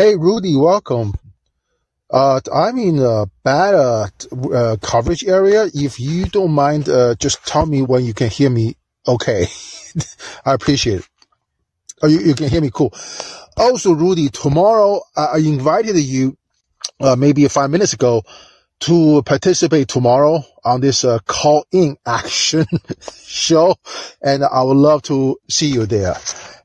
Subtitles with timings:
[0.00, 1.12] Hey, Rudy, welcome.
[2.08, 4.06] Uh, I'm in a bad uh,
[4.50, 5.68] uh, coverage area.
[5.74, 8.78] If you don't mind, uh, just tell me when you can hear me.
[9.06, 9.44] Okay,
[10.46, 11.08] I appreciate it.
[12.00, 12.70] Oh, you, you can hear me.
[12.72, 12.94] Cool.
[13.58, 16.34] Also, Rudy, tomorrow I invited you,
[16.98, 18.22] uh, maybe five minutes ago,
[18.80, 22.66] to participate tomorrow on this uh, call in action
[23.26, 23.76] show,
[24.22, 26.16] and I would love to see you there.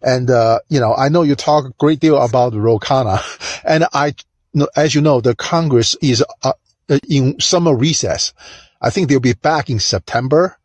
[0.02, 3.22] And, uh, you know, I know you talk a great deal about Ro Khanna
[3.66, 4.14] and I,
[4.76, 6.54] as you know, the Congress is uh,
[7.10, 8.34] in summer recess.
[8.82, 10.58] I think they'll be back in September.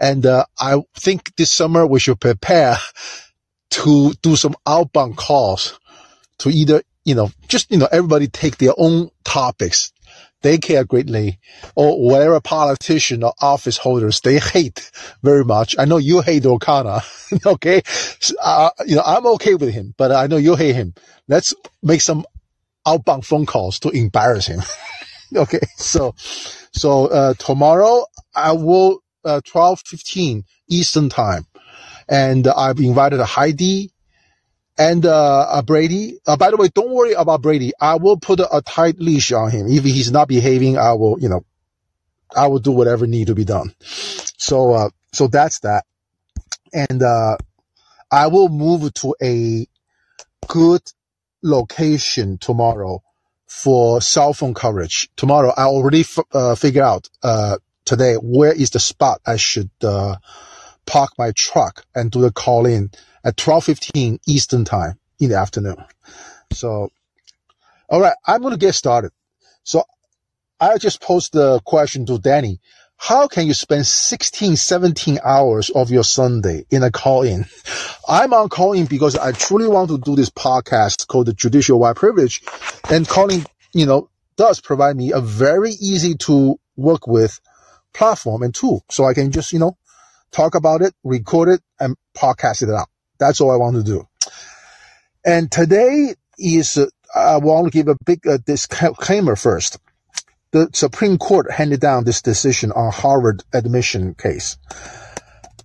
[0.00, 2.78] And, uh, I think this summer we should prepare
[3.70, 5.78] to do some outbound calls
[6.38, 9.92] to either, you know, just, you know, everybody take their own topics
[10.42, 11.38] they care greatly,
[11.74, 14.90] or whatever politician or office holders they hate
[15.22, 15.74] very much.
[15.78, 17.02] I know you hate Khanna,
[17.46, 17.82] okay?
[18.40, 20.94] Uh, you know, I'm okay with him, but I know you hate him.
[21.26, 22.24] Let's make some
[22.86, 24.60] outbound phone calls to embarrass him.
[25.36, 31.46] okay, so, so, uh, tomorrow I will, uh, 12.15 Eastern time.
[32.08, 33.90] And I've invited Heidi,
[34.78, 37.72] and uh, uh, Brady, uh, by the way, don't worry about Brady.
[37.80, 39.66] I will put a, a, tight leash on him.
[39.66, 41.44] If he's not behaving, I will, you know,
[42.34, 43.74] I will do whatever need to be done.
[43.80, 45.84] So, uh, so that's that.
[46.72, 47.38] And, uh,
[48.10, 49.66] I will move to a
[50.46, 50.82] good
[51.42, 53.02] location tomorrow
[53.46, 55.10] for cell phone coverage.
[55.16, 59.70] Tomorrow, I already f- uh, figure out, uh, today, where is the spot I should,
[59.82, 60.16] uh,
[60.86, 62.90] park my truck and do the call in
[63.24, 65.76] at 12:15 Eastern time in the afternoon.
[66.52, 66.90] So,
[67.88, 69.12] all right, I'm going to get started.
[69.64, 69.84] So,
[70.60, 72.60] I just posed the question to Danny.
[73.00, 77.46] How can you spend 16, 17 hours of your Sunday in a call in?
[78.08, 81.78] I'm on call in because I truly want to do this podcast called the Judicial
[81.78, 82.42] White Privilege
[82.90, 87.40] and Callin, you know, does provide me a very easy to work with
[87.94, 88.84] platform and tool.
[88.90, 89.76] So I can just, you know,
[90.32, 92.88] talk about it, record it and podcast it out.
[93.18, 94.08] That's all I want to do.
[95.24, 99.78] And today is, uh, I want to give a big uh, disclaimer first.
[100.52, 104.56] The Supreme Court handed down this decision on Harvard admission case.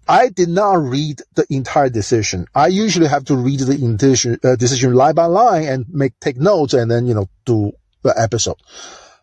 [0.08, 2.48] I did not read the entire decision.
[2.54, 6.36] I usually have to read the decision, uh, decision line by line and make take
[6.36, 7.72] notes and then you know do
[8.02, 8.58] the episode.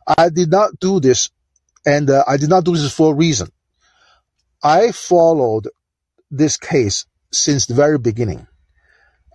[0.07, 1.29] I did not do this,
[1.85, 3.49] and uh, I did not do this for a reason.
[4.63, 5.69] I followed
[6.31, 8.47] this case since the very beginning.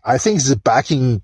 [0.03, 1.21] I think it's back in,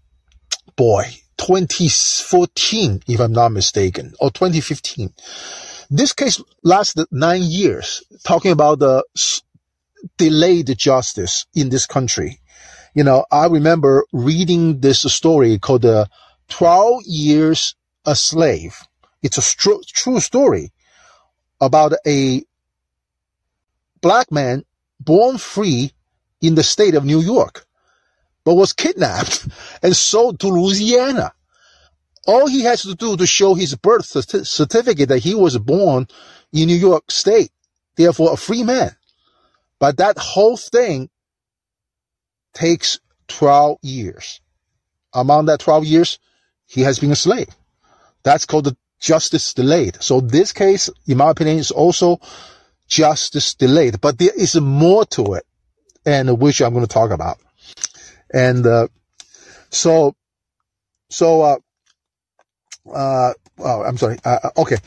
[0.75, 1.03] boy,
[1.37, 5.13] 2014, if I'm not mistaken, or 2015.
[5.89, 9.03] This case lasted nine years, talking about the
[10.17, 12.39] delayed justice in this country.
[12.93, 16.05] You know, I remember reading this story called the uh,
[16.49, 18.75] 12 Years a Slave.
[19.21, 20.71] It's a stru- true story
[21.59, 22.43] about a
[24.01, 24.65] black man
[24.99, 25.91] born free
[26.41, 27.65] in the state of New York,
[28.43, 29.47] but was kidnapped
[29.83, 31.33] and sold to Louisiana.
[32.27, 36.07] All he has to do to show his birth certificate that he was born
[36.53, 37.51] in New York State,
[37.95, 38.95] therefore a free man.
[39.79, 41.09] But that whole thing
[42.53, 44.41] takes 12 years.
[45.13, 46.19] Among that 12 years,
[46.67, 47.49] he has been a slave.
[48.23, 49.97] That's called the justice delayed.
[50.01, 52.19] So this case, in my opinion, is also
[52.87, 55.45] justice delayed, but there is more to it
[56.05, 57.37] and which I'm going to talk about.
[58.33, 58.87] And, uh,
[59.69, 60.15] so,
[61.09, 61.57] so, uh,
[62.91, 64.17] uh, oh, I'm sorry.
[64.23, 64.77] Uh, uh, okay.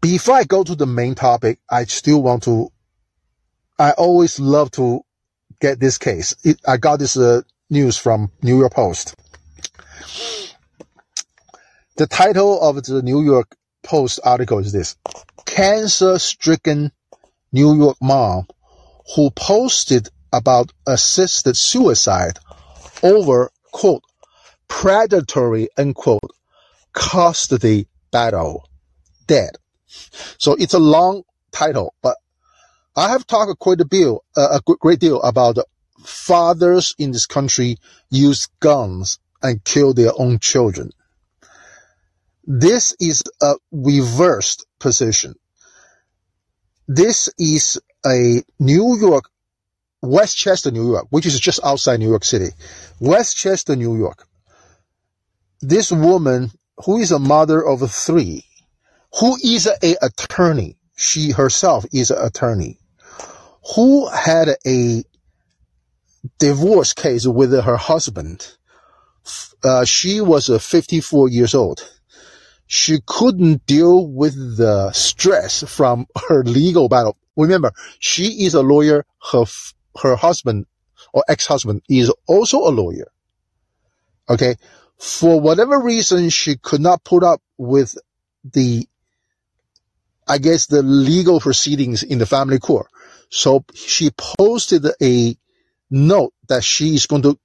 [0.00, 2.70] Before I go to the main topic, I still want to,
[3.78, 5.00] I always love to
[5.60, 6.34] get this case.
[6.44, 9.14] It, I got this, uh, news from New York Post.
[11.96, 14.96] The title of the New York Post article is this,
[15.44, 16.92] cancer stricken
[17.52, 18.46] New York mom
[19.14, 22.38] who posted about assisted suicide
[23.02, 24.02] over, quote,
[24.68, 26.30] predatory, unquote,
[26.92, 28.68] custody battle,
[29.26, 29.50] dead.
[30.38, 31.22] So it's a long
[31.52, 32.16] title, but
[32.96, 35.58] I have talked quite a bit, uh, a great deal about
[36.04, 37.76] fathers in this country
[38.10, 40.90] use guns and kill their own children.
[42.44, 45.34] This is a reversed position.
[46.86, 49.24] This is a New York
[50.02, 52.50] Westchester, New York, which is just outside New York City.
[53.00, 54.26] Westchester, New York.
[55.60, 56.50] This woman,
[56.84, 58.44] who is a mother of three,
[59.20, 62.78] who is a attorney, she herself is an attorney,
[63.74, 65.04] who had a
[66.38, 68.46] divorce case with her husband
[69.64, 71.80] Uh, she was uh, 54 years old.
[72.66, 77.16] She couldn't deal with the stress from her legal battle.
[77.36, 79.04] Remember, she is a lawyer.
[79.32, 79.44] Her,
[80.02, 80.66] her husband
[81.12, 83.10] or ex-husband is also a lawyer.
[84.28, 84.56] Okay.
[84.98, 87.96] For whatever reason, she could not put up with
[88.44, 88.86] the,
[90.26, 92.88] I guess the legal proceedings in the family court.
[93.30, 95.36] So she posted a
[95.90, 97.38] note that she is going to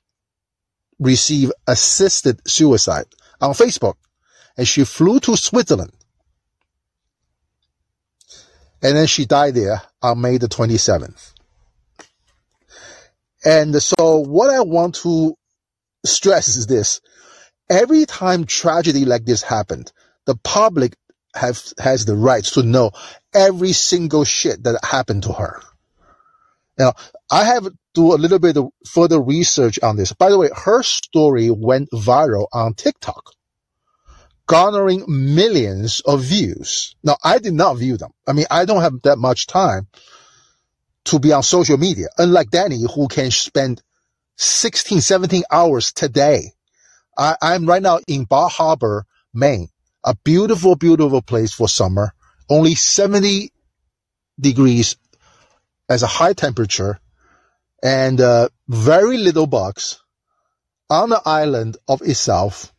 [0.99, 3.05] receive assisted suicide
[3.39, 3.95] on Facebook.
[4.57, 5.93] And she flew to Switzerland.
[8.81, 11.32] And then she died there on May the 27th.
[13.45, 15.35] And so what I want to
[16.05, 17.01] stress is this.
[17.69, 19.91] Every time tragedy like this happened,
[20.25, 20.95] the public
[21.35, 22.91] have, has the right to know
[23.33, 25.61] every single shit that happened to her.
[26.77, 26.93] Now,
[27.31, 30.13] I have do a little bit of further research on this.
[30.13, 33.33] By the way, her story went viral on TikTok,
[34.47, 36.95] garnering millions of views.
[37.03, 38.11] Now, I did not view them.
[38.27, 39.87] I mean, I don't have that much time
[41.05, 43.81] to be on social media, unlike Danny, who can spend
[44.37, 46.51] 16, 17 hours today.
[47.17, 49.69] I, I'm right now in Bar Harbor, Maine,
[50.03, 52.13] a beautiful, beautiful place for summer,
[52.49, 53.51] only 70
[54.39, 54.95] degrees
[55.89, 56.99] as a high temperature
[57.83, 59.99] and uh, very little bugs
[60.89, 62.73] on the island of itself.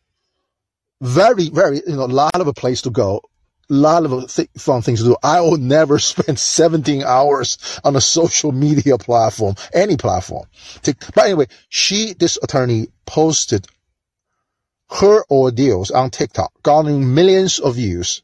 [1.01, 3.21] Very, very, you know, a lot of a place to go
[3.69, 5.17] lot of th- fun things to do.
[5.23, 10.47] I will never spend 17 hours on a social media platform, any platform.
[10.83, 13.67] But anyway, she, this attorney posted
[14.89, 18.21] her ordeals on TikTok, garnering millions of views.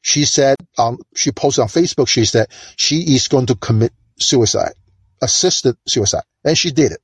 [0.00, 4.72] She said, um, she posted on Facebook, she said she is going to commit suicide,
[5.20, 6.22] assisted suicide.
[6.44, 7.00] And she did it.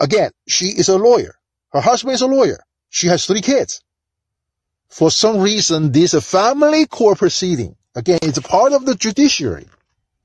[0.00, 1.36] Again, she is a lawyer.
[1.72, 2.58] Her husband is a lawyer.
[2.90, 3.82] She has three kids
[4.88, 9.66] for some reason, this family court proceeding, again, it's a part of the judiciary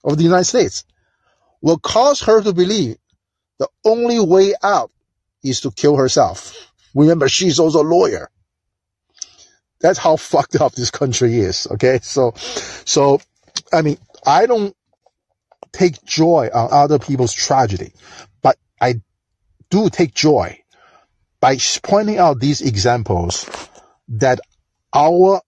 [0.04, 0.86] of the United States,
[1.62, 2.98] will cause her to believe
[3.60, 4.92] the only way out
[5.44, 6.72] is to kill herself.
[6.96, 8.30] Remember, she's also a lawyer.
[9.80, 11.68] That's how fucked up this country is.
[11.72, 12.00] Okay.
[12.02, 13.22] So, so,
[13.74, 14.76] I mean, I don't
[15.72, 17.94] take joy on other people's tragedy,
[18.42, 19.02] but I
[19.70, 20.60] do take joy
[21.40, 23.50] by pointing out these examples
[24.10, 24.40] that
[24.94, 25.42] our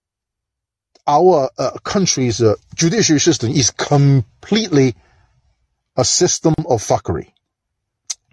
[1.05, 4.95] our uh, country's uh, judiciary system is completely
[5.97, 7.31] a system of fuckery.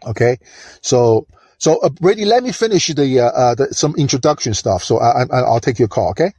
[0.06, 0.38] Okay,
[0.80, 1.26] so
[1.58, 4.82] so uh, Brady, let me finish the, uh, uh, the some introduction stuff.
[4.82, 6.10] So I, I will take your call.
[6.10, 6.32] Okay.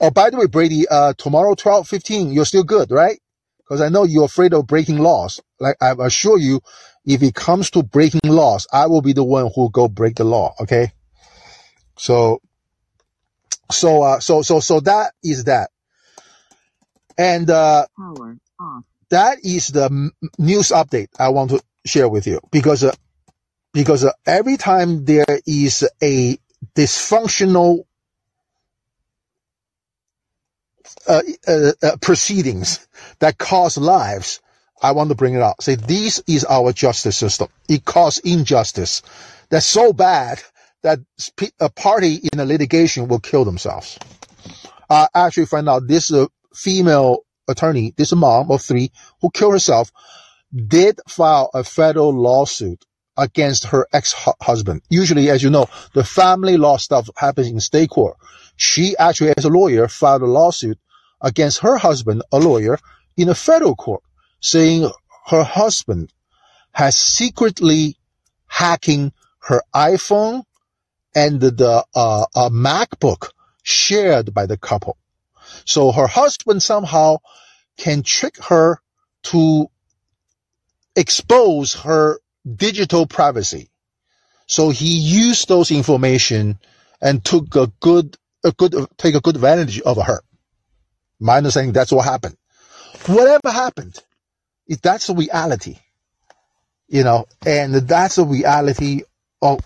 [0.00, 3.18] Oh, by the way, Brady, uh, tomorrow twelve fifteen, you're still good, right?
[3.58, 5.40] Because I know you're afraid of breaking laws.
[5.58, 6.60] Like I assure you,
[7.06, 10.24] if it comes to breaking laws, I will be the one who go break the
[10.24, 10.54] law.
[10.60, 10.92] Okay.
[11.96, 12.42] So
[13.70, 15.70] so, uh, so, so, so that is that.
[17.18, 18.84] And, uh, Power off.
[19.10, 22.94] that is the news update I want to share with you because, uh,
[23.72, 26.38] because uh, every time there is a
[26.76, 27.84] dysfunctional
[31.06, 32.86] uh, uh, uh, proceedings
[33.18, 34.40] that cause lives,
[34.82, 35.62] I want to bring it up.
[35.62, 37.48] Say this is our justice system.
[37.68, 39.02] It causes injustice.
[39.50, 40.42] That's so bad
[40.84, 41.00] that
[41.60, 43.98] a party in a litigation will kill themselves.
[44.88, 46.12] I actually find out this
[46.54, 49.90] female attorney, this mom of three who killed herself,
[50.54, 52.84] did file a federal lawsuit
[53.16, 54.82] against her ex-husband.
[54.90, 58.16] Usually, as you know, the family law stuff happens in state court.
[58.56, 60.78] She actually, as a lawyer, filed a lawsuit
[61.20, 62.78] against her husband, a lawyer,
[63.16, 64.02] in a federal court,
[64.40, 64.90] saying
[65.26, 66.12] her husband
[66.72, 67.96] has secretly
[68.46, 70.44] hacking her iPhone
[71.14, 73.30] and the uh, a MacBook
[73.62, 74.96] shared by the couple.
[75.64, 77.18] So her husband somehow
[77.76, 78.80] can trick her
[79.24, 79.68] to
[80.96, 82.18] expose her
[82.56, 83.70] digital privacy.
[84.46, 86.58] So he used those information
[87.00, 90.20] and took a good, a good, take a good advantage of her.
[91.18, 92.36] My understanding, that's what happened.
[93.06, 93.98] Whatever happened,
[94.66, 95.78] if that's the reality,
[96.88, 99.02] you know, and that's the reality
[99.40, 99.60] of,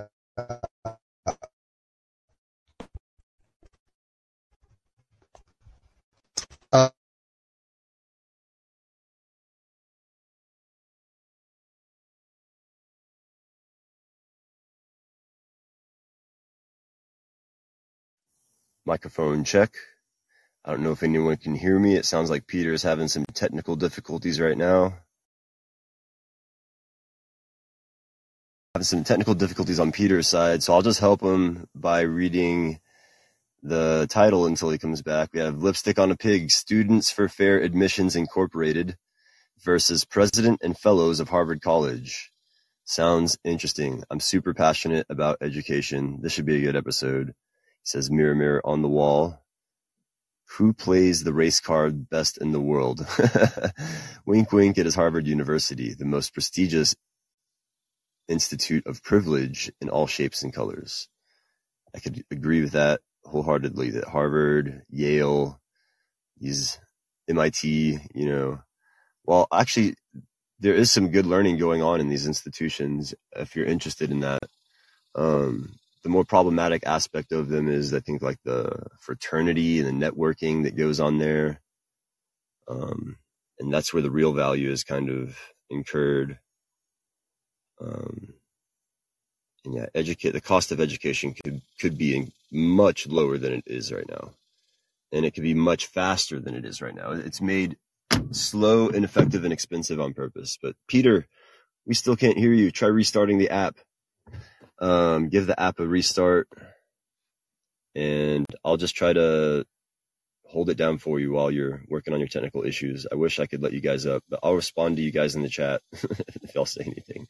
[18.85, 19.73] Microphone check.
[20.63, 21.95] I don't know if anyone can hear me.
[21.95, 24.95] It sounds like Peter is having some technical difficulties right now.
[28.75, 32.79] Having some technical difficulties on Peter's side, so I'll just help him by reading
[33.63, 35.29] the title until he comes back.
[35.33, 38.97] We have Lipstick on a Pig Students for Fair Admissions Incorporated
[39.63, 42.31] versus President and Fellows of Harvard College.
[42.83, 44.03] Sounds interesting.
[44.11, 46.19] I'm super passionate about education.
[46.21, 47.33] This should be a good episode.
[47.85, 49.43] Says, Mirror, mirror on the wall.
[50.57, 53.07] Who plays the race card best in the world?
[54.27, 54.77] wink, wink.
[54.77, 56.95] It is Harvard University, the most prestigious
[58.27, 61.09] institute of privilege in all shapes and colors.
[61.95, 65.61] I could agree with that wholeheartedly that Harvard, Yale,
[66.39, 66.79] these
[67.29, 68.59] MIT, you know,
[69.25, 69.95] well, actually,
[70.59, 74.43] there is some good learning going on in these institutions if you're interested in that.
[75.15, 75.75] Um,
[76.05, 78.71] the more problematic aspect of them is, I think, like the
[79.01, 81.61] fraternity and the networking that goes on there.
[82.69, 83.17] Um,
[83.59, 85.37] and that's where the real value is kind of
[85.69, 86.39] incurred.
[87.81, 88.35] Um,
[89.65, 93.91] and yeah, educate the cost of education could could be much lower than it is
[93.91, 94.31] right now,
[95.13, 97.11] and it could be much faster than it is right now.
[97.11, 97.77] It's made
[98.31, 100.57] slow, ineffective, and expensive on purpose.
[100.61, 101.27] But Peter,
[101.87, 102.71] we still can't hear you.
[102.71, 103.77] Try restarting the app.
[104.79, 106.47] Um, give the app a restart,
[107.95, 109.65] and I'll just try to
[110.47, 113.05] hold it down for you while you're working on your technical issues.
[113.11, 115.41] I wish I could let you guys up, but I'll respond to you guys in
[115.41, 117.27] the chat if y'all say anything.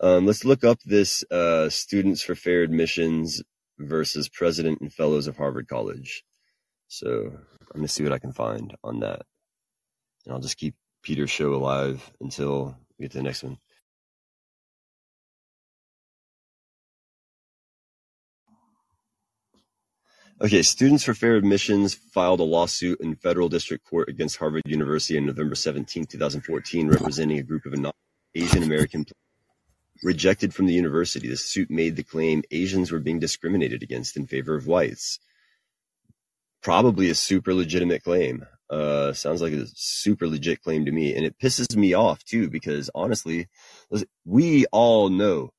[0.00, 3.42] Um, let's look up this uh, Students for Fair Admissions
[3.78, 6.24] versus President and Fellows of Harvard College.
[6.88, 9.22] So I'm going to see what I can find on that.
[10.24, 13.58] And I'll just keep Peter's show alive until we get to the next one.
[20.42, 25.16] Okay, Students for Fair Admissions filed a lawsuit in federal district court against Harvard University
[25.16, 27.92] on November 17, 2014, representing a group of
[28.34, 29.06] Asian American
[30.02, 31.28] rejected from the university.
[31.28, 35.20] The suit made the claim Asians were being discriminated against in favor of whites.
[36.60, 38.44] Probably a super legitimate claim.
[38.68, 42.50] Uh, sounds like a super legit claim to me, and it pisses me off too
[42.50, 43.46] because honestly,
[44.24, 45.52] we all know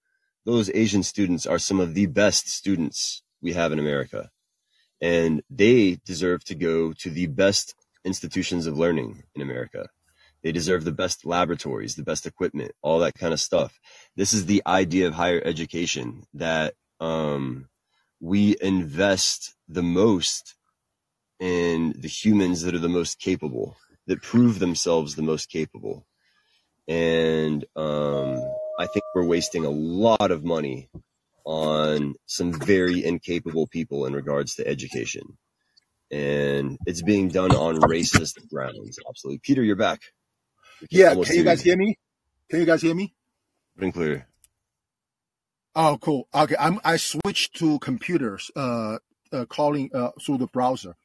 [0.43, 4.29] those Asian students are some of the best students we have in America
[5.03, 9.89] and they deserve to go to the best institutions of learning in America.
[10.43, 13.77] They deserve the best laboratories, the best equipment, all that kind of stuff.
[14.15, 17.67] This is the idea of higher education that um,
[18.21, 20.55] we invest the most
[21.37, 23.75] in the humans that are the most capable,
[24.07, 26.05] that prove themselves the most capable.
[26.87, 28.41] And um,
[28.79, 30.89] I think we're wasting a lot of money
[31.45, 35.23] on some very incapable people in regards to education.
[36.11, 38.99] And it's being done on racist grounds.
[39.07, 39.39] Absolutely.
[39.39, 40.01] Peter, you're back.
[40.89, 41.13] yeah.
[41.13, 41.97] Can you guys hear me?
[42.49, 43.13] Can you guys hear me?
[43.77, 44.27] Been clear.
[45.75, 46.27] Oh, cool.
[46.33, 46.55] Okay.
[46.59, 48.99] I'm, I switched to computers, uh,
[49.31, 50.95] uh calling, uh, through the browser.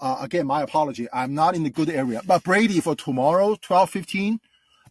[0.00, 1.08] Uh, again, my apology.
[1.12, 4.40] I'm not in the good area, but Brady for tomorrow, 1215,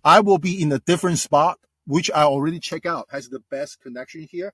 [0.04, 3.82] I will be in a different spot, which I already check out, has the best
[3.82, 4.54] connection here.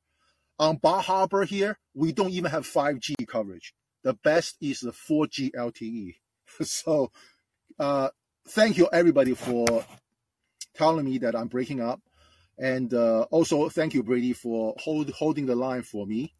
[0.57, 3.73] On Bar Harbor here, we don't even have 5G coverage.
[4.03, 6.15] The best is the 4G LTE.
[6.65, 7.11] so,
[7.77, 8.09] uh,
[8.47, 9.85] thank you everybody for
[10.73, 12.01] telling me that I'm breaking up.
[12.57, 16.33] And uh, also, thank you, Brady, for hold, holding the line for me.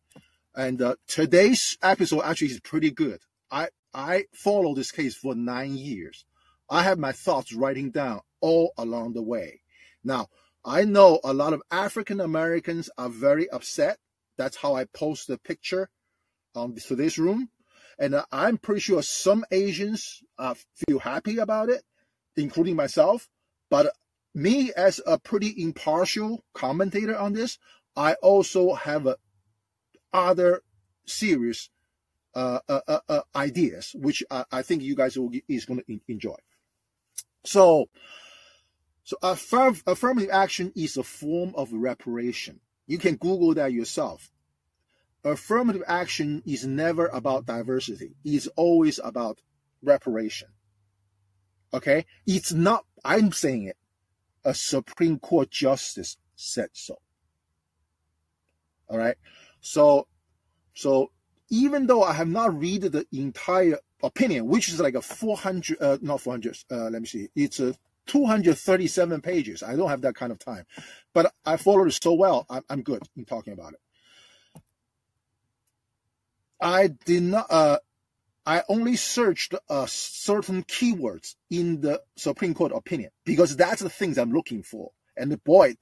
[0.55, 3.19] And uh, today's episode actually is pretty good.
[3.51, 6.24] I, I follow this case for nine years.
[6.69, 9.62] I have my thoughts writing down all along the way.
[10.05, 10.27] Now,
[10.63, 13.98] I know a lot of African Americans are very upset
[14.38, 15.89] that's how I post the picture
[16.56, 17.50] um, to this room.
[17.98, 20.56] And uh, I'm pretty sure some Asians uh,
[20.88, 21.84] feel happy about it,
[22.36, 23.30] including myself.
[23.70, 23.94] But
[24.34, 27.58] me, as a pretty impartial commentator on this,
[27.96, 29.18] I also have a
[30.13, 30.62] other
[31.06, 31.70] serious
[32.34, 36.00] uh, uh, uh, uh ideas, which I, I, think you guys will, is going to
[36.10, 36.36] enjoy.
[37.46, 37.88] So,
[39.04, 42.60] so affirm, affirmative action is a form of reparation.
[42.88, 44.32] You can Google that yourself.
[45.24, 48.12] Affirmative action is never about diversity.
[48.24, 49.42] It's always about
[49.82, 50.50] reparation.
[51.74, 52.06] Okay?
[52.27, 53.77] It's not, I'm saying it.
[54.44, 57.00] A Supreme Court justice said so.
[58.88, 59.15] All right.
[59.62, 60.08] So,
[60.75, 61.12] so
[61.50, 65.98] even though I have not read the entire opinion, which is like a 400, uh,
[66.01, 67.30] not 400, uh, let me see.
[67.36, 67.75] It's a
[68.08, 69.64] 237 pages.
[69.64, 70.66] I don't have that kind of time,
[71.14, 72.46] but I followed it so well.
[72.70, 74.62] I'm, good in talking about it.
[76.62, 77.48] I did not.
[77.50, 77.80] Uh,
[78.46, 84.18] I only searched uh, certain keywords in the Supreme Court opinion because that's the things
[84.18, 84.92] I'm looking for.
[85.18, 85.76] And boy,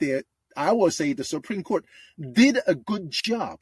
[0.56, 1.86] I will say the Supreme Court
[2.32, 3.60] did a good job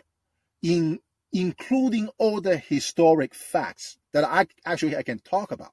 [0.62, 1.00] in
[1.34, 5.72] including all the historic facts that I actually I can talk about.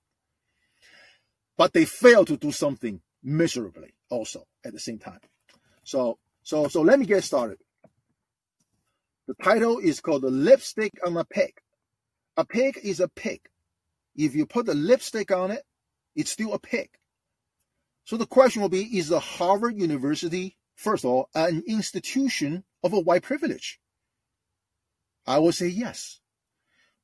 [1.59, 5.21] But they fail to do something miserably also at the same time.
[5.85, 7.59] So so so let me get started.
[9.27, 11.53] The title is called The Lipstick on a Pig.
[12.39, 13.41] A pig is a pig.
[14.15, 15.63] If you put the lipstick on it,
[16.15, 16.89] it's still a pig.
[18.05, 22.93] So the question will be, is the Harvard University, first of all, an institution of
[22.93, 23.81] a white privilege?
[25.27, 26.21] I will say yes.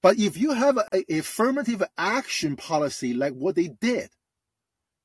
[0.03, 4.11] But if you have a, a affirmative action policy like what they did,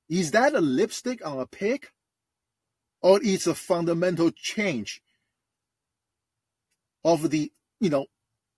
[0.10, 1.88] is that a lipstick on a pig?
[3.02, 5.02] Or it's a fundamental change
[7.06, 8.08] of the, you know,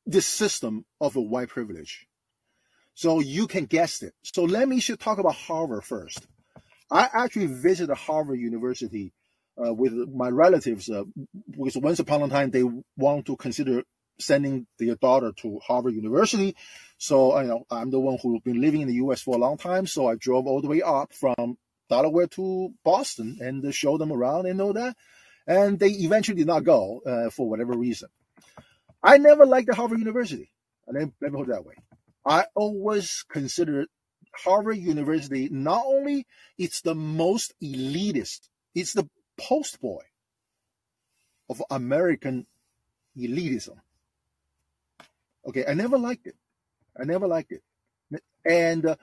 [0.06, 2.08] this system of a white privilege.
[2.96, 4.14] So you can guess it.
[4.24, 6.28] So let me should talk about Harvard first.
[6.90, 9.14] I actually visited Harvard University
[9.64, 11.04] uh, with my relatives uh,
[11.50, 12.64] because once upon a time they
[12.98, 13.84] want to consider
[14.22, 16.56] sending their daughter to Harvard University.
[16.98, 19.22] So you know I'm the one who's been living in the U.S.
[19.22, 21.58] for a long time, so I drove all the way up from
[21.90, 24.96] Delaware to Boston and show them around and all that.
[25.48, 28.10] And they eventually did not go uh, for whatever reason.
[29.04, 30.52] I never liked the Harvard University.
[30.88, 31.76] I never, never put it that way.
[32.26, 33.88] I always considered
[34.36, 40.04] Harvard University not only it's the most elitist, it's the post boy
[41.50, 42.46] of American
[43.18, 43.78] elitism.
[45.48, 46.36] Okay, I never liked it.
[47.00, 47.62] I never liked it.
[48.46, 48.96] And uh,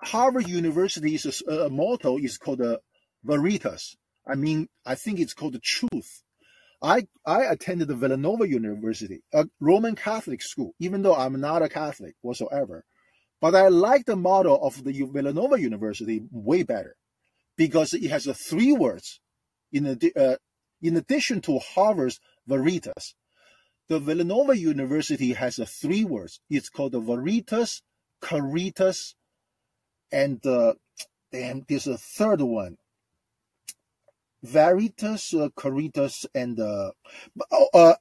[0.00, 2.78] Harvard University's uh, motto is called uh,
[3.24, 3.96] Veritas.
[4.26, 6.22] I mean, I think it's called the truth.
[6.82, 11.68] I, I attended the Villanova University, a Roman Catholic school, even though I'm not a
[11.68, 12.84] Catholic whatsoever.
[13.40, 16.96] But I like the model of the Villanova University way better
[17.56, 19.20] because it has the three words
[19.72, 20.36] in, uh,
[20.82, 23.14] in addition to Harvard's Veritas.
[23.88, 26.40] The Villanova University has a three words.
[26.50, 27.82] It's called the Veritas,
[28.20, 29.14] Caritas,
[30.10, 30.74] and uh,
[31.32, 32.78] and there's a third one.
[34.42, 36.90] Veritas, uh, Caritas, and uh,
[37.74, 37.94] uh,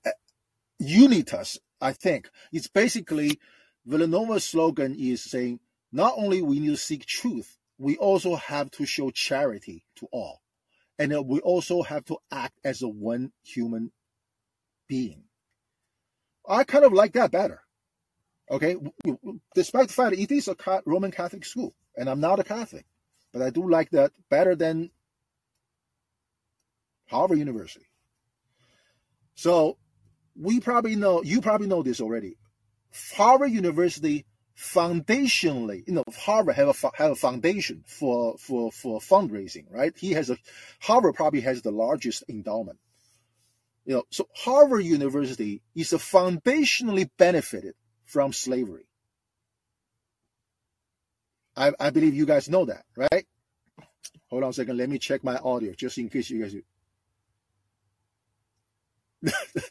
[0.79, 2.29] Unitas, I think.
[2.51, 3.39] It's basically
[3.85, 5.59] Villanova's slogan is saying
[5.91, 10.41] not only we need to seek truth, we also have to show charity to all.
[10.97, 13.91] And uh, we also have to act as a one human
[14.87, 15.23] being.
[16.47, 17.61] I kind of like that better.
[18.49, 18.75] Okay,
[19.55, 22.85] despite the fact that it is a Roman Catholic school, and I'm not a Catholic,
[23.33, 24.91] but I do like that better than
[27.09, 27.87] Harvard University.
[29.33, 29.77] So
[30.39, 32.37] we probably know, you probably know this already.
[33.15, 34.25] Harvard University
[34.57, 39.93] foundationally, you know, Harvard have a have a foundation for for for fundraising, right?
[39.97, 40.37] He has a
[40.79, 42.79] Harvard probably has the largest endowment.
[43.85, 48.87] You know, so Harvard University is a foundationally benefited from slavery.
[51.55, 53.25] I, I believe you guys know that, right?
[54.29, 54.77] Hold on a second.
[54.77, 56.55] Let me check my audio just in case you guys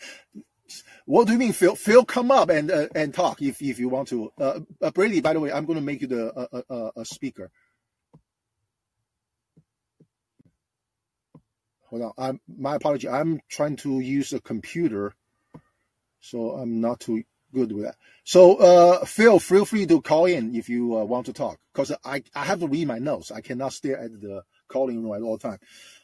[1.06, 1.74] what do you mean, Phil?
[1.76, 4.32] Phil, come up and uh, and talk if if you want to.
[4.38, 6.90] Uh, uh, Brady, by the way, I'm going to make you the uh, uh, uh,
[6.96, 7.50] a speaker.
[12.02, 13.08] On, I'm my apology.
[13.08, 15.14] I'm trying to use a computer,
[16.20, 17.96] so I'm not too good with that.
[18.24, 21.92] So, uh, Phil, feel free to call in if you uh, want to talk, because
[22.04, 23.30] I I have to read my notes.
[23.30, 25.58] I cannot stare at the Callin room at all time.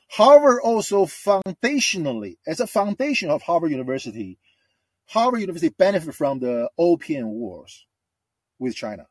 [0.08, 4.38] Harvard also foundationally, as a foundation of Harvard University,
[5.06, 7.86] Harvard University benefit from the Opium Wars
[8.58, 9.06] with China.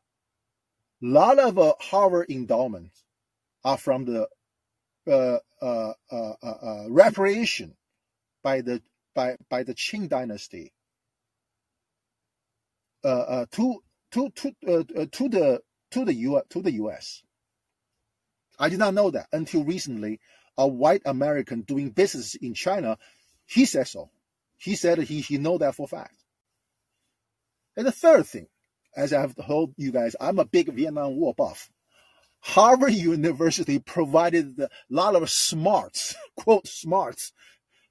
[1.02, 3.02] A lot of uh, Harvard endowments
[3.64, 4.28] are from the
[5.06, 7.76] uh, uh, uh, uh, uh reparation
[8.42, 8.82] by the
[9.14, 10.72] by by the Qing dynasty
[13.02, 14.54] to to to
[15.12, 17.22] to the to the U to the U.S.
[18.58, 20.20] I did not know that until recently
[20.58, 22.98] a white American doing business in China,
[23.46, 24.10] he said so.
[24.58, 26.14] He said he, he know that for fact.
[27.76, 28.46] And the third thing,
[28.94, 31.70] as I've told you guys, I'm a big Vietnam War buff.
[32.40, 37.32] Harvard University provided a lot of smarts, quote smarts,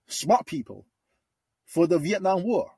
[0.07, 0.85] smart people
[1.65, 2.71] for the Vietnam War.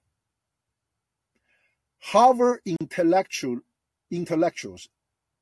[1.99, 3.59] Harvard intellectual
[4.09, 4.89] intellectuals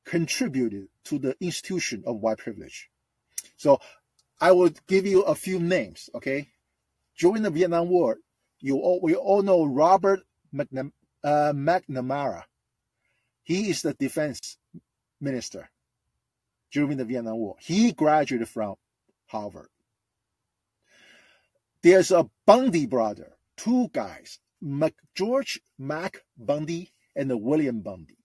[0.06, 2.90] contributed to the institution of white privilege.
[3.58, 3.80] So
[4.40, 6.50] I will give you a few names, okay?
[7.18, 8.18] During the Vietnam War,
[8.60, 10.22] you all, we all know Robert
[10.54, 10.92] McNam-
[11.24, 12.44] uh, McNamara.
[13.44, 14.58] He is the defense
[15.20, 15.70] minister
[16.72, 17.56] during the Vietnam War.
[17.60, 18.76] He graduated from
[19.28, 19.70] Harvard.
[21.82, 28.18] There's a Bundy brother, two guys, Mac, George Mac Bundy and William Bundy.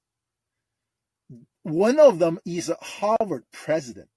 [1.63, 4.09] One of them is a Harvard president.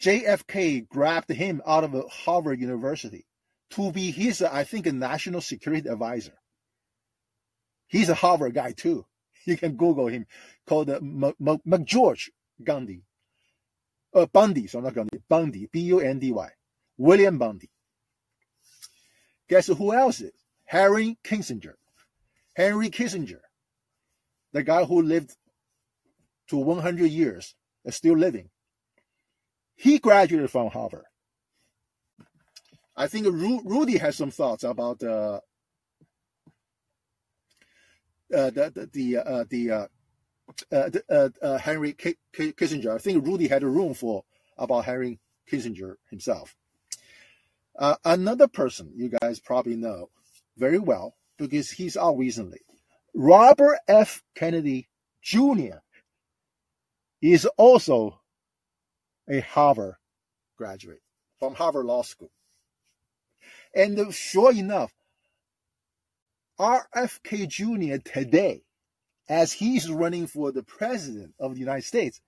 [0.00, 3.24] JFK grabbed him out of Harvard University
[3.70, 6.34] to be his, I think, a national security advisor.
[7.86, 9.06] He's a Harvard guy too.
[9.44, 10.26] You can Google him,
[10.68, 12.28] called uh, McGeorge
[12.62, 13.02] Gandhi.
[14.14, 16.48] Uh, Bundy, so not Gandhi, Bundy, B-U-N-D-Y.
[16.98, 17.70] William Bundy.
[19.48, 20.32] Guess who else is?
[20.64, 21.74] Henry Kissinger.
[22.54, 23.40] Henry Kissinger,
[24.52, 25.34] the guy who lived
[26.48, 28.50] to 100 years, is still living.
[29.74, 31.04] He graduated from Harvard.
[32.94, 35.40] I think Rudy has some thoughts about uh,
[38.32, 39.88] uh, the the the, uh, the
[40.70, 42.94] Uh, uh, uh, Henry K- K- Kissinger.
[42.94, 44.24] I think Rudy had a room for
[44.58, 45.18] about Henry
[45.50, 46.56] Kissinger himself.
[48.04, 50.10] another person you guys probably know
[50.56, 52.60] very well because he's out recently.
[53.14, 54.22] Robert F.
[54.34, 54.88] Kennedy
[55.22, 55.78] Jr.
[57.20, 58.20] is also
[59.28, 59.94] a Harvard
[60.56, 61.02] graduate
[61.38, 62.30] from Harvard Law School.
[63.74, 64.92] And sure enough,
[66.58, 67.96] RFK Jr.
[68.02, 68.62] today,
[69.28, 72.20] as he's running for the president of the United States,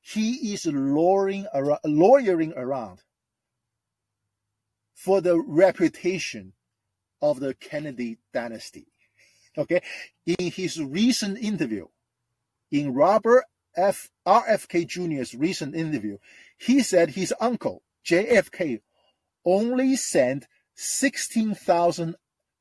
[0.00, 3.02] he is lawyering around, lawyering around
[4.94, 6.52] for the reputation
[7.22, 8.86] of the Kennedy dynasty.
[9.58, 9.82] Okay,
[10.26, 11.86] in his recent interview,
[12.70, 13.44] in Robert
[13.76, 14.10] F.
[14.26, 16.18] RFK Jr.'s recent interview,
[16.56, 18.80] he said his uncle JFK
[19.44, 22.16] only sent 16,000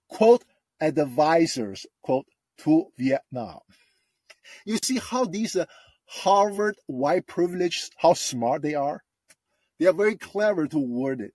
[0.08, 0.44] quote
[0.82, 2.26] advisors quote
[2.60, 3.60] to Vietnam.
[4.66, 5.66] You see how these uh,
[6.06, 9.04] Harvard white privilege, how smart they are?
[9.80, 11.34] They are very clever to word it.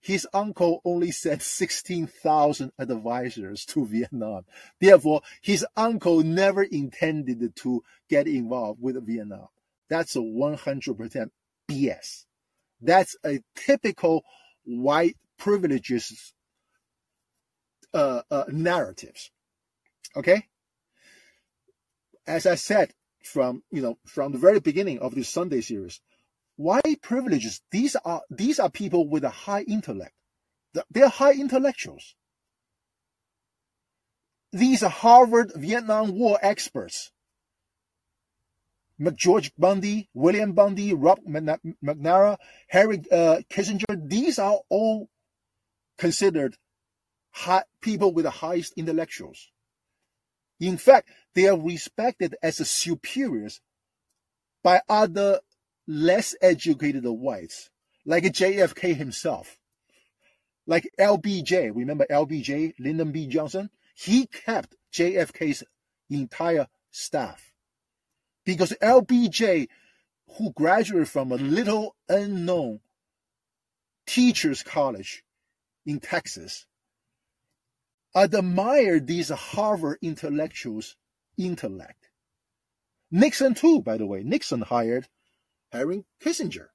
[0.00, 4.44] His uncle only sent 16,000 advisors to Vietnam.
[4.78, 9.48] Therefore, his uncle never intended to get involved with Vietnam.
[9.88, 11.30] That's a 100%
[11.70, 12.24] BS.
[12.82, 14.24] That's a typical
[14.64, 16.34] white privileges
[17.94, 19.30] uh, uh, narratives.
[20.16, 20.46] Okay?
[22.26, 26.00] As I said from, you know, from the very beginning of this Sunday series,
[26.56, 30.14] white privileges, these are, these are people with a high intellect.
[30.90, 32.14] They're high intellectuals.
[34.52, 37.10] These are Harvard Vietnam War experts.
[39.00, 42.36] McGeorge Bundy, William Bundy, Rob McNara,
[42.68, 45.08] Harry uh, Kissinger, these are all
[45.98, 46.56] considered
[47.32, 49.50] high, people with the highest intellectuals.
[50.60, 53.60] In fact, they are respected as superiors
[54.62, 55.40] by other
[55.86, 57.70] less educated whites,
[58.06, 59.58] like JFK himself,
[60.66, 61.70] like LBJ.
[61.74, 63.26] Remember LBJ, Lyndon B.
[63.26, 63.70] Johnson?
[63.94, 65.64] He kept JFK's
[66.08, 67.52] entire staff
[68.44, 69.68] because LBJ,
[70.38, 72.80] who graduated from a little unknown
[74.06, 75.24] teachers college
[75.86, 76.66] in Texas,
[78.14, 80.96] admired these Harvard intellectuals'
[81.36, 82.10] intellect.
[83.10, 84.22] Nixon too, by the way.
[84.22, 85.08] Nixon hired
[85.72, 86.68] Henry Kissinger.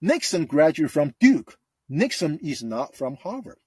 [0.00, 1.58] Nixon graduated from Duke.
[1.88, 3.58] Nixon is not from Harvard.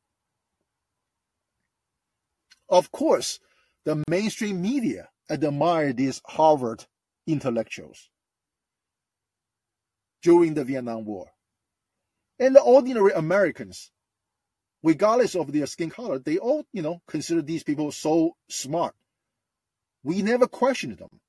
[2.70, 3.40] Of course,
[3.86, 6.86] the mainstream media admired these Harvard
[7.26, 8.10] intellectuals
[10.22, 11.32] during the Vietnam War.
[12.38, 13.92] And the ordinary Americans,
[14.84, 18.96] regardless of their skin color, they all, you know, consider these people so smart.
[20.04, 21.20] We never questioned them.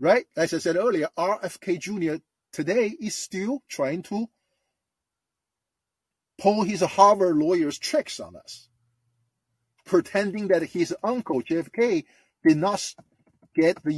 [0.00, 0.26] Right?
[0.36, 2.22] As I said earlier, RFK Jr.
[2.52, 4.26] today is still trying to
[6.38, 8.68] pull his Harvard lawyer's tricks on us,
[9.86, 12.04] pretending that his uncle JFK
[12.44, 12.94] did not
[13.54, 13.96] get the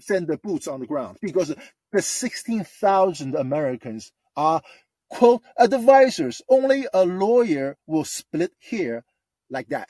[0.00, 1.54] send the boots on the ground because
[1.92, 4.60] the 16,000 Americans are
[5.08, 6.42] quote advisors.
[6.48, 9.04] Only a lawyer will split here
[9.50, 9.88] like that.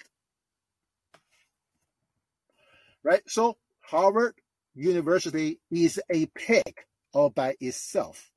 [3.03, 3.23] Right?
[3.27, 4.35] So Harvard
[4.75, 6.75] University is a pig
[7.13, 8.31] all by itself.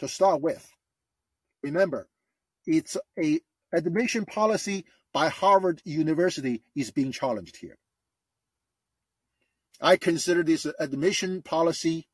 [0.00, 0.68] To start with,
[1.62, 2.08] remember,
[2.66, 3.40] it's a
[3.72, 7.78] admission policy by Harvard University is being challenged here.
[9.80, 12.06] I consider this admission policy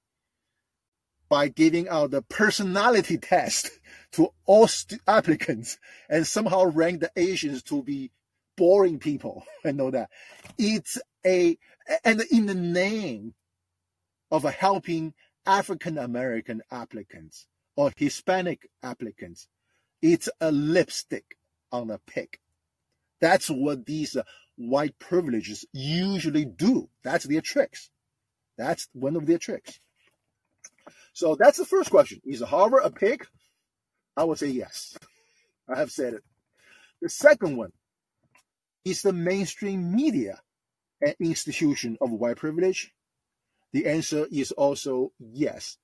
[1.28, 3.70] by giving out the personality test
[4.12, 4.68] to all
[5.06, 8.10] applicants and somehow rank the Asians to be
[8.56, 9.44] boring people.
[9.64, 10.10] I know that.
[10.58, 11.58] It's a,
[12.04, 13.34] and in the name
[14.30, 15.14] of helping
[15.46, 19.48] African American applicants or Hispanic applicants,
[20.02, 21.36] it's a lipstick
[21.72, 22.38] on a pig.
[23.20, 24.22] That's what these uh,
[24.56, 26.88] white privileges usually do.
[27.02, 27.90] That's their tricks.
[28.56, 29.80] That's one of their tricks.
[31.18, 32.20] So that's the first question.
[32.24, 33.26] Is Harvard a pig?
[34.16, 34.96] I would say yes.
[35.68, 36.22] I have said it.
[37.02, 37.72] The second one
[38.84, 40.40] is the mainstream media
[41.00, 42.92] an institution of white privilege?
[43.72, 45.76] The answer is also yes,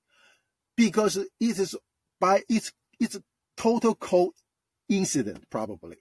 [0.77, 1.77] because it is
[2.21, 3.19] by its its
[3.57, 5.97] total coincidence probably.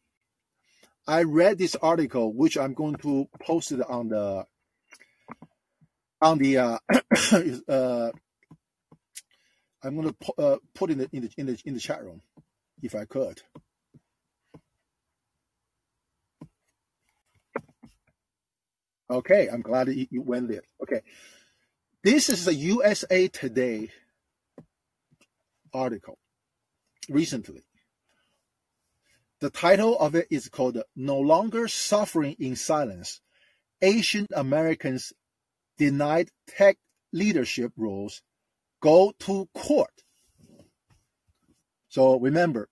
[1.07, 4.45] I read this article, which I'm going to post it on the
[6.21, 6.77] on the uh,
[7.67, 8.11] uh,
[9.83, 12.21] I'm going to uh, put in the in the in the in the chat room,
[12.81, 13.41] if I could.
[19.09, 20.63] Okay, I'm glad you, you went there.
[20.81, 21.01] Okay,
[22.03, 23.89] this is a USA Today
[25.73, 26.17] article
[27.09, 27.63] recently.
[29.41, 33.19] The title of it is called No Longer Suffering in Silence
[33.81, 35.11] Asian Americans
[35.77, 36.77] Denied Tech
[37.11, 38.21] Leadership Roles
[38.83, 40.03] Go to Court.
[41.87, 42.67] So remember,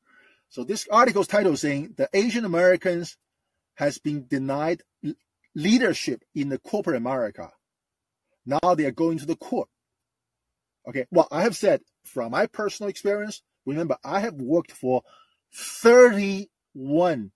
[0.49, 3.15] so this article's title is saying the Asian Americans
[3.75, 4.81] has been denied
[5.55, 7.53] leadership in the corporate America.
[8.45, 9.69] Now they are going to the court.
[10.85, 15.03] Okay, well, I have said from my personal experience, remember, I have worked for
[15.53, 17.31] 31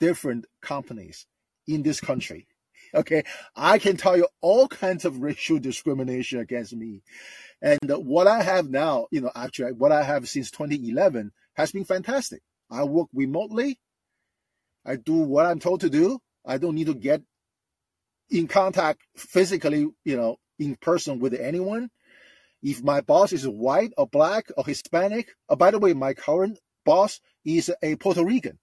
[0.00, 1.26] different companies
[1.68, 2.48] in this country.
[2.94, 7.02] Okay, I can tell you all kinds of racial discrimination against me.
[7.62, 11.84] And what I have now, you know, actually, what I have since 2011 has been
[11.84, 12.42] fantastic.
[12.70, 13.78] I work remotely.
[14.84, 16.20] I do what I'm told to do.
[16.44, 17.22] I don't need to get
[18.30, 21.90] in contact physically, you know, in person with anyone.
[22.62, 26.58] If my boss is white or black or Hispanic, oh, by the way, my current
[26.84, 28.58] boss is a Puerto Rican.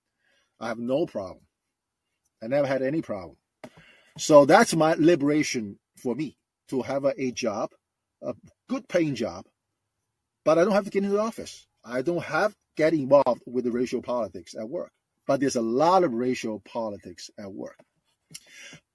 [0.59, 1.45] I have no problem.
[2.41, 3.37] I never had any problem.
[4.17, 6.37] So that's my liberation for me
[6.69, 7.71] to have a, a job,
[8.21, 8.33] a
[8.69, 9.45] good paying job,
[10.45, 11.65] but I don't have to get into the office.
[11.83, 14.91] I don't have to get involved with the racial politics at work.
[15.25, 17.77] But there's a lot of racial politics at work.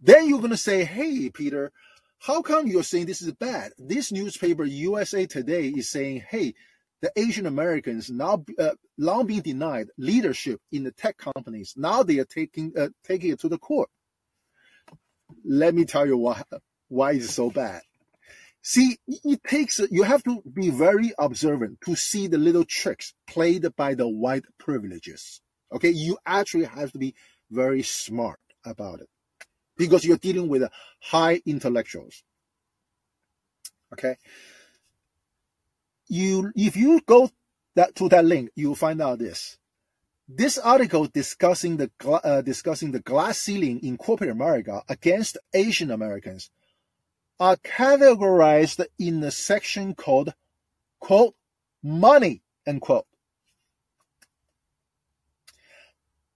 [0.01, 1.73] Then you're going to say, hey, Peter,
[2.19, 3.73] how come you're saying this is bad?
[3.79, 6.55] This newspaper, USA Today, is saying, hey,
[7.01, 11.75] the Asian Americans now uh, long been denied leadership in the tech companies.
[11.77, 13.89] Now they are taking uh, taking it to the court.
[15.45, 16.43] Let me tell you why
[16.89, 17.83] why it's so bad.
[18.63, 23.65] See, it takes you have to be very observant to see the little tricks played
[23.77, 25.41] by the white privileges.
[25.73, 27.15] Okay, you actually have to be
[27.51, 29.09] very smart about it
[29.77, 30.65] because you're dealing with
[31.01, 32.23] high intellectuals.
[33.93, 34.17] Okay,
[36.09, 37.31] you if you go
[37.75, 39.57] that to that link, you'll find out this.
[40.31, 46.51] This article discussing the uh, discussing the glass ceiling in corporate America against Asian Americans
[47.41, 50.35] are categorized in the section called
[51.01, 51.35] quote
[51.83, 53.07] money end quote.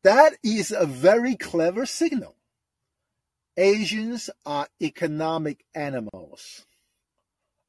[0.02, 2.36] That is a very clever signal.
[3.58, 6.64] Asians are economic animals.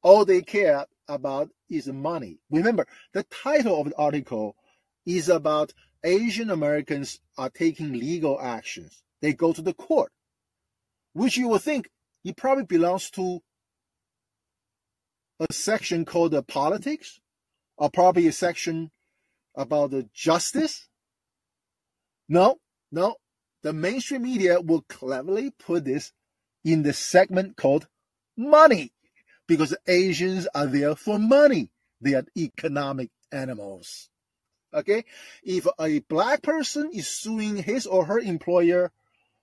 [0.02, 2.38] All they care about is money.
[2.50, 4.56] Remember, the title of the article
[5.04, 9.02] is about Asian Americans are taking legal actions.
[9.22, 10.12] They go to the court,
[11.14, 11.88] which you will think
[12.24, 13.40] it probably belongs to
[15.40, 17.20] a section called the politics,
[17.76, 18.90] or probably a section
[19.56, 20.88] about the justice.
[22.28, 22.58] No,
[22.92, 23.16] no,
[23.62, 26.12] the mainstream media will cleverly put this
[26.64, 27.88] in the segment called
[28.36, 28.92] money
[29.46, 31.70] because Asians are there for money.
[32.00, 34.10] They are economic animals.
[34.74, 35.04] Okay?
[35.42, 38.92] If a black person is suing his or her employer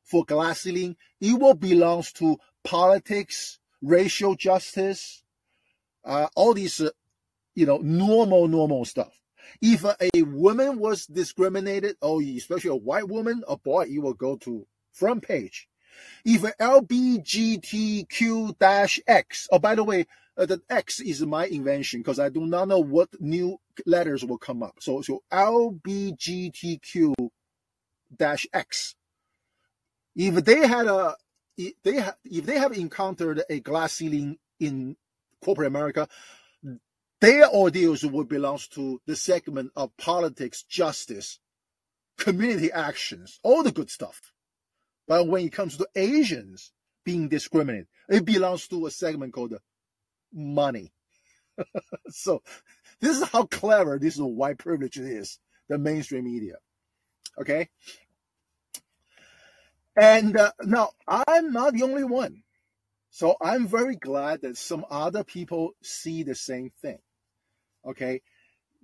[0.03, 5.23] for glass ceiling, it will belongs to politics, racial justice,
[6.03, 6.89] uh, all these, uh,
[7.55, 9.21] you know, normal, normal stuff.
[9.61, 14.37] If a woman was discriminated, or especially a white woman, a boy, it will go
[14.37, 15.67] to front page.
[16.25, 17.07] If LBGTQ-X,
[19.51, 22.79] oh, by the way, uh, the X is my invention because I do not know
[22.79, 24.75] what new letters will come up.
[24.79, 27.13] So, so LBGTQ
[28.15, 28.95] dash X.
[30.15, 31.15] If they had a,
[31.57, 34.95] if they ha, if they have encountered a glass ceiling in
[35.43, 36.07] corporate America,
[37.21, 41.39] their ordeals would belong to the segment of politics, justice,
[42.17, 44.33] community actions, all the good stuff.
[45.07, 46.71] But when it comes to Asians
[47.03, 49.55] being discriminated, it belongs to a segment called
[50.33, 50.91] money.
[52.09, 52.41] so
[53.01, 56.55] this is how clever this white privilege is, the mainstream media.
[57.39, 57.69] Okay.
[59.95, 62.43] And uh, now I'm not the only one.
[63.09, 66.99] So I'm very glad that some other people see the same thing.
[67.85, 68.21] Okay.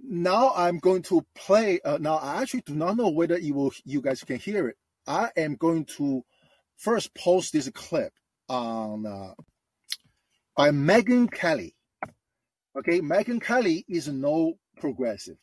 [0.03, 1.79] Now I'm going to play.
[1.83, 4.75] Uh, now I actually do not know whether you will, you guys can hear it.
[5.07, 6.23] I am going to
[6.75, 8.11] first post this clip
[8.49, 9.33] on uh,
[10.55, 11.76] by Megyn Kelly.
[12.77, 15.37] Okay, Megyn Kelly is no progressive.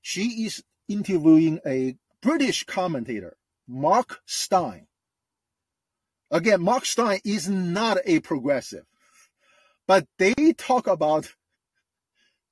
[0.00, 4.86] She is interviewing a British commentator, Mark Steyn.
[6.30, 8.84] Again, Mark Steyn is not a progressive,
[9.88, 11.34] but they talk about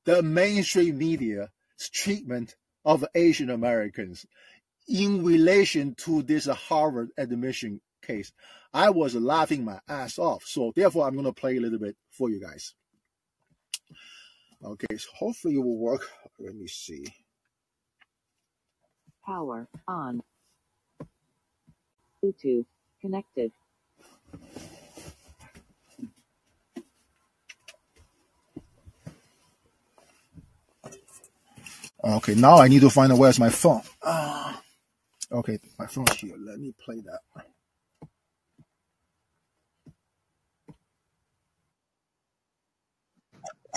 [0.05, 1.49] the mainstream media's
[1.93, 4.27] treatment of Asian Americans
[4.89, 8.33] in relation to this Harvard admission case.
[8.75, 10.45] I was laughing my ass off.
[10.47, 12.75] So therefore, I'm going to play a little bit for you guys.
[14.65, 16.07] Okay, so hopefully it will work.
[16.39, 17.05] Let me see.
[19.25, 20.23] Power on.
[22.23, 22.67] Bluetooth
[23.01, 23.53] connected.
[32.03, 33.83] Okay, now I need to find out where's my phone.
[34.03, 34.55] Uh,
[35.33, 36.35] okay, my phone's here.
[36.39, 37.21] Let me play that.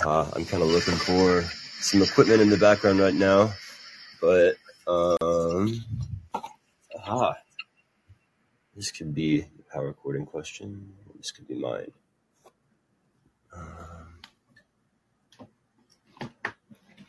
[0.02, 1.42] Uh, I'm kind of looking for
[1.80, 3.52] some equipment in the background right now,
[4.20, 5.84] but um,
[6.96, 7.36] aha,
[8.74, 10.92] this could be the power cord in question.
[11.16, 11.92] This could be mine.
[13.56, 14.18] Um,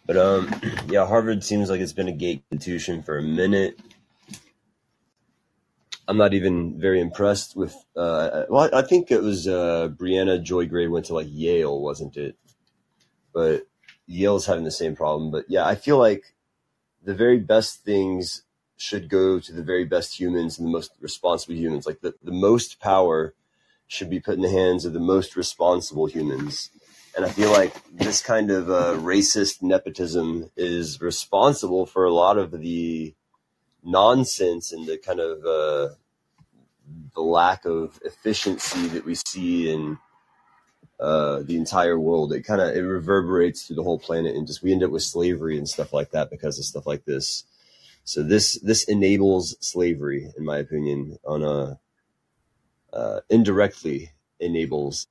[0.06, 3.80] but um, yeah, Harvard seems like it's been a gate institution for a minute.
[6.08, 7.76] I'm not even very impressed with.
[7.96, 12.16] Uh, well, I think it was uh, Briahna Joy Gray went to like Yale, wasn't
[12.16, 12.38] it?
[13.36, 13.68] But
[14.08, 15.30] Yale's having the same problem.
[15.30, 16.34] But yeah, I feel like
[17.04, 18.44] the very best things
[18.78, 21.86] should go to the very best humans and the most responsible humans.
[21.86, 23.36] Like the, the most power
[23.88, 26.72] should be put in the hands of the most responsible humans.
[27.16, 32.38] And I feel like this kind of uh, racist nepotism is responsible for a lot
[32.38, 33.14] of the
[33.84, 35.96] nonsense and the kind of uh,
[37.14, 39.98] the lack of efficiency that we see in
[41.00, 42.34] uh, the entire world.
[42.34, 45.04] It kind of it reverberates through the whole planet, and just we end up with
[45.04, 47.44] slavery and stuff like that because of stuff like this.
[48.04, 51.80] So this this enables slavery, in my opinion, on a
[52.94, 55.08] uh, indirectly enables.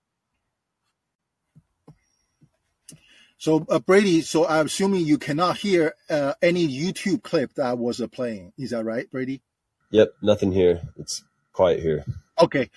[3.36, 7.74] So uh, Brady, so I'm assuming you cannot hear uh, any YouTube clip that I
[7.74, 8.52] was uh, playing.
[8.56, 9.42] Is that right, Brady?
[9.90, 10.80] Yep, nothing here.
[10.96, 12.04] It's quiet here.
[12.40, 12.70] Okay,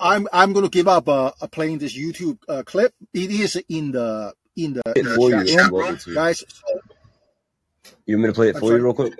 [0.00, 2.94] I'm I'm going to give up uh, playing this YouTube uh, clip.
[3.14, 6.38] It is in the in the, in the chat room, guys.
[6.40, 9.14] So, you want me to play it for you real quick?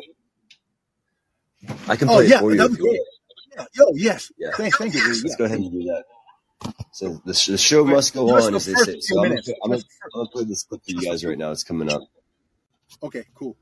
[1.88, 3.04] I can oh, play oh, yeah, it for you.
[3.56, 3.64] Yeah.
[3.74, 4.32] Yo, yes.
[4.38, 4.50] Yeah.
[4.54, 5.06] Thank, thank you.
[5.06, 5.34] Let's yeah.
[5.36, 6.04] go ahead and do that.
[6.92, 9.00] So the, the show must go on, as they say.
[9.00, 11.50] So I'm gonna, I'm, gonna, I'm gonna play this clip for you guys right now.
[11.50, 12.02] It's coming up.
[13.02, 13.56] Okay, cool.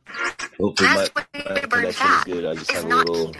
[0.58, 2.44] Hopefully my, my connection is good.
[2.44, 3.34] I just have a little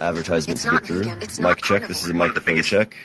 [0.00, 1.44] advertisement to get through.
[1.44, 1.88] Mic check.
[1.88, 2.96] This is a microphone check.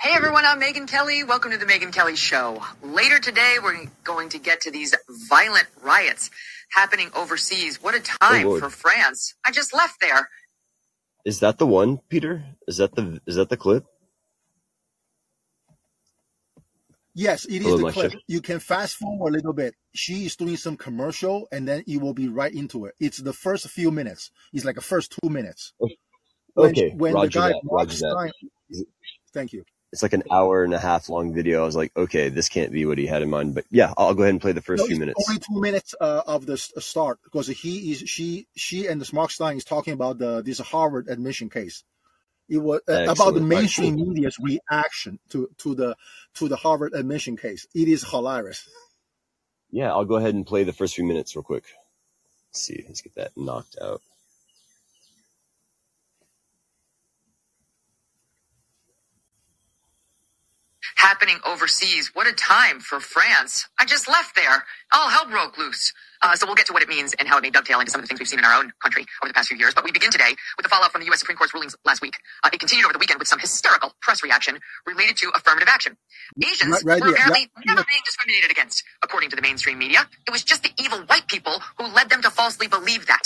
[0.00, 1.22] Hey everyone, I'm Megyn Kelly.
[1.22, 2.60] Welcome to the Megyn Kelly Show.
[2.82, 4.94] Later today, we're going to get to these
[5.28, 6.28] violent riots
[6.72, 7.80] happening overseas.
[7.80, 9.34] What a oh, time oh, for France.
[9.44, 10.28] I just left there.
[11.24, 12.44] Is that the one, Peter?
[12.66, 13.84] Is that the is that the clip?
[17.14, 18.12] Yes, it is the clip.
[18.26, 19.74] You can fast forward a little bit.
[19.94, 22.94] She is doing some commercial, and then it will be right into it.
[22.98, 24.30] It's the first few minutes.
[24.52, 25.74] It's like the first two minutes.
[25.80, 25.96] Okay,
[26.54, 28.30] when, when the guy that, Steyn,
[29.32, 29.64] thank you.
[29.92, 31.62] It's like an hour and a half long video.
[31.62, 33.54] I was like, okay, this can't be what he had in mind.
[33.54, 35.22] But yeah, I'll go ahead and play the first no, few minutes.
[35.28, 39.30] Only two minutes uh, of the start because he is she she and the Mark
[39.30, 41.84] Steyn is talking about the this Harvard admission case.
[42.48, 45.96] It was uh, about the mainstream media's reaction to, to the
[46.34, 47.66] to the Harvard admission case.
[47.74, 48.68] It is hilarious.
[49.70, 51.64] Yeah, I'll go ahead and play the first few minutes real quick.
[52.48, 54.02] Let's see, let's get that knocked out.
[61.02, 62.12] Happening overseas.
[62.14, 63.66] What a time for France.
[63.76, 64.64] I just left there.
[64.94, 65.92] All hell broke loose.
[66.22, 68.00] Uh, so we'll get to what it means and how it may dovetail into some
[68.00, 69.74] of the things we've seen in our own country over the past few years.
[69.74, 71.18] But we begin today with the fallout from the U.S.
[71.18, 72.14] Supreme Court's rulings last week.
[72.44, 75.96] Uh, it continued over the weekend with some hysterical press reaction related to affirmative action.
[76.40, 77.84] Asians right, right, were yeah, apparently yeah, never yeah.
[77.90, 80.08] being discriminated against, according to the mainstream media.
[80.28, 83.22] It was just the evil white people who led them to falsely believe that.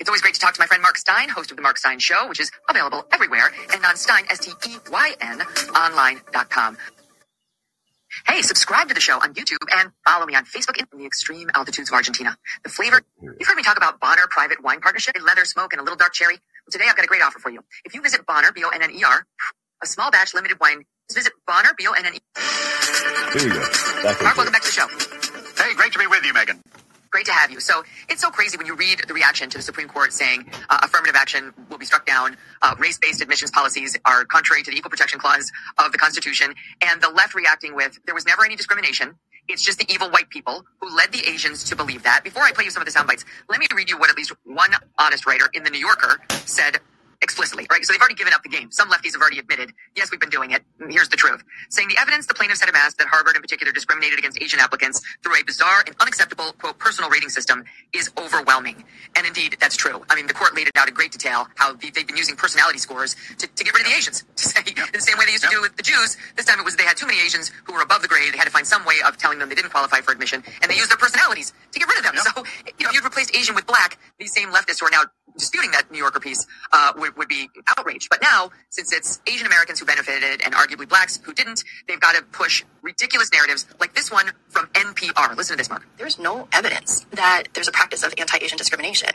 [0.00, 2.00] It's always great to talk to my friend Mark Steyn, host of The Mark Steyn
[2.00, 5.40] Show, which is available everywhere, and on Steyn, S-T-E-Y-N,
[5.76, 6.76] online.com.
[8.26, 11.50] Hey, subscribe to the show on YouTube and follow me on Facebook in the extreme
[11.54, 12.36] altitudes of Argentina.
[12.62, 15.80] The flavor, you've heard me talk about Bonner Private Wine Partnership, a leather smoke and
[15.80, 16.34] a little dark cherry.
[16.34, 17.60] Well, today I've got a great offer for you.
[17.84, 19.26] If you visit Bonner, B-O-N-N-E-R,
[19.82, 23.32] a small batch limited wine, visit Bonner, B-O-N-N-E-R.
[23.32, 23.60] Here you go.
[24.04, 24.86] Mark, welcome back to the show.
[25.62, 26.60] Hey, great to be with you, Megyn.
[27.12, 27.60] Great to have you.
[27.60, 30.78] So it's so crazy when you read the reaction to the Supreme Court saying uh,
[30.82, 32.38] affirmative action will be struck down.
[32.62, 37.02] Uh, race-based admissions policies are contrary to the Equal Protection Clause of the Constitution, and
[37.02, 39.14] the left reacting with there was never any discrimination.
[39.46, 42.24] It's just the evil white people who led the Asians to believe that.
[42.24, 44.16] Before I play you some of the sound bites, let me read you what at
[44.16, 46.78] least one honest writer in the New Yorker said
[47.22, 47.84] explicitly, right?
[47.84, 48.70] So they've already given up the game.
[48.70, 50.62] Some lefties have already admitted, yes, we've been doing it.
[50.90, 51.42] Here's the truth.
[51.70, 55.00] Saying the evidence the plaintiffs had amassed that Harvard in particular discriminated against Asian applicants
[55.22, 58.84] through a bizarre and unacceptable, quote, personal rating system is overwhelming.
[59.16, 60.04] And indeed, that's true.
[60.10, 62.78] I mean, the court laid it out in great detail how they've been using personality
[62.78, 64.24] scores to, to get rid of the Asians.
[64.42, 66.58] To say, in the same way they used to do with the Jews, this time
[66.58, 68.32] it was they had too many Asians who were above the grade.
[68.34, 70.68] They had to find some way of telling them they didn't qualify for admission, and
[70.68, 72.16] they used their personalities to get rid of them.
[72.16, 75.02] So if you'd replaced Asian with black, these same leftists who are now
[75.38, 78.08] disputing that New Yorker piece uh, would, would be outraged.
[78.10, 82.14] But now, since it's Asian Americans who benefited and arguably blacks who didn't, they've got
[82.16, 85.36] to push ridiculous narratives like this one from NPR.
[85.36, 85.86] Listen to this, Mark.
[85.98, 89.10] There's no evidence that there's a practice of anti-Asian discrimination.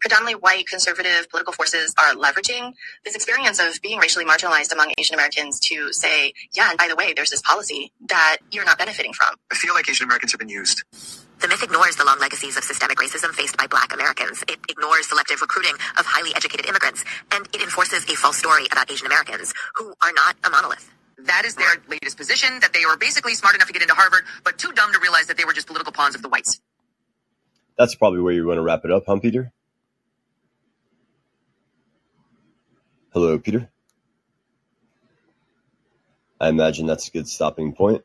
[0.00, 2.72] Predominantly white conservative political forces are leveraging
[3.04, 6.94] this experience of being racially marginalized among Asian Americans to say, yeah, and by the
[6.94, 9.34] way, there's this policy that you're not benefiting from.
[9.50, 10.84] I feel like Asian Americans have been used
[11.40, 14.42] the myth ignores the long legacies of systemic racism faced by black Americans.
[14.48, 18.90] It ignores selective recruiting of highly educated immigrants, and it enforces a false story about
[18.90, 20.90] Asian Americans who are not a monolith.
[21.18, 24.24] That is their latest position, that they were basically smart enough to get into Harvard,
[24.44, 26.60] but too dumb to realize that they were just political pawns of the whites.
[27.78, 29.52] That's probably where you want to wrap it up, huh, Peter?
[33.12, 33.70] Hello, Peter.
[36.40, 38.02] I imagine that's a good stopping point.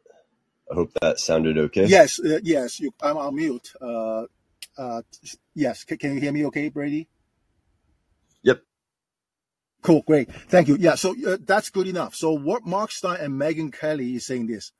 [0.74, 1.86] I hope that sounded okay.
[1.86, 2.80] Yes, uh, yes.
[2.80, 3.74] You, I'm on mute.
[3.80, 4.26] Uh,
[4.76, 5.03] uh,
[5.53, 5.84] yes.
[5.84, 7.07] Can, can you hear me okay, Brady?
[8.41, 8.63] Yep.
[9.84, 10.34] Cool, great.
[10.34, 10.78] Thank you.
[10.80, 12.15] Yeah, so uh, that's good enough.
[12.15, 14.71] So what Mark Steyn and Megyn Kelly is saying this,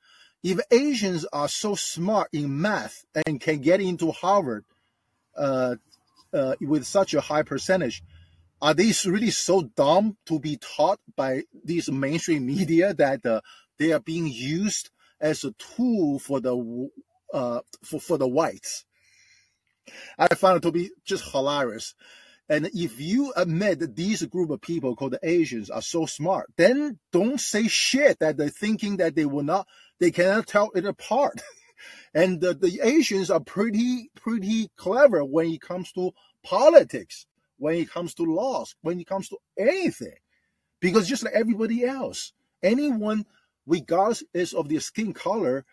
[0.42, 4.66] if Asians are so smart in math and can get into Harvard
[5.38, 5.76] uh,
[6.34, 8.02] uh, with such a high percentage,
[8.64, 13.42] are they really so dumb to be taught by these mainstream media that uh,
[13.78, 14.90] they are being used
[15.24, 16.90] as a tool for the
[17.34, 18.86] uh, for, for the whites.
[20.20, 21.96] I found it to be just hilarious.
[22.50, 26.52] And if you admit that these group of people called the Asians are so smart,
[26.58, 29.66] then don't say shit that they're thinking that they will not,
[30.00, 31.42] they cannot tell it apart.
[32.14, 36.12] and the, the Asians are pretty, pretty clever when it comes to
[36.44, 37.26] politics,
[37.58, 40.16] when it comes to laws, when it comes to anything.
[40.82, 43.26] Because just like everybody else, anyone
[43.66, 45.66] regardless of their skin color,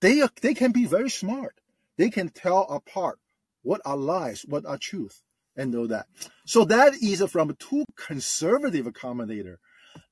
[0.00, 1.54] they they can be very smart.
[1.96, 3.18] They can tell apart
[3.62, 5.22] what are lies, what are truth,
[5.56, 6.06] and know that.
[6.46, 9.60] So that is from two conservative commentator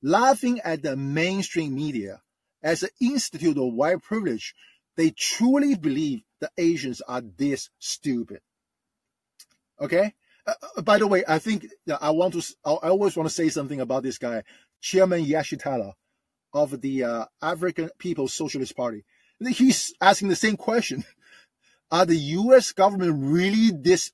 [0.01, 2.21] laughing at the mainstream media
[2.63, 4.53] as an institute of white privilege.
[4.95, 8.41] They truly believe the Asians are this stupid.
[9.79, 10.13] Okay.
[10.45, 11.67] Uh, uh by the way, I think
[11.99, 12.55] I want to.
[12.65, 14.43] I always want to say something about this guy,
[14.79, 15.93] Chairman Yeshitela
[16.53, 19.03] of the uh, African People's Socialist Party.
[19.39, 21.03] He's asking the same question.
[21.91, 24.11] Are the US government really this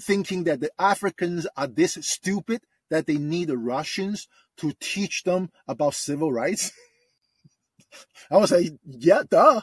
[0.00, 4.28] thinking that the Africans are this stupid that they need the Russians
[4.58, 6.72] to teach them about civil rights?
[8.30, 9.60] I was like, yeah, duh.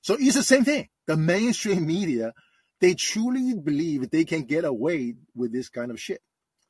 [0.00, 0.88] So it's the same thing.
[1.06, 2.32] The mainstream media,
[2.80, 6.20] they truly believe they can get away with this kind of shit.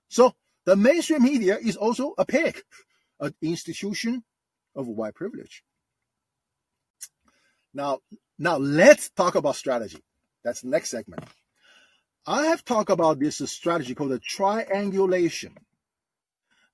[0.09, 0.35] So
[0.65, 2.61] the mainstream media is also a pig,
[3.21, 4.25] an institution
[4.77, 5.65] of white privilege.
[7.75, 8.01] Now,
[8.39, 10.03] now let's talk about strategy.
[10.45, 11.25] That's the next segment.
[12.27, 15.57] I have talked about this strategy called the triangulation,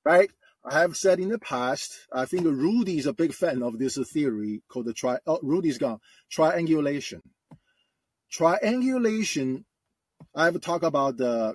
[0.04, 0.30] right?
[0.64, 3.98] I have said in the past, I think Rudy is a big fan of this
[4.10, 5.18] theory called the tri.
[5.26, 5.98] Oh, Rudy's gone.
[6.30, 7.20] Triangulation.
[8.30, 9.64] Triangulation.
[10.34, 11.54] I have talked about the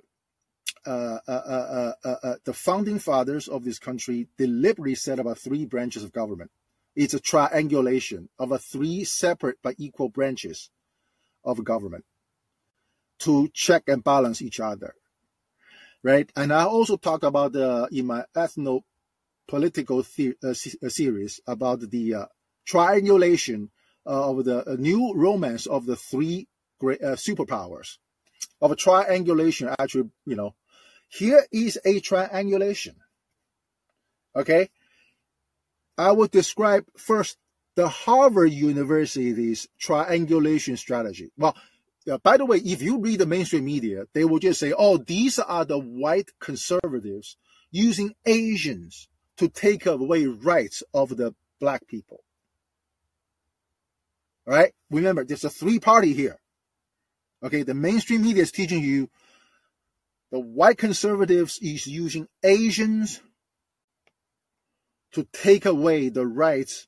[0.88, 5.66] uh uh, uh, uh, uh, the founding fathers of this country deliberately set about three
[5.66, 6.50] branches of government.
[6.96, 10.70] It's a triangulation of a three separate but equal branches
[11.44, 12.06] of government
[13.20, 14.96] to check and balance each other.
[16.04, 16.32] Right?
[16.36, 17.56] And I also talk about
[17.92, 18.82] in my ethno
[19.48, 22.28] political series about the
[22.66, 23.72] triangulation
[24.06, 26.48] of the new romance of the three
[26.80, 27.98] great superpowers
[28.62, 29.70] of a triangulation.
[29.80, 30.56] Actually, you know,
[31.08, 32.96] here is a triangulation.
[34.36, 34.70] Okay,
[35.98, 37.38] I will describe first
[37.76, 41.32] the Harvard University's triangulation strategy.
[41.38, 41.56] Well,
[42.10, 44.98] uh, by the way, if you read the mainstream media, they will just say, "Oh,
[44.98, 47.38] these are the white conservatives
[47.72, 52.24] using Asians to take away rights of the black people.
[54.48, 54.74] All right?
[54.90, 56.40] Remember, there's a three party here.
[57.44, 59.10] Okay, the mainstream media is teaching you
[60.32, 63.22] the white conservatives is using Asians
[65.14, 66.88] to take away the rights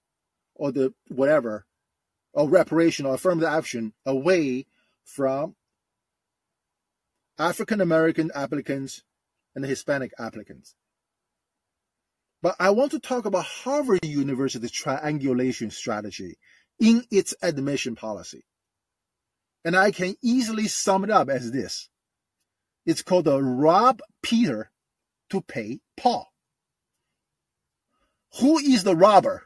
[0.56, 1.66] or the whatever
[2.34, 4.66] or reparation or affirmative action away
[5.04, 5.56] from
[7.38, 9.04] African American applicants
[9.56, 10.76] and Hispanic applicants.
[12.42, 16.38] But I want to talk about Harvard University's triangulation strategy
[16.80, 18.44] in its admission policy.
[19.66, 21.90] And I can easily sum it up as this.
[22.86, 24.72] It's called the rob Peter
[25.30, 26.32] to pay Paul.
[28.40, 29.44] Who is the robber?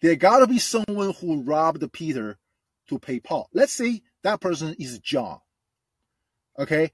[0.00, 2.38] There gotta be someone who robbed Peter
[2.88, 3.48] to pay Paul.
[3.52, 5.40] Let's say that person is John.
[6.58, 6.92] Okay?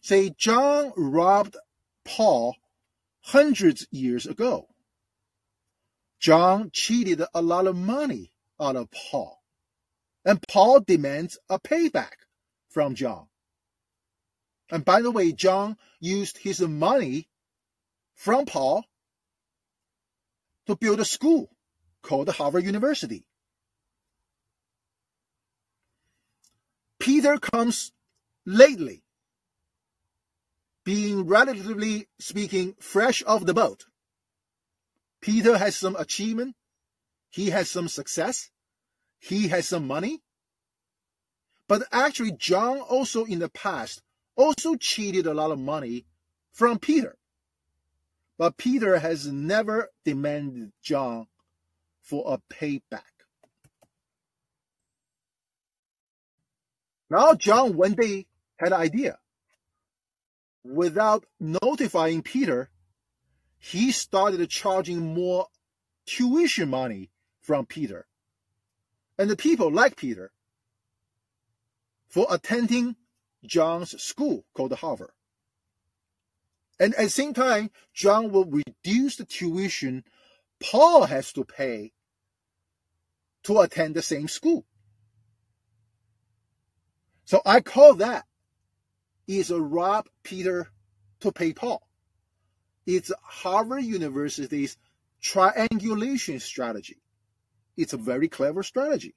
[0.00, 1.56] Say John robbed
[2.04, 2.56] Paul
[3.20, 4.68] hundreds years ago.
[6.18, 9.42] John cheated a lot of money out of Paul,
[10.24, 12.14] and Paul demands a payback
[12.68, 13.26] from John.
[14.70, 17.28] And by the way, John used his money
[18.14, 18.84] from Paul
[20.66, 21.50] to build a school
[22.02, 23.26] called Harvard University.
[26.98, 27.92] Peter comes
[28.44, 29.04] lately
[30.84, 33.84] being relatively speaking fresh off the boat.
[35.20, 36.54] Peter has some achievement,
[37.28, 38.50] he has some success,
[39.18, 40.22] he has some money.
[41.68, 44.02] But actually, John also in the past
[44.36, 46.06] also cheated a lot of money
[46.52, 47.16] from Peter.
[48.38, 51.26] But Peter has never demanded John
[52.02, 53.02] for a payback.
[57.08, 58.26] Now John one day
[58.56, 59.18] had an idea
[60.72, 62.70] without notifying Peter,
[63.58, 65.46] he started charging more
[66.06, 67.10] tuition money
[67.40, 68.06] from Peter.
[69.18, 70.30] And the people like Peter
[72.08, 72.96] for attending
[73.44, 75.12] John's school called Harvard.
[76.78, 80.04] And at the same time, John will reduce the tuition
[80.60, 81.92] Paul has to pay
[83.44, 84.64] to attend the same school.
[87.24, 88.24] So I call that
[89.26, 90.68] is a rob Peter
[91.20, 91.82] to pay Paul.
[92.86, 94.76] It's Harvard University's
[95.20, 96.98] triangulation strategy.
[97.76, 99.14] It's a very clever strategy.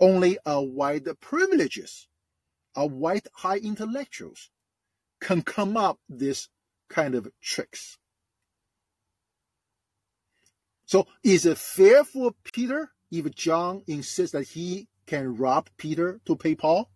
[0.00, 2.08] Only a white privileges,
[2.76, 4.50] a white high intellectuals
[5.20, 6.48] can come up this
[6.88, 7.98] kind of tricks.
[10.84, 16.36] So is it fair for Peter if John insists that he can rob Peter to
[16.36, 16.90] pay Paul?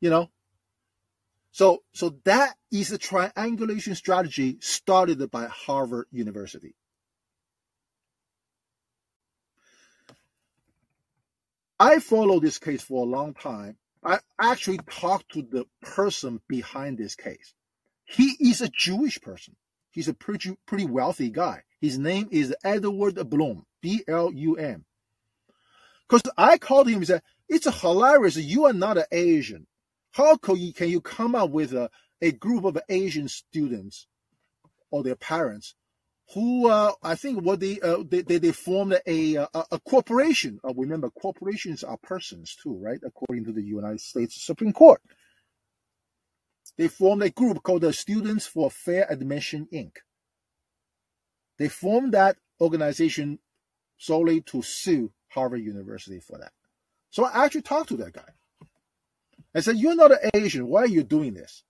[0.00, 0.30] you know
[1.50, 6.74] so so that is the triangulation strategy started by harvard university
[11.80, 13.76] i followed this case for a long time.
[14.04, 17.54] I actually talked to the person behind this case.
[18.04, 19.56] He is a jewish person.
[19.90, 21.62] He's a pretty pretty wealthy guy.
[21.80, 24.84] His name is edward blum b-l-u-m
[26.08, 29.66] because i called him and said it's hilarious you are not an asian.
[30.12, 34.06] How can you, can you come up with a, a group of Asian students
[34.90, 35.74] or their parents
[36.34, 40.60] who uh, I think what they, uh, they, they they formed a a, a corporation.
[40.62, 43.00] Uh, remember, corporations are persons too, right?
[43.04, 45.00] According to the United States Supreme Court,
[46.76, 49.96] they formed a group called the Students for Fair Admission Inc.
[51.58, 53.38] They formed that organization
[53.96, 56.52] solely to sue Harvard University for that.
[57.10, 58.30] So I actually talked to that guy.
[59.54, 60.66] I said, You're not an Asian.
[60.66, 61.64] Why are you doing this?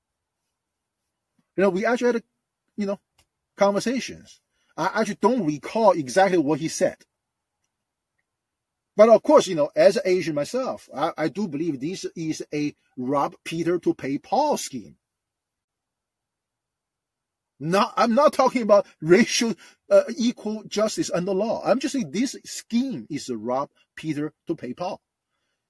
[1.57, 2.23] You know, we actually had, a,
[2.77, 3.01] you know,
[3.57, 4.41] conversations.
[4.79, 6.97] I actually don't recall exactly what he said.
[8.97, 12.45] But of course, you know, as an Asian myself, I, I do believe this is
[12.55, 14.97] a rob Peter to pay Paul scheme.
[17.61, 19.55] Not, I'm not talking about racial
[19.91, 21.61] uh, equal justice under law.
[21.65, 25.01] I'm just saying this scheme is to rob Peter to pay Paul.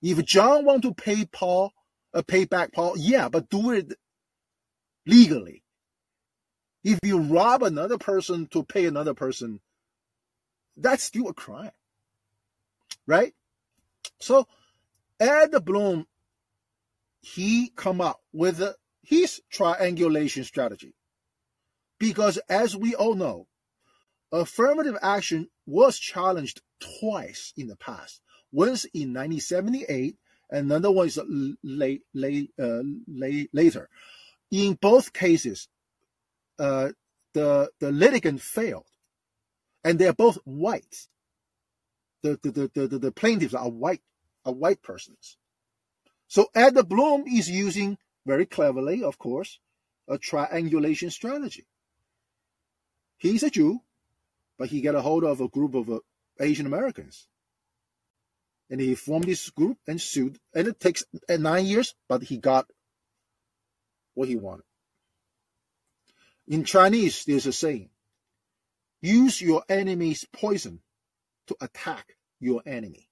[0.03, 1.73] If John want to pay Paul,
[2.13, 3.95] uh, pay back Paul, yeah, but do it
[5.07, 5.65] legally.
[6.85, 9.61] If you rob another person to pay another person,
[10.77, 11.73] that's still a crime,
[13.07, 13.35] right?
[14.21, 14.47] So
[15.21, 16.07] Ed Blum,
[17.21, 18.63] he come up with
[19.03, 20.95] his triangulation strategy.
[21.99, 23.49] Because as we all know,
[24.31, 26.63] affirmative action was challenged
[27.01, 28.21] twice in the past.
[28.53, 30.17] Once in 1978,
[30.51, 31.21] and another one is
[31.63, 33.89] late, late, uh, late, later.
[34.51, 35.69] In both cases,
[36.59, 36.91] uh,
[37.35, 38.91] the the litigant failed,
[39.85, 41.09] and they are both white.
[42.23, 44.03] The the, the, the, the plaintiffs are white
[44.45, 45.37] are white persons.
[46.27, 49.59] So Ed Blum is using very cleverly, of course,
[50.07, 51.67] a triangulation strategy.
[53.17, 53.81] He's a Jew,
[54.59, 56.01] but he got a hold of a group of uh,
[56.39, 57.27] Asian Americans.
[58.71, 60.39] And he formed this group and sued.
[60.55, 62.67] And it takes uh, nine years, but he got
[64.15, 64.68] what he wanted.
[66.49, 67.91] In Chinese, there's a saying
[69.01, 70.81] use your enemy's poison
[71.47, 73.09] to attack your enemy.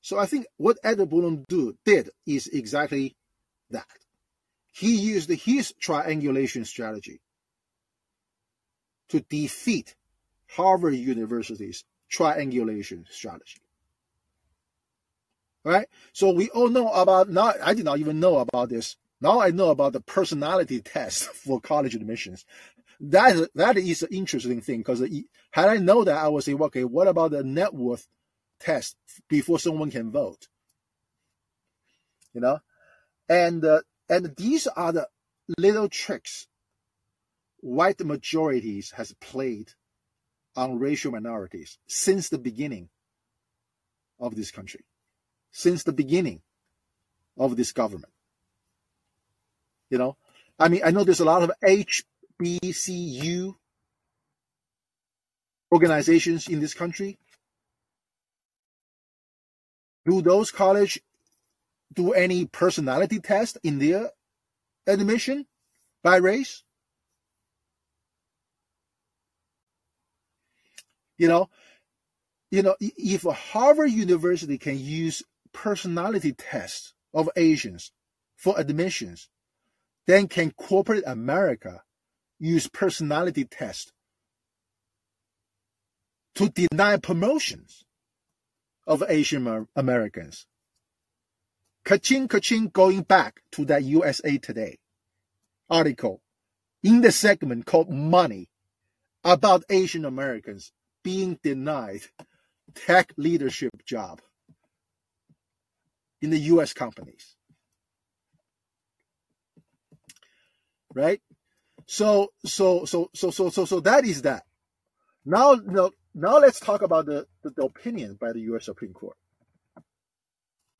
[0.00, 3.16] So I think what Ed Blum do, did is exactly
[3.70, 3.86] that.
[4.72, 7.20] He used his triangulation strategy
[9.08, 9.96] to defeat
[10.48, 13.60] Harvard University's triangulation strategy.
[15.64, 15.88] Right?
[16.12, 18.96] So we all know about now I did not even know about this.
[19.20, 22.44] Now I know about the personality test for college admissions.
[23.00, 25.00] That that is an interesting thing because
[25.52, 28.06] had I know that I would say, okay, what about the net worth
[28.60, 28.96] test
[29.28, 30.48] before someone can vote?
[32.34, 32.58] You know,
[33.28, 35.08] and uh, and these are the
[35.58, 36.48] little tricks
[37.60, 39.70] white majorities has played
[40.56, 42.88] on racial minorities since the beginning
[44.20, 44.84] of this country,
[45.52, 46.42] since the beginning
[47.36, 48.12] of this government.
[49.90, 50.16] You know,
[50.58, 53.54] I mean, I know there's a lot of HBCU
[55.72, 57.18] organizations in this country.
[60.06, 61.00] Do those college
[61.92, 64.10] do any personality test in their
[64.86, 65.46] admission
[66.02, 66.62] by race?
[71.16, 71.50] You know,
[72.50, 75.22] you know, if a Harvard University can use
[75.52, 77.90] personality tests of Asians
[78.36, 79.28] for admissions,
[80.08, 81.82] then can corporate America
[82.40, 83.92] use personality tests
[86.34, 87.84] to deny promotions
[88.86, 90.46] of Asian Americans?
[91.84, 94.78] Kaching, kaching, going back to that USA Today
[95.68, 96.22] article
[96.82, 98.48] in the segment called Money
[99.24, 100.72] about Asian Americans
[101.04, 102.00] being denied
[102.74, 104.22] tech leadership job
[106.22, 107.37] in the US companies.
[110.94, 111.20] Right?
[111.86, 114.44] So so so so so so so that is that.
[115.24, 119.16] Now now now let's talk about the, the, the opinion by the US Supreme Court.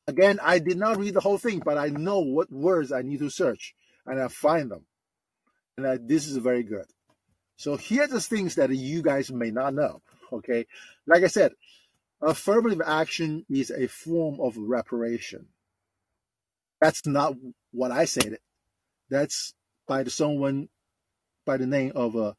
[0.07, 3.19] Again, I did not read the whole thing, but I know what words I need
[3.19, 4.85] to search and I find them.
[5.77, 6.85] And I, this is very good.
[7.57, 10.01] So here's the things that you guys may not know.
[10.33, 10.65] Okay.
[11.05, 11.53] Like I said,
[12.21, 15.47] affirmative action is a form of reparation.
[16.81, 17.35] That's not
[17.71, 18.37] what I said.
[19.09, 19.53] That's
[19.89, 20.69] by someone
[21.45, 22.33] by the name of uh,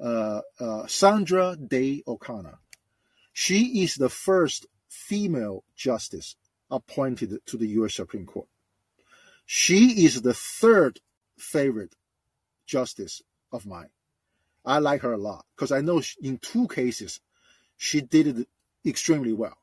[0.00, 2.58] uh, uh, Sandra Day O'Connor.
[3.32, 6.36] She is the first female justice
[6.70, 7.94] appointed to the U.S.
[7.94, 8.46] Supreme Court.
[9.46, 11.00] She is the third
[11.36, 11.96] favorite
[12.66, 13.90] justice of mine.
[14.64, 17.20] I like her a lot because I know in two cases
[17.76, 18.48] she did it
[18.86, 19.58] extremely well,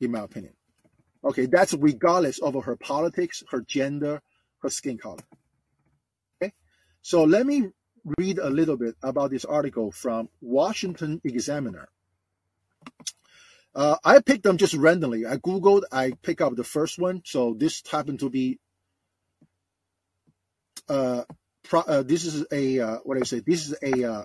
[0.00, 0.54] in my opinion.
[1.24, 4.22] Okay, that's regardless of her politics, her gender,
[4.60, 5.24] her skin color.
[7.04, 7.68] So let me
[8.18, 11.90] read a little bit about this article from Washington Examiner.
[13.74, 15.26] Uh, I picked them just randomly.
[15.26, 17.20] I googled, I pick up the first one.
[17.26, 18.58] So this happened to be.
[20.88, 21.24] Uh,
[21.62, 23.40] pro, uh, this is a uh, what do I say?
[23.40, 24.24] This is a uh,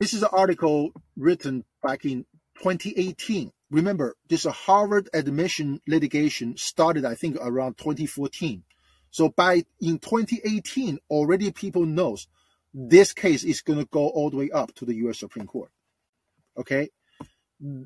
[0.00, 2.26] this is an article written back in
[2.58, 3.52] 2018.
[3.70, 8.64] Remember, this Harvard admission litigation started, I think, around 2014.
[9.10, 12.28] So by in 2018, already people knows
[12.72, 15.18] this case is going to go all the way up to the U.S.
[15.18, 15.70] Supreme Court.
[16.56, 16.90] Okay,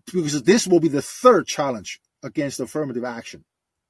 [0.06, 3.44] because this will be the third challenge against affirmative action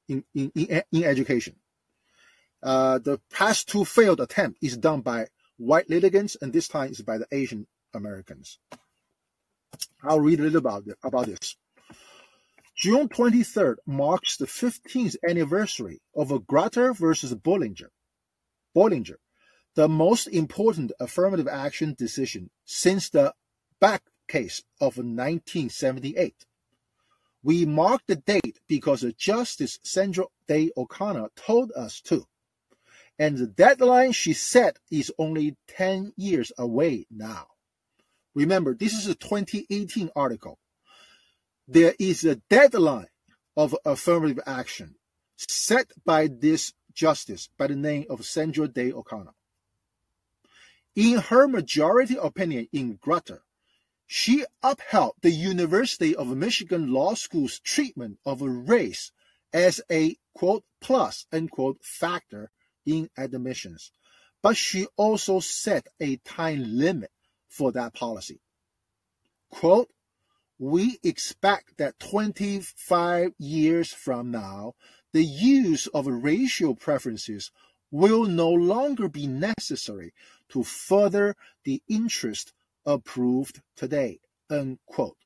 [0.08, 1.56] in in in, in education.
[2.62, 5.26] Uh, the past two failed attempt is done by
[5.58, 8.58] white litigants, and this time is by the Asian Americans.
[10.02, 11.56] I'll read a little about, about this.
[12.76, 17.90] June 23rd marks the 15th anniversary of Grutter versus Bollinger.
[18.74, 19.18] Bollinger,
[19.76, 23.32] the most important affirmative action decision since the
[23.80, 26.46] Bakke case of 1978.
[27.44, 32.26] We mark the date because Justice Sandra Day O'Connor told us to.
[33.20, 37.46] And the deadline she set is only 10 years away now.
[38.34, 40.58] Remember, this is a 2018 article.
[41.66, 43.08] There is a deadline
[43.56, 44.96] of affirmative action
[45.36, 49.34] set by this justice by the name of Sandra Day O'Connor.
[50.94, 53.40] In her majority opinion in Grutter,
[54.06, 59.10] she upheld the University of Michigan Law School's treatment of race
[59.52, 62.50] as a quote plus unquote factor
[62.84, 63.90] in admissions,
[64.42, 67.10] but she also set a time limit
[67.48, 68.40] for that policy.
[69.48, 69.88] Quote,
[70.58, 74.74] we expect that 25 years from now,
[75.12, 77.50] the use of racial preferences
[77.90, 80.12] will no longer be necessary
[80.48, 82.52] to further the interest
[82.84, 84.20] approved today.
[84.50, 85.16] Unquote.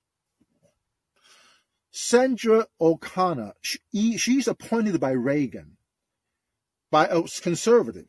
[1.90, 5.76] Sandra O'Connor, she, she's appointed by Reagan,
[6.90, 8.06] by a conservative.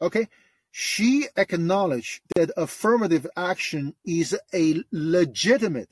[0.00, 0.28] Okay,
[0.70, 5.88] she acknowledged that affirmative action is a legitimate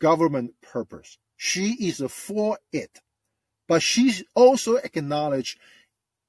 [0.00, 1.18] government purpose.
[1.36, 3.00] She is for it.
[3.68, 5.58] But she also acknowledged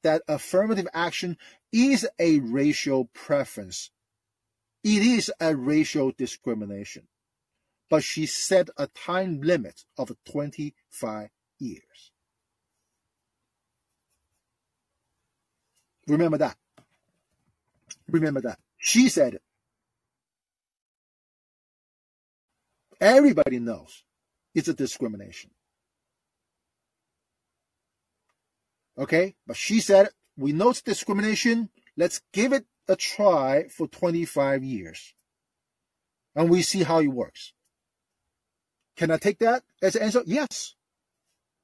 [0.03, 1.37] that affirmative action
[1.71, 3.91] is a racial preference
[4.83, 7.07] it is a racial discrimination,
[7.89, 12.11] but she set a time limit of 25 years.
[16.07, 16.55] Remember that.
[18.09, 18.59] Remember that.
[18.77, 19.41] She said it.
[23.01, 24.03] Everybody knows
[24.53, 25.51] it's a discrimination.
[28.97, 29.35] Okay?
[29.47, 31.69] But she said, we know it's discrimination.
[31.95, 35.13] Let's give it a try for 25 years.
[36.35, 37.53] And we see how it works.
[38.97, 40.23] Can I take that as an answer?
[40.25, 40.75] Yes.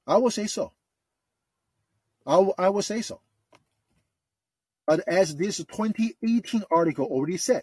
[0.06, 0.72] I will say so.
[2.26, 3.20] I will, I will say so.
[4.86, 7.62] But as this 2018 article already said,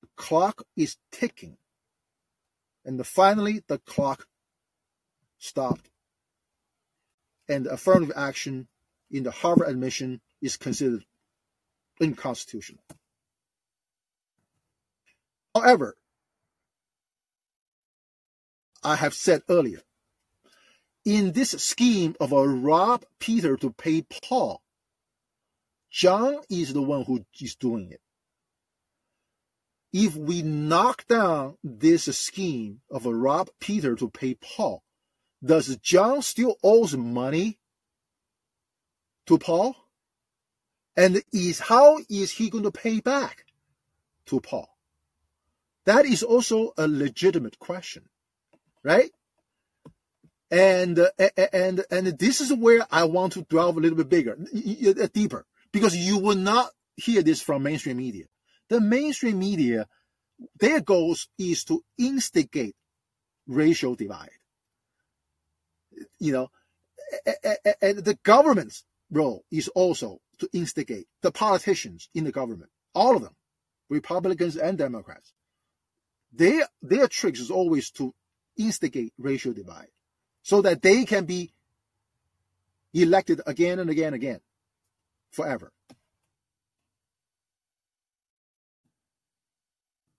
[0.00, 1.56] the clock is ticking.
[2.84, 4.26] And finally, the clock
[5.38, 5.90] stopped.
[7.48, 8.68] And affirmative action
[9.10, 11.04] in the Harvard admission is considered
[12.00, 12.82] unconstitutional.
[15.54, 15.96] However,
[18.82, 19.80] I have said earlier,
[21.04, 24.62] in this scheme of a rob Peter to pay Paul,
[25.90, 28.00] John is the one who is doing it.
[29.94, 34.82] If we knock down this scheme of rob Peter to pay Paul,
[35.42, 37.60] does John still owes money
[39.26, 39.76] to Paul?
[40.96, 43.44] And is how is he going to pay back
[44.26, 44.68] to Paul?
[45.86, 48.08] That is also a legitimate question,
[48.82, 49.12] right?
[50.50, 51.08] And
[51.52, 54.36] and and this is where I want to delve a little bit bigger,
[55.12, 58.24] deeper, because you will not hear this from mainstream media.
[58.68, 59.86] The mainstream media,
[60.58, 62.76] their goals is to instigate
[63.46, 64.30] racial divide.
[66.18, 66.50] You know,
[67.80, 73.22] and the government's role is also to instigate the politicians in the government, all of
[73.22, 73.34] them,
[73.88, 75.32] Republicans and Democrats.
[76.32, 78.12] Their, their tricks is always to
[78.56, 79.88] instigate racial divide
[80.42, 81.52] so that they can be
[82.92, 84.40] elected again and again and again
[85.30, 85.72] forever.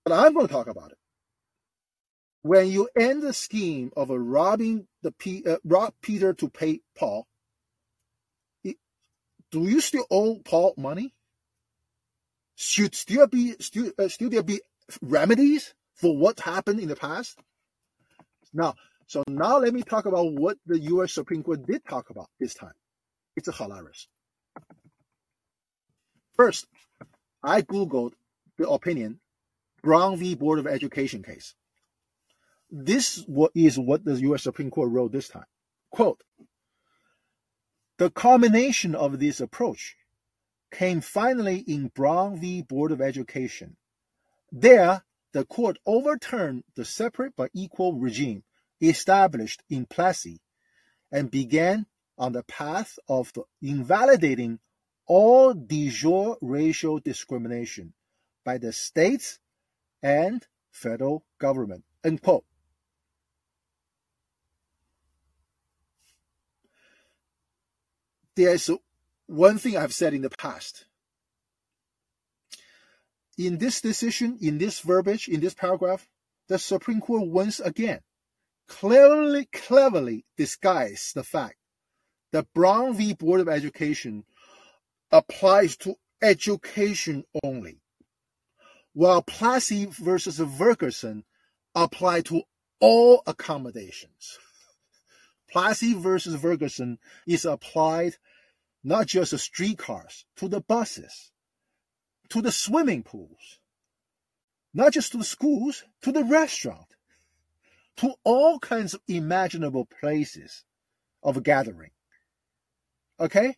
[0.06, 0.98] But I'm going to talk about it.
[2.42, 7.26] When you end the scheme of robbing the P, uh, rob Peter to pay Paul,
[8.62, 11.12] do you still owe Paul money?
[12.54, 14.60] Should still be still uh, still there be
[15.02, 17.36] remedies for what happened in the past?
[18.54, 18.74] Now,
[19.08, 21.12] so now let me talk about what the U.S.
[21.12, 22.72] Supreme Court did talk about this time.
[23.34, 24.06] It's hilarious.
[26.34, 26.66] First,
[27.42, 28.12] I googled
[28.56, 29.18] the opinion
[29.82, 30.34] Brown v.
[30.34, 31.54] Board of Education case.
[32.70, 33.24] This
[33.54, 34.42] is what the U.S.
[34.42, 35.44] Supreme Court wrote this time.
[35.90, 36.22] Quote,
[37.98, 39.96] the culmination of this approach
[40.70, 42.62] came finally in Brown v.
[42.62, 43.76] Board of Education.
[44.52, 45.02] There,
[45.32, 48.42] the court overturned the separate but equal regime
[48.80, 50.40] established in Plessy
[51.10, 51.86] and began
[52.18, 54.58] on the path of invalidating
[55.06, 57.94] all de jure racial discrimination
[58.44, 59.38] by the states
[60.06, 61.82] and federal government.
[62.04, 62.44] End quote.
[68.36, 68.70] There's
[69.26, 70.84] one thing I've said in the past.
[73.36, 76.06] In this decision, in this verbiage, in this paragraph,
[76.46, 78.00] the Supreme Court once again
[78.68, 81.56] clearly, cleverly disguised the fact
[82.30, 83.12] that Brown v.
[83.12, 84.24] Board of Education
[85.10, 87.80] applies to education only,
[88.96, 91.22] while Plessy versus Ferguson
[91.74, 92.40] apply to
[92.80, 94.38] all accommodations.
[95.50, 98.16] Plessy versus Ferguson is applied
[98.82, 101.30] not just to streetcars, to the buses,
[102.30, 103.58] to the swimming pools,
[104.72, 106.96] not just to the schools, to the restaurant,
[107.98, 110.64] to all kinds of imaginable places
[111.22, 111.90] of gathering.
[113.20, 113.56] Okay?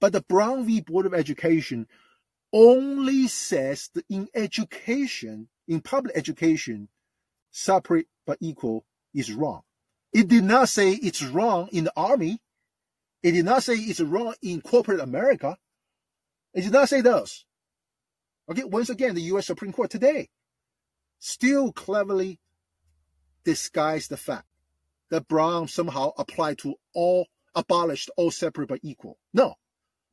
[0.00, 0.80] But the Brown v.
[0.80, 1.86] Board of Education
[2.52, 6.88] only says that in education, in public education,
[7.50, 8.84] separate but equal
[9.14, 9.62] is wrong.
[10.12, 12.40] It did not say it's wrong in the army.
[13.22, 15.56] It did not say it's wrong in corporate America.
[16.52, 17.44] It did not say those.
[18.50, 20.28] Okay, once again, the US Supreme Court today
[21.20, 22.40] still cleverly
[23.44, 24.46] disguised the fact
[25.10, 29.18] that Brown somehow applied to all, abolished all separate but equal.
[29.32, 29.54] No.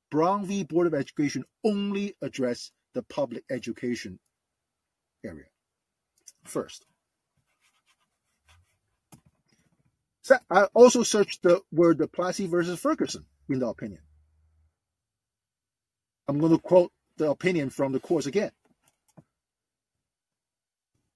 [0.10, 0.64] Brown v.
[0.64, 4.20] Board of Education only addressed the public education
[5.26, 5.45] area
[6.43, 6.86] first.
[10.49, 14.01] I also searched the word the Plessy versus Ferguson in the opinion.
[16.28, 18.51] I'm going to quote the opinion from the courts again.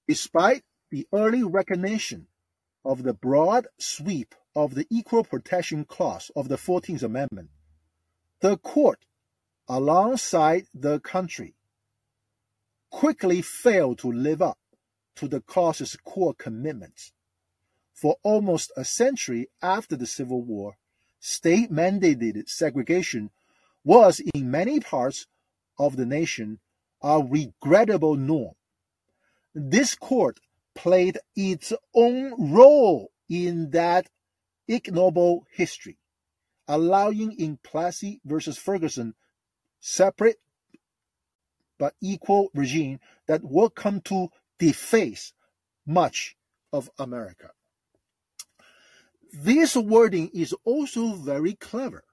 [0.08, 2.26] Despite the early recognition
[2.84, 7.50] of the broad sweep of the Equal Protection Clause of the 14th Amendment,
[8.42, 8.98] the court,
[9.68, 11.54] alongside the country,
[12.90, 14.58] quickly failed to live up
[15.14, 17.12] to the clause's core commitments
[17.94, 20.76] for almost a century after the Civil War,
[21.20, 23.30] state mandated segregation
[23.84, 25.28] was in many parts
[25.78, 26.58] of the nation
[27.00, 28.54] a regrettable norm.
[29.54, 30.40] This court
[30.74, 34.08] played its own role in that
[34.66, 35.98] ignoble history,
[36.68, 39.14] allowing in Plessy versus Ferguson
[39.80, 40.38] separate
[41.78, 45.32] but equal regime that will come to deface
[45.84, 46.36] much
[46.72, 47.50] of America.
[49.32, 52.04] This wording is also very clever.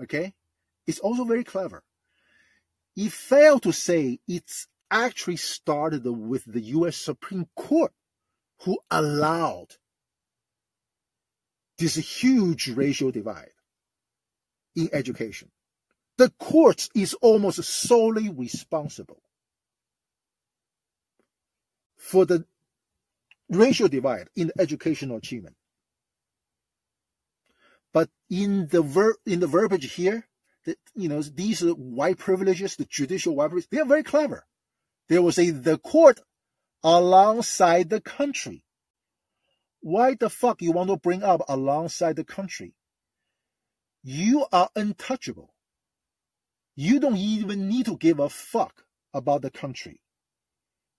[0.00, 0.34] Okay?
[0.86, 1.82] It's also very clever.
[2.94, 7.92] He failed to say it's actually started with the US Supreme Court
[8.60, 9.76] who allowed
[11.78, 13.52] this huge racial divide
[14.76, 15.50] in education.
[16.16, 19.22] The court is almost solely responsible
[21.96, 22.44] for the
[23.48, 25.56] racial divide in educational achievement.
[27.92, 30.26] But in the ver- in the verbiage here,
[30.64, 34.46] that you know these white privileges, the judicial white privileges, they are very clever.
[35.08, 36.20] They will say the court
[36.82, 38.63] alongside the country.
[39.84, 42.72] Why the fuck you want to bring up alongside the country?
[44.02, 45.52] You are untouchable.
[46.74, 50.00] You don't even need to give a fuck about the country.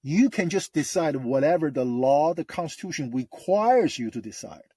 [0.03, 4.69] You can just decide whatever the law, the constitution requires you to decide.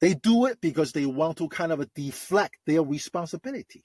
[0.00, 3.82] They do it because they want to kind of deflect their responsibility.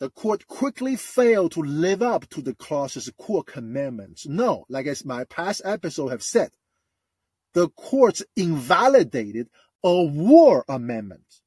[0.00, 4.26] The court quickly failed to live up to the clause's core commandments.
[4.26, 6.50] No, like as my past episode have said,
[7.52, 9.50] the courts invalidated
[9.84, 11.42] a war amendment,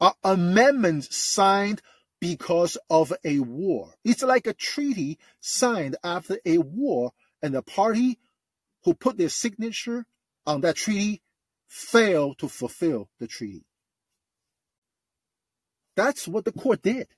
[0.00, 1.82] an amendment signed
[2.20, 3.94] because of a war.
[4.04, 8.20] It's like a treaty signed after a war, and the party
[8.84, 10.06] who put their signature
[10.46, 11.20] on that treaty
[11.66, 13.64] failed to fulfill the treaty.
[15.96, 17.08] That's what the court did.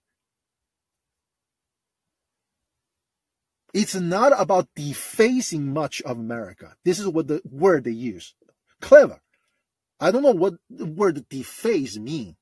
[3.73, 6.75] It's not about defacing much of America.
[6.85, 8.35] This is what the word they use.
[8.81, 9.21] Clever.
[10.01, 12.37] I don't know what the word deface mean.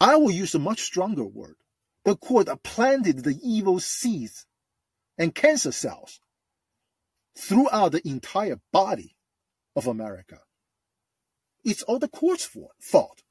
[0.00, 1.56] I will use a much stronger word.
[2.04, 4.46] The court planted the evil seeds
[5.18, 6.20] and cancer cells
[7.36, 9.16] throughout the entire body
[9.74, 10.40] of America.
[11.64, 12.48] It's all the court's
[12.78, 13.22] fault,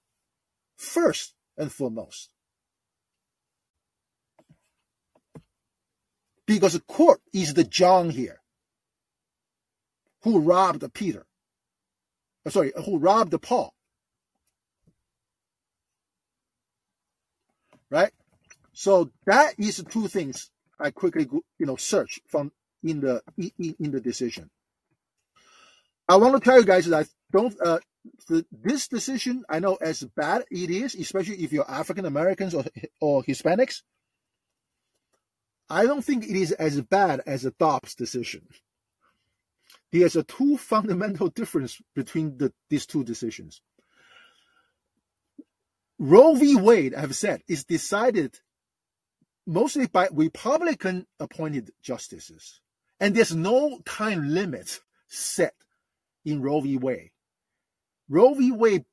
[0.76, 2.30] first and foremost.
[6.46, 8.42] Because the court is the John here
[10.24, 11.26] who robbed Peter.
[12.46, 13.74] Uh, sorry, who robbed Paul.
[17.90, 18.12] Right?
[18.74, 21.28] So that is two things I quickly
[21.60, 22.52] you know search from
[22.84, 24.50] in the in, in the decision.
[26.10, 27.80] I want to tell you guys that I don't uh,
[28.28, 32.66] the, this decision I know as bad it is, especially if you're African Americans or
[33.00, 33.84] or Hispanics.
[35.74, 38.48] I don't think it is as bad as the Dobbs decision.
[39.92, 43.60] There's a two fundamental difference between the, these two decisions.
[45.98, 46.56] Roe v.
[46.56, 48.40] Wade, I have said, is decided
[49.48, 52.62] mostly by Republican appointed justices.
[53.00, 55.56] And there's no time limit set
[56.24, 56.78] in Roe v.
[56.78, 57.12] Wade.
[58.10, 58.52] Roe v.
[58.52, 58.86] Wade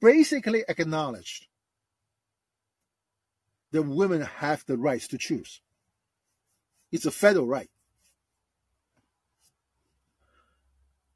[0.00, 1.46] basically acknowledged
[3.72, 5.60] that women have the rights to choose.
[6.92, 7.70] It's a federal right.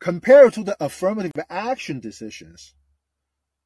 [0.01, 2.75] Compared to the affirmative action decisions,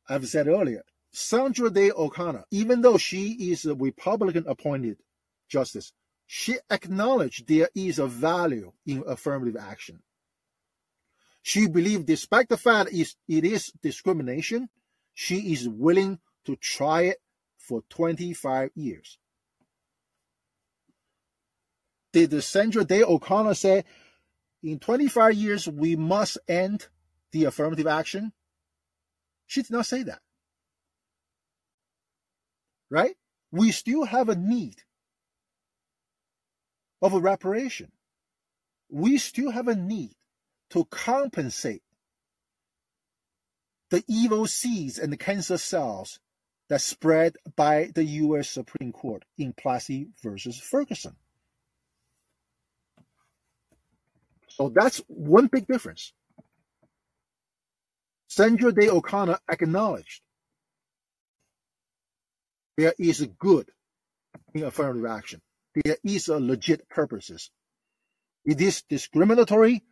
[0.08, 0.82] I've said earlier,
[1.12, 4.98] Sandra Day O'Connor, even though she is a Republican appointed
[5.48, 5.92] justice,
[6.26, 10.02] she acknowledged there is a value in affirmative action.
[11.42, 14.68] She believed, despite the fact it is discrimination,
[15.14, 17.18] she is willing to try it
[17.56, 19.18] for 25 years.
[22.12, 23.84] Did the Sandra Day O'Connor say,
[24.62, 26.88] in 25 years, we must end
[27.32, 28.32] the affirmative action?
[29.46, 30.20] She did not say that.
[32.90, 33.16] Right?
[33.52, 34.82] We still have a need
[37.00, 37.92] of a reparation.
[38.88, 40.14] We still have a need
[40.70, 41.82] to compensate
[43.90, 46.20] the evil seeds and the cancer cells
[46.68, 48.48] that spread by the U.S.
[48.48, 51.16] Supreme Court in Plessy versus Ferguson.
[54.50, 56.12] So that's one big difference.
[58.28, 60.22] Sandra Day O'Connor acknowledged
[62.76, 63.68] there is a good
[64.54, 65.40] in affirmative action.
[65.84, 67.50] There is a legit purposes.
[68.44, 69.82] It is discriminatory,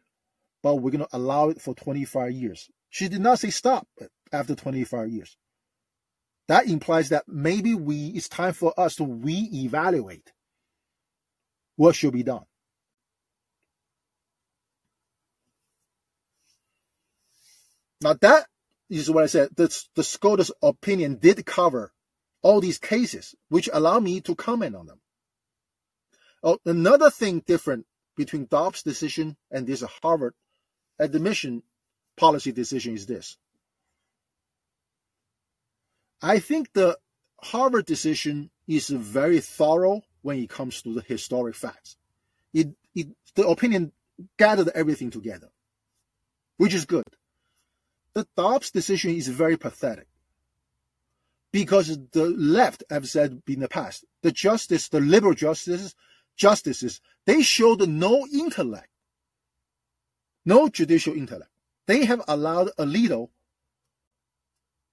[0.63, 2.69] but we're going to allow it for 25 years.
[2.91, 3.87] She did not say stop
[4.33, 5.37] after 25 years.
[6.49, 10.33] That implies that maybe we it's time for us to re-evaluate
[11.77, 12.45] what should be done.
[18.01, 18.47] Now that
[18.89, 19.51] is what I said.
[19.57, 21.93] The, the SCOTUS opinion did cover
[22.43, 25.01] all these cases, which allow me to comment on them.
[26.43, 27.87] Oh, another thing different
[28.17, 30.35] between Dobbs' decision and this Harvard
[30.99, 31.63] admission
[32.17, 33.37] policy decision is this.
[36.23, 36.99] I think the
[37.41, 41.97] Harvard decision is very thorough when it comes to the historic facts.
[42.53, 43.93] It, it the opinion
[44.37, 45.51] gathered everything together,
[46.57, 47.05] which is good.
[48.19, 50.09] The Dobbs decision is very pathetic.
[51.53, 55.95] Because the left have said in the past, the justice, the liberal justices,
[56.37, 58.89] justices, they showed no intellect,
[60.45, 61.53] no judicial intellect.
[61.87, 63.29] They have allowed Alito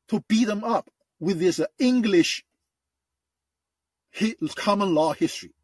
[0.09, 2.45] to beat them up with this uh, English
[4.53, 5.55] common law history.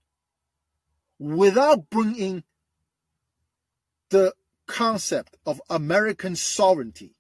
[1.20, 2.44] Without bringing
[4.10, 4.34] the
[4.66, 7.14] concept of American sovereignty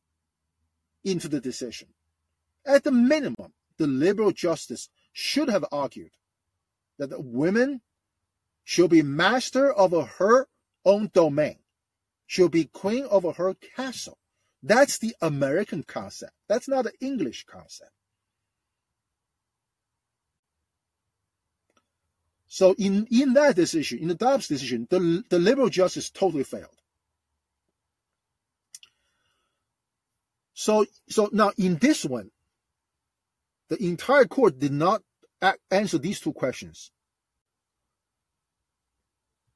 [1.03, 1.89] into the decision.
[2.65, 6.11] At the minimum, the liberal justice should have argued
[6.99, 7.81] that the women
[8.63, 10.47] should be master of her
[10.85, 11.57] own domain,
[12.27, 14.17] should be queen of her castle.
[14.63, 16.33] That's the American concept.
[16.47, 17.91] That's not the English concept.
[22.47, 26.80] So in, in that decision, in the Dobbs decision, the, the liberal justice totally failed.
[30.61, 32.29] So, so now in this one,
[33.69, 35.01] the entire court did not
[35.71, 36.91] answer these two questions.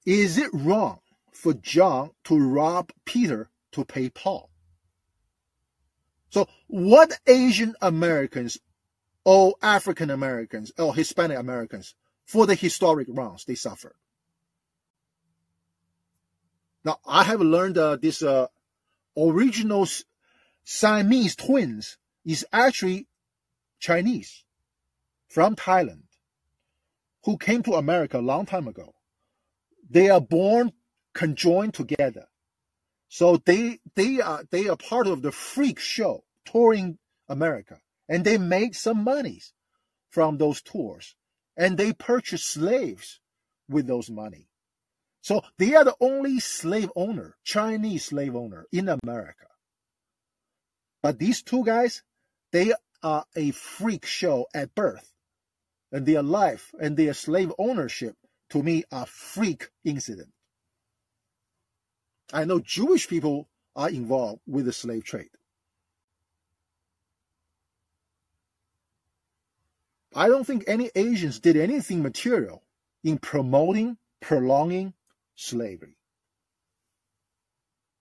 [0.04, 1.02] Is it wrong
[1.32, 4.50] for John to rob Peter to pay Paul?
[6.32, 8.58] So, what Asian Americans
[9.24, 11.94] or African Americans or Hispanic Americans
[12.26, 13.94] for the historic wrongs they suffered?
[16.84, 18.48] Now, I have learned uh, this uh,
[19.16, 19.86] original
[20.66, 23.08] Siamese twins is actually
[23.80, 24.44] Chinese
[25.28, 26.06] from Thailand
[27.24, 28.96] who came to America a long time ago.
[29.88, 30.74] They are born
[31.14, 32.28] conjoined together.
[33.10, 36.98] So they they are they are part of the freak show touring
[37.30, 37.80] America.
[38.10, 39.54] And they made some monies
[40.10, 41.16] from those tours.
[41.56, 43.20] And they purchased slaves
[43.70, 44.50] with those money.
[45.22, 49.48] So they are the only slave owner, Chinese slave owner in America.
[51.06, 52.02] But these two guys,
[52.52, 55.14] they are a freak show at birth.
[55.92, 58.18] And their life and their slave ownership
[58.50, 60.34] to me are freak incident.
[62.34, 65.30] I know Jewish people are involved with the slave trade.
[70.16, 72.64] I don't think any Asians did anything material
[73.04, 74.96] in promoting, prolonging
[75.36, 75.98] slavery.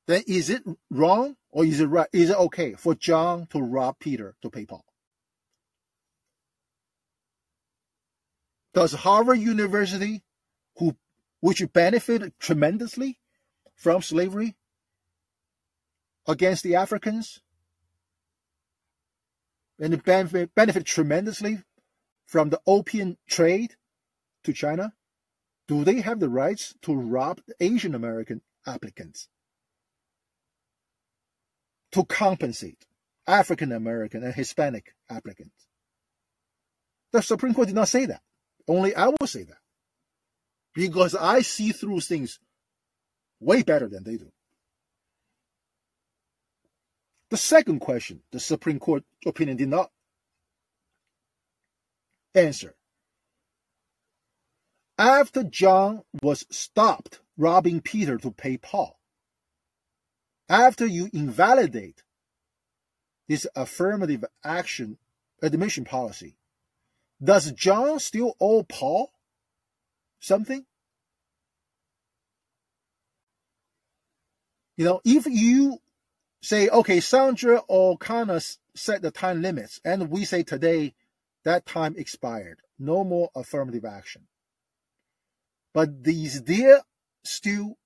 [0.06, 2.08] Then is it wrong or is it right?
[2.12, 4.84] Is it okay for John to rob Peter to pay Paul?
[8.74, 10.22] Does Harvard University,
[10.76, 10.96] who
[11.40, 13.18] which benefited tremendously
[13.76, 14.56] from slavery
[16.26, 17.40] against the Africans,
[19.78, 21.62] and it benefit, benefit tremendously
[22.26, 23.74] from the opium trade
[24.42, 24.92] to China,
[25.68, 29.28] do they have the rights to rob Asian American applicants
[31.94, 32.86] to compensate
[33.26, 35.68] African American and Hispanic applicants?
[37.12, 38.20] The Supreme Court did not say that.
[38.66, 39.58] Only I will say that.
[40.74, 42.40] Because I see through things
[43.38, 44.32] way better than they do.
[47.30, 49.90] The second question, the Supreme Court opinion did not
[52.34, 52.74] answer.
[54.98, 58.98] After John was stopped robbing Peter to pay Paul,
[60.48, 62.02] after you invalidate
[63.28, 64.98] this affirmative action
[65.42, 66.36] admission policy,
[67.22, 69.10] does John still owe Paul
[70.20, 70.64] something?
[74.76, 75.78] You know, if you
[76.42, 78.40] say, okay, Sandra O'Connor
[78.74, 80.94] set the time limits, and we say today
[81.44, 82.60] that time expired.
[82.78, 84.26] No more affirmative action.
[85.72, 86.82] But is there
[87.22, 87.78] still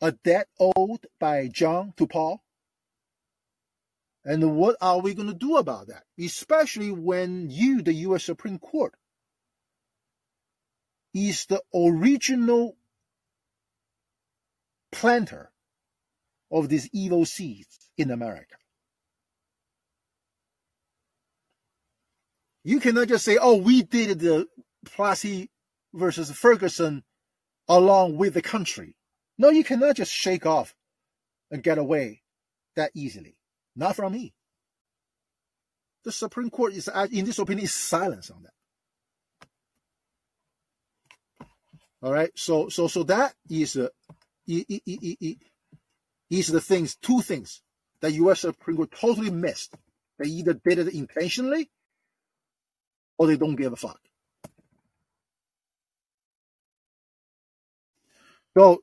[0.00, 2.42] a debt owed by John to Paul?
[4.24, 6.04] And what are we going to do about that?
[6.18, 8.24] Especially when you, the U.S.
[8.24, 8.94] Supreme Court,
[11.14, 12.76] is the original
[14.92, 15.50] planter
[16.50, 18.56] of these evil seeds in America.
[22.64, 24.46] You cannot just say, oh, we did the
[24.84, 25.50] Plessy
[25.94, 27.02] versus Ferguson
[27.66, 28.94] along with the country.
[29.38, 30.74] No, you cannot just shake off
[31.50, 32.22] and get away
[32.76, 33.36] that easily.
[33.76, 34.34] Not from me.
[36.04, 38.52] The Supreme Court is, in this opinion, is silence on that.
[42.02, 42.30] All right.
[42.36, 43.88] So, so, so that is, uh,
[44.46, 44.66] is
[46.48, 47.62] the things, two things
[48.00, 48.40] that U.S.
[48.40, 49.74] Supreme Court totally missed.
[50.18, 51.70] They either did it intentionally
[53.18, 54.00] or they don't give a fuck.
[58.56, 58.82] So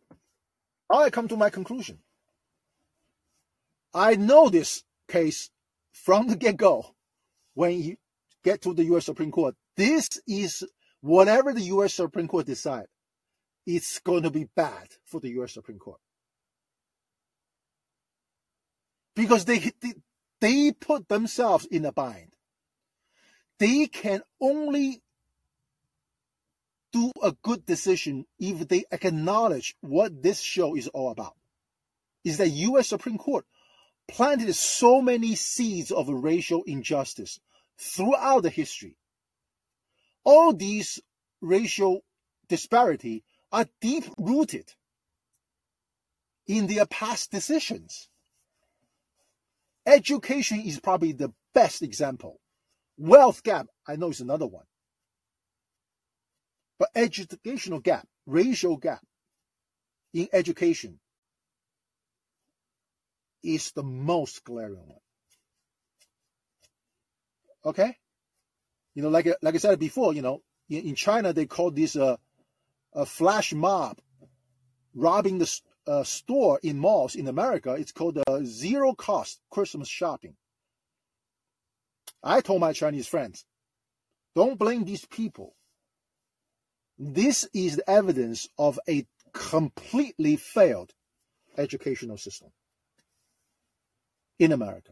[0.89, 1.99] now I come to my conclusion.
[3.93, 5.49] I know this case
[5.91, 6.95] from the get go
[7.53, 7.95] when you
[8.43, 9.55] get to the US Supreme Court.
[9.77, 10.63] This is
[11.01, 12.87] whatever the US Supreme Court decide,
[13.65, 15.99] it's going to be bad for the US Supreme Court.
[19.15, 19.93] Because they, they,
[20.41, 22.35] they put themselves in a bind
[23.59, 25.01] they can only
[26.95, 31.35] do a good decision if they acknowledge what this show is all about.
[32.23, 33.45] Is that US Supreme Court
[34.07, 37.41] planted so many seeds of racial injustice
[37.77, 38.95] throughout the history.
[40.23, 41.01] All these
[41.41, 42.05] racial
[42.47, 44.71] disparity are deep rooted
[46.47, 48.07] in their past decisions.
[49.85, 52.39] Education is probably the best example.
[52.97, 54.63] Wealth gap, I know is another one.
[56.77, 59.01] But educational gap, racial gap
[60.13, 60.99] in education
[63.43, 64.99] is the most glaring one.
[67.65, 67.97] Okay?
[68.93, 71.95] You know, like, like I said before, you know, in, in China, they call this
[71.95, 72.17] a,
[72.93, 73.99] a flash mob
[74.93, 77.73] robbing the uh, store in malls in America.
[77.73, 80.35] It's called a zero cost Christmas shopping.
[82.23, 83.45] I told my Chinese friends,
[84.35, 85.55] don't blame these people.
[86.97, 90.93] This is the evidence of a completely failed
[91.57, 92.51] educational system
[94.39, 94.91] in America.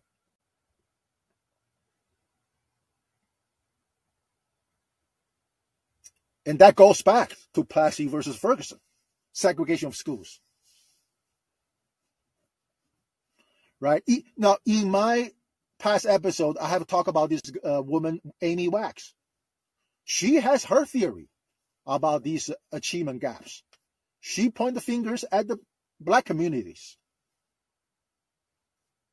[6.46, 8.80] And that goes back to Plessy versus Ferguson,
[9.32, 10.42] segregation of schools.
[13.80, 14.04] Right?
[14.38, 15.32] Now, in my
[15.80, 19.14] past episode, I have talked about this uh, woman, Amy Wax.
[20.04, 21.30] She has her theory
[21.86, 23.64] about these achievement gaps.
[24.20, 25.58] She pointed fingers at the
[26.00, 26.98] black communities.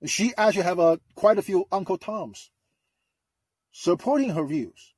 [0.06, 2.50] She actually have a, quite a few Uncle Toms
[3.72, 4.94] supporting her views.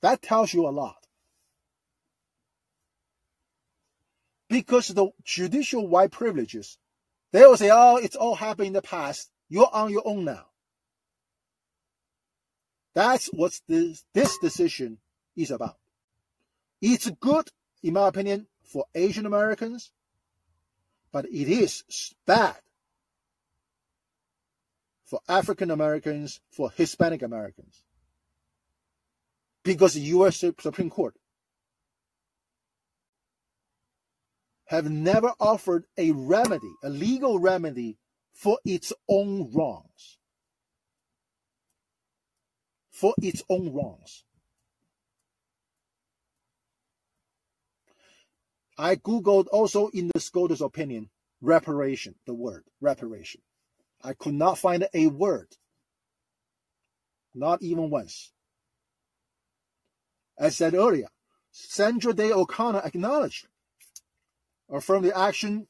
[0.00, 0.98] That tells you a lot.
[4.48, 6.78] because the judicial white privileges,
[7.32, 9.30] they will say, oh, it's all happened in the past.
[9.48, 10.46] You're on your own now.
[12.94, 14.98] That's what this, this decision
[15.36, 15.76] is about.
[16.80, 17.48] It's good,
[17.82, 19.92] in my opinion, for Asian Americans,
[21.12, 21.84] but it is
[22.26, 22.56] bad
[25.04, 27.82] for African Americans, for Hispanic Americans.
[29.64, 30.44] Because the U.S.
[30.60, 31.14] Supreme Court
[34.66, 37.96] have never offered a remedy, a legal remedy
[38.34, 40.18] for its own wrongs.
[42.90, 44.24] For its own wrongs.
[48.78, 51.10] I Googled also in the SCOTUS opinion,
[51.40, 53.40] reparation, the word reparation.
[54.02, 55.48] I could not find a word.
[57.34, 58.32] Not even once.
[60.38, 61.08] As said earlier,
[61.50, 63.48] Sandra Day O'Connor acknowledged
[64.70, 65.66] affirmative action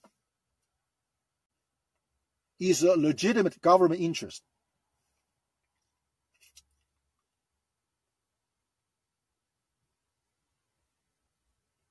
[2.61, 4.43] is a legitimate government interest.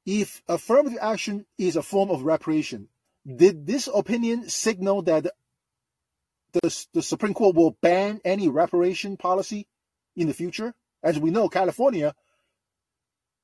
[0.07, 2.88] If affirmative action is a form of reparation,
[3.25, 5.27] did this opinion signal that
[6.53, 9.67] the, the Supreme Court will ban any reparation policy
[10.15, 10.73] in the future?
[11.03, 12.15] As we know, California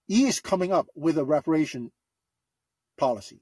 [0.08, 1.92] is coming up with a reparation
[2.98, 3.42] policy.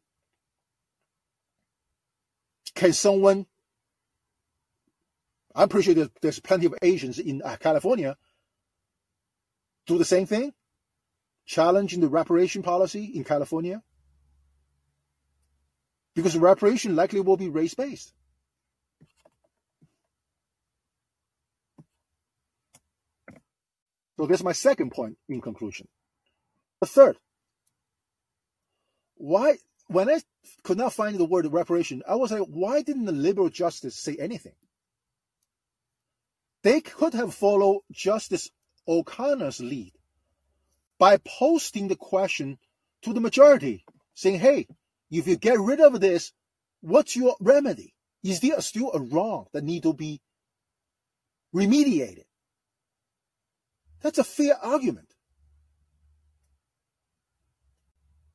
[2.74, 3.46] Can someone,
[5.54, 8.18] I'm pretty sure there's, there's plenty of Asians in uh, California,
[9.86, 10.54] do the same thing?
[11.46, 13.82] Challenging the reparation policy in California?
[16.16, 18.14] Because reparation likely will be race based.
[24.18, 25.88] So that's my second point in conclusion.
[26.80, 27.18] The third,
[29.16, 29.56] why
[29.88, 30.22] when I
[30.64, 34.16] could not find the word reparation, I was like, why didn't the liberal justice say
[34.20, 34.56] anything?
[36.64, 38.50] They could have followed Justice
[38.88, 39.94] O'Connor's lead
[41.02, 42.60] by posting the question
[43.02, 43.84] to the majority,
[44.14, 44.68] saying, hey,
[45.10, 46.32] if you get rid of this,
[46.82, 47.96] what's your remedy?
[48.24, 50.22] Is there still a wrong that need to be
[51.56, 52.26] remediated?
[54.04, 55.16] That's a fair argument.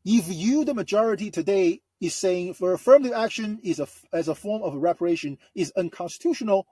[0.05, 4.65] If you, the majority today, is saying for affirmative action is a, as a form
[4.65, 6.67] of reparation is unconstitutional,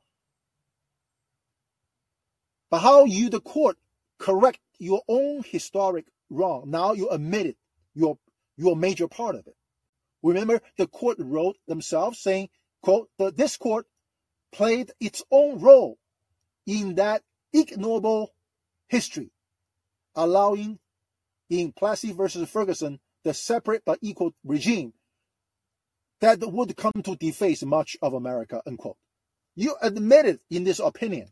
[2.68, 3.76] but how you, the court,
[4.18, 6.64] correct your own historic wrong?
[6.66, 7.56] Now you admit it,
[7.94, 8.18] you're,
[8.56, 9.56] you're a major part of it.
[10.22, 12.48] Remember, the court wrote themselves saying,
[12.82, 13.86] quote, the this court
[14.52, 15.98] played its own role
[16.66, 17.22] in that
[17.52, 18.32] ignoble
[18.88, 19.30] history,
[20.14, 20.78] allowing
[21.50, 24.92] in Plessy versus Ferguson the separate but equal regime
[26.20, 28.96] that would come to deface much of America, unquote.
[29.56, 31.28] You admitted in this opinion.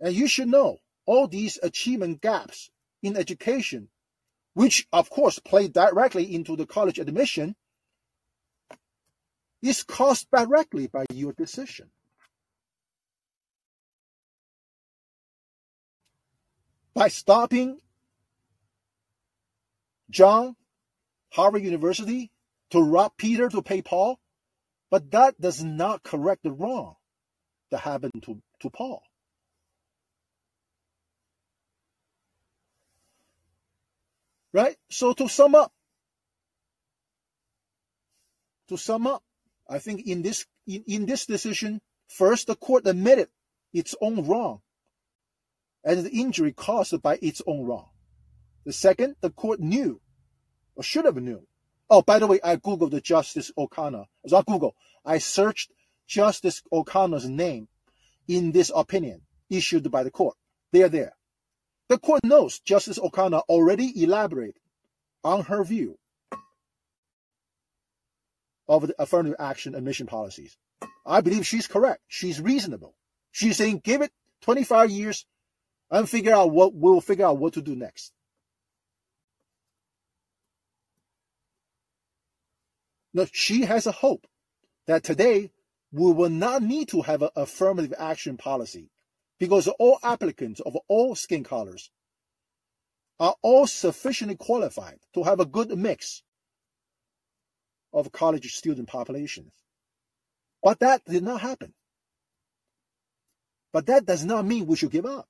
[0.00, 2.70] And you should know all these achievement gaps
[3.02, 3.88] in education,
[4.54, 7.54] which of course play directly into the college admission,
[9.62, 11.90] is caused directly by your decision.
[16.94, 17.78] by stopping
[20.10, 20.54] John,
[21.32, 22.30] Harvard University,
[22.70, 24.18] to rob Peter to pay Paul,
[24.90, 26.94] but that does not correct the wrong
[27.70, 29.02] that happened to, to Paul.
[34.54, 34.76] Right?
[34.88, 35.72] So to sum up,
[38.68, 39.22] to sum up,
[39.68, 43.28] I think in this in, in this decision, first the court admitted
[43.72, 44.60] its own wrong
[45.84, 47.88] and the injury caused by its own wrong.
[48.64, 50.00] The second, the court knew,
[50.76, 51.46] or should have knew.
[51.90, 54.04] Oh, by the way, I googled the Justice O'Connor.
[54.22, 54.74] It's not Google.
[55.04, 55.70] I searched
[56.06, 57.68] Justice O'Connor's name
[58.26, 60.36] in this opinion issued by the court.
[60.72, 61.14] They are there.
[61.88, 64.58] The court knows Justice O'Connor already elaborated
[65.22, 65.98] on her view
[68.68, 70.56] of the affirmative action admission policies.
[71.04, 72.02] I believe she's correct.
[72.08, 72.94] She's reasonable.
[73.32, 74.12] She's saying give it
[74.42, 75.26] 25 years
[75.90, 78.12] and figure out what we'll figure out what to do next.
[83.12, 84.26] Now, she has a hope
[84.86, 85.50] that today
[85.92, 88.90] we will not need to have an affirmative action policy
[89.38, 91.90] because all applicants of all skin colors
[93.20, 96.22] are all sufficiently qualified to have a good mix
[97.92, 99.52] of college student populations.
[100.62, 101.74] But that did not happen.
[103.72, 105.28] But that does not mean we should give up.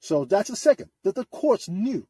[0.00, 2.06] So that's the second, that the courts knew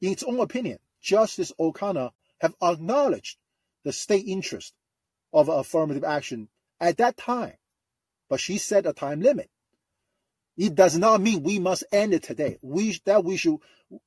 [0.00, 2.10] in its own opinion, Justice O'Connor
[2.40, 3.38] have acknowledged
[3.84, 4.74] the state interest
[5.32, 6.48] of affirmative action
[6.80, 7.54] at that time,
[8.28, 9.50] but she set a time limit.
[10.56, 12.58] It does not mean we must end it today.
[12.62, 13.58] We that we should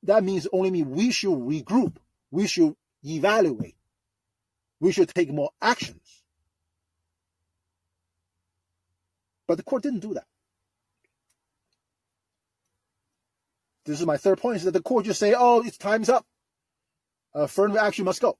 [0.02, 1.96] that means only mean we should regroup.
[2.30, 2.74] We should
[3.04, 3.76] evaluate.
[4.80, 6.22] We should take more actions.
[9.46, 10.26] But the court didn't do that.
[13.84, 16.26] This is my third point: is that the court just say, "Oh, it's time's up.
[17.34, 18.38] Uh, affirmative action must go.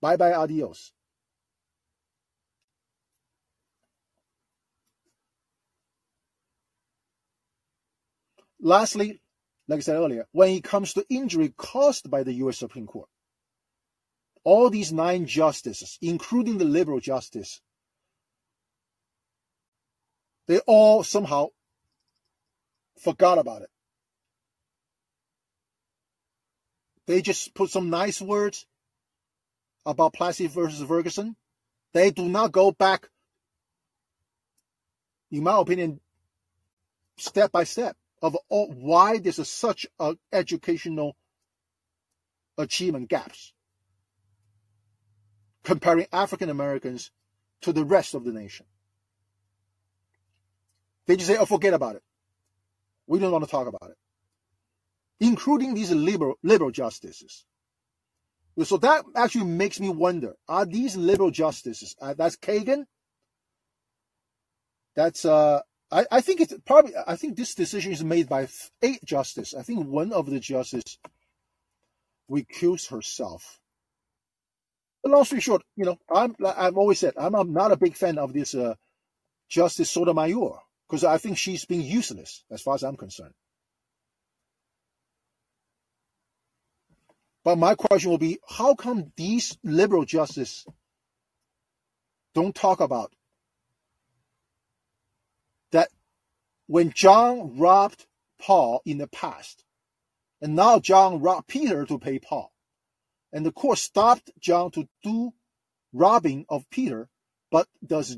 [0.00, 0.92] Bye bye, adios."
[8.60, 9.20] Lastly,
[9.68, 12.58] like I said earlier, when it comes to injury caused by the U.S.
[12.58, 13.08] Supreme Court,
[14.42, 17.60] all these nine justices, including the liberal justice,
[20.46, 21.48] they all somehow
[22.98, 23.70] forgot about it.
[27.06, 28.66] They just put some nice words
[29.86, 31.36] about Plessy versus Ferguson.
[31.92, 33.08] They do not go back,
[35.30, 36.00] in my opinion,
[37.16, 41.16] step by step of all, why there's a, such a educational
[42.56, 43.52] achievement gaps
[45.62, 47.10] comparing African Americans
[47.60, 48.66] to the rest of the nation.
[51.06, 52.02] They just say, oh, forget about it.
[53.06, 53.96] We don't want to talk about it.
[55.20, 57.44] Including these liberal, liberal justices.
[58.62, 62.84] So that actually makes me wonder, are these liberal justices, uh, that's Kagan,
[64.96, 68.48] that's uh, I, I think it's probably I think this decision is made by
[68.82, 69.58] eight justices.
[69.58, 70.98] I think one of the justices
[72.30, 73.60] recused herself.
[75.02, 77.96] But long story short, you know, I'm I've always said I'm, I'm not a big
[77.96, 78.74] fan of this uh,
[79.48, 80.58] Justice Sotomayor
[80.88, 83.34] because I think she's being useless as far as I'm concerned.
[87.44, 90.66] But my question will be, how come these liberal justices
[92.34, 93.12] don't talk about
[95.72, 95.88] that
[96.68, 98.06] when John robbed
[98.38, 99.64] Paul in the past,
[100.40, 102.52] and now John robbed Peter to pay Paul,
[103.32, 105.32] and the court stopped John to do
[105.92, 107.08] robbing of Peter,
[107.50, 108.16] but does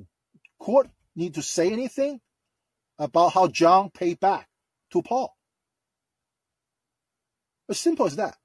[0.58, 2.20] court need to say anything
[2.98, 4.48] about how John paid back
[4.92, 5.34] to Paul?
[7.68, 8.36] As simple as that.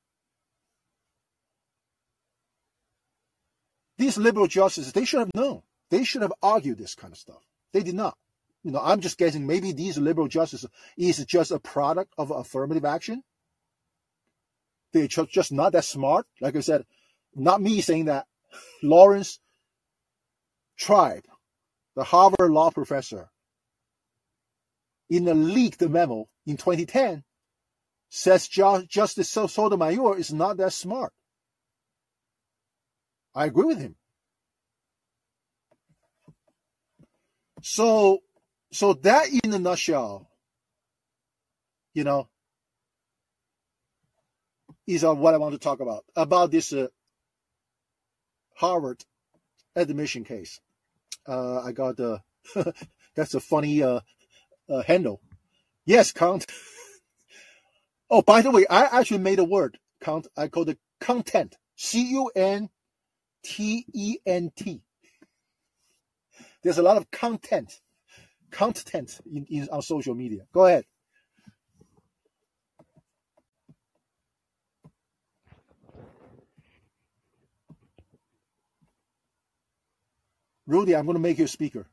[3.98, 5.64] These liberal justices, they should have known.
[5.90, 7.42] They should have argued this kind of stuff.
[7.74, 8.16] They did not
[8.66, 10.68] you know, I'm just guessing maybe these liberal justices
[10.98, 13.22] is just a product of affirmative action.
[14.92, 16.26] They're just not that smart.
[16.42, 16.84] Like I said,
[17.36, 18.26] not me saying that.
[18.82, 19.40] Laurence
[20.80, 21.26] Tribe,
[21.96, 23.30] the Harvard law professor,
[25.12, 27.24] in a leaked memo in 2010,
[28.10, 31.14] says Justice Sotomayor is not that smart.
[33.36, 33.96] I agree with him.
[37.62, 38.22] So
[38.76, 40.30] so that in a nutshell,
[41.94, 42.28] you know,
[44.86, 46.88] is uh, what I want to talk about about this uh,
[48.54, 49.06] Harvard
[49.78, 50.60] admission case.
[51.26, 52.20] Uh, I got the
[53.16, 54.02] that's a funny uh,
[54.70, 55.22] uh, handle.
[55.86, 56.46] Yes, count.
[58.10, 60.28] oh, by the way, I actually made a word count.
[60.36, 61.56] I call it content.
[61.78, 62.70] C U N
[63.42, 64.82] T E N T.
[66.62, 67.80] There's a lot of content
[68.56, 70.44] content in, in on social media.
[70.54, 70.86] Go ahead.
[80.68, 81.86] Rudy, I'm going to make you a speaker.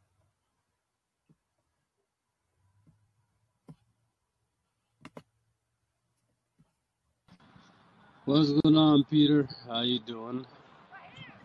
[8.25, 9.49] What's going on, Peter?
[9.69, 10.47] How you doing?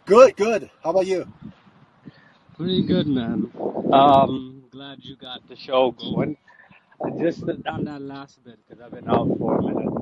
[0.06, 0.69] Good, good.
[0.84, 1.27] How about you?
[2.57, 3.52] Pretty good, man.
[3.91, 6.38] Um, glad you got the show going.
[7.01, 9.93] Uh, Just on that last bit, because I've been out for a minute.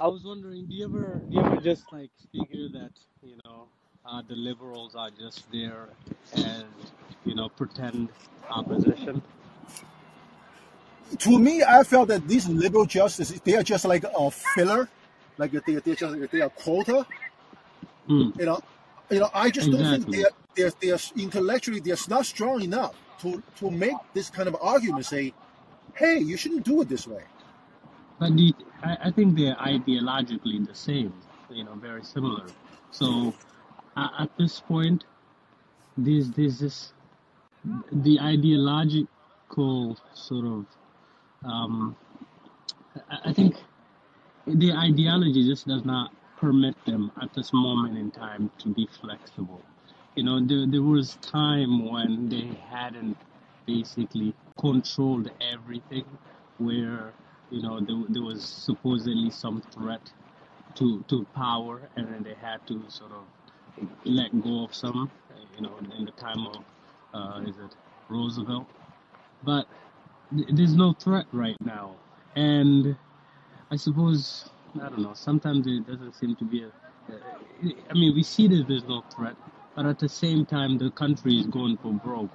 [0.00, 3.68] I was wondering, do you ever, do you ever just like figure that you know
[4.04, 5.90] uh, the liberals are just there
[6.32, 6.66] and
[7.24, 8.10] you know pretend
[8.50, 9.22] opposition?
[11.20, 14.88] To me, I felt that these liberal justices, they are just like a filler,
[15.38, 17.06] like they, they're just they are quota.
[18.08, 18.60] Hmm, You know,
[19.10, 19.30] you know.
[19.34, 23.96] I just don't think they're they're, they're intellectually they're not strong enough to to make
[24.12, 25.06] this kind of argument.
[25.06, 25.32] Say,
[25.94, 27.22] hey, you shouldn't do it this way.
[28.18, 31.12] But the, I, I think they're ideologically the same,
[31.50, 32.46] you know, very similar.
[32.90, 33.34] So
[33.96, 35.04] uh, at this point,
[35.96, 36.92] there's this,
[37.92, 40.66] the ideological sort of,
[41.44, 41.96] um,
[43.10, 43.56] I, I think
[44.46, 49.62] the ideology just does not permit them at this moment in time to be flexible.
[50.14, 53.16] You know, there, there was time when they hadn't
[53.66, 56.04] basically controlled everything,
[56.58, 57.12] where
[57.50, 60.12] you know there, there was supposedly some threat
[60.76, 63.24] to to power, and then they had to sort of
[64.04, 65.10] let go of some.
[65.56, 66.64] You know, in the time of
[67.14, 67.74] uh, is it
[68.08, 68.66] Roosevelt?
[69.44, 69.66] But
[70.36, 71.96] th- there's no threat right now,
[72.36, 72.96] and
[73.70, 74.50] I suppose
[74.82, 75.14] I don't know.
[75.14, 76.72] Sometimes it doesn't seem to be a.
[77.90, 79.36] I mean, we see that there's no threat,
[79.78, 82.30] but at the same time, the country is going for broke.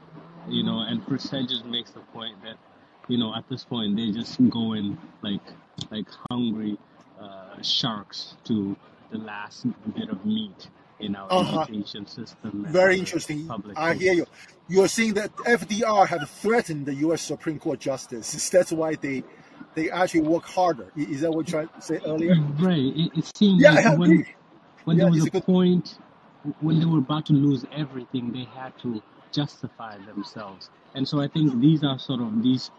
[0.49, 2.55] You know, and Percentage makes the point that,
[3.09, 5.41] you know, at this point they're just going like
[5.91, 6.77] like hungry
[7.21, 8.77] uh, sharks to
[9.11, 10.69] the last bit of meat
[11.01, 11.65] in our Uh-huh.
[11.65, 13.47] education system Very interesting.
[13.49, 14.27] public I hear you.
[14.69, 17.21] You're saying that FDR have threatened the U.S.
[17.23, 18.49] Supreme Court justice.
[18.55, 19.23] That's why they
[19.75, 20.91] they actually work harder.
[20.95, 22.37] Is that what you tried to say earlier?
[22.59, 22.93] Right.
[22.95, 24.25] It, it seemed Yeah, like when
[24.85, 25.43] when Yeah, there was a a good.
[25.45, 25.97] point
[26.61, 29.01] when they were about to lose everything, they had to
[29.31, 30.69] justify themselves.
[30.93, 32.71] And so I think these are sort of these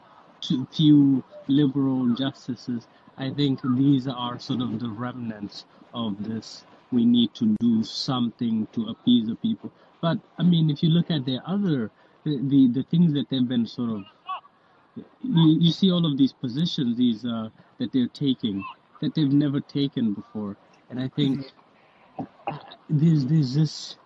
[0.73, 2.87] few liberal justices.
[3.17, 5.65] I think these are sort of the remnants
[5.95, 6.65] of this.
[6.93, 9.73] We need to do something to appease the people.
[10.01, 11.91] But I mean, if you look at the other
[12.25, 14.05] the the, the things that they've been sort of
[15.23, 18.65] you, you see all of these positions these uh, that they're taking
[19.01, 20.57] that they've never taken before
[20.91, 21.53] and i think
[22.89, 23.97] there's there's this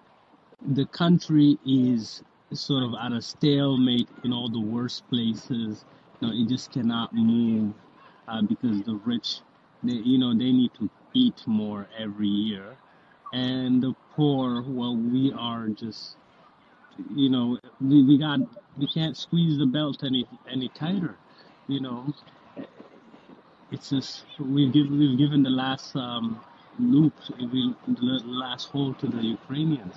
[0.74, 2.22] the country is
[2.52, 5.84] sort of at a stalemate in all the worst places.
[6.20, 7.74] You know it just cannot move
[8.28, 9.40] uh, because the rich
[9.82, 12.76] they you know they need to eat more every year.
[13.32, 16.16] And the poor well we are just
[17.14, 18.40] you know we, we got
[18.78, 21.16] we can't squeeze the belt any any tighter
[21.68, 22.12] you know.
[23.70, 26.40] It's just we've given we've given the last um,
[26.78, 27.14] loop
[27.52, 29.96] we, the last hold to the Ukrainians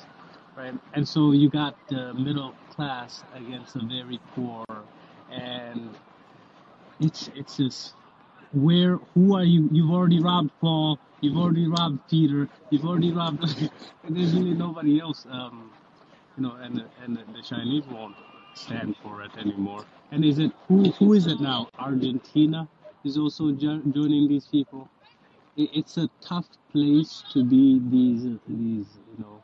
[0.55, 4.65] right and so you got the middle class against the very poor
[5.31, 5.89] and
[6.99, 7.93] it's it's just
[8.53, 13.43] where who are you you've already robbed Paul you've already robbed Peter you've already robbed
[14.05, 15.71] and there's really nobody else um,
[16.37, 18.15] you know, and and the Chinese won't
[18.53, 19.85] stand for it anymore.
[20.11, 21.69] And is it who who is it now?
[21.79, 22.67] Argentina
[23.03, 24.89] is also jo- joining these people.
[25.57, 29.43] It, it's a tough place to be these these you know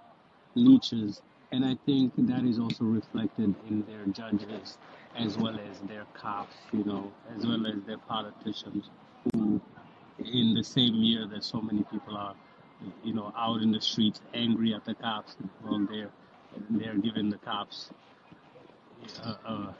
[0.55, 1.21] leeches,
[1.51, 4.77] and I think that is also reflected in their judges
[5.15, 8.89] as well as their cops, you know, as well as their politicians
[9.33, 9.59] who,
[10.23, 12.35] in the same year that so many people are,
[13.03, 16.11] you know, out in the streets angry at the cops, well, they're
[16.71, 17.89] they're giving the cops
[19.23, 19.75] a, a,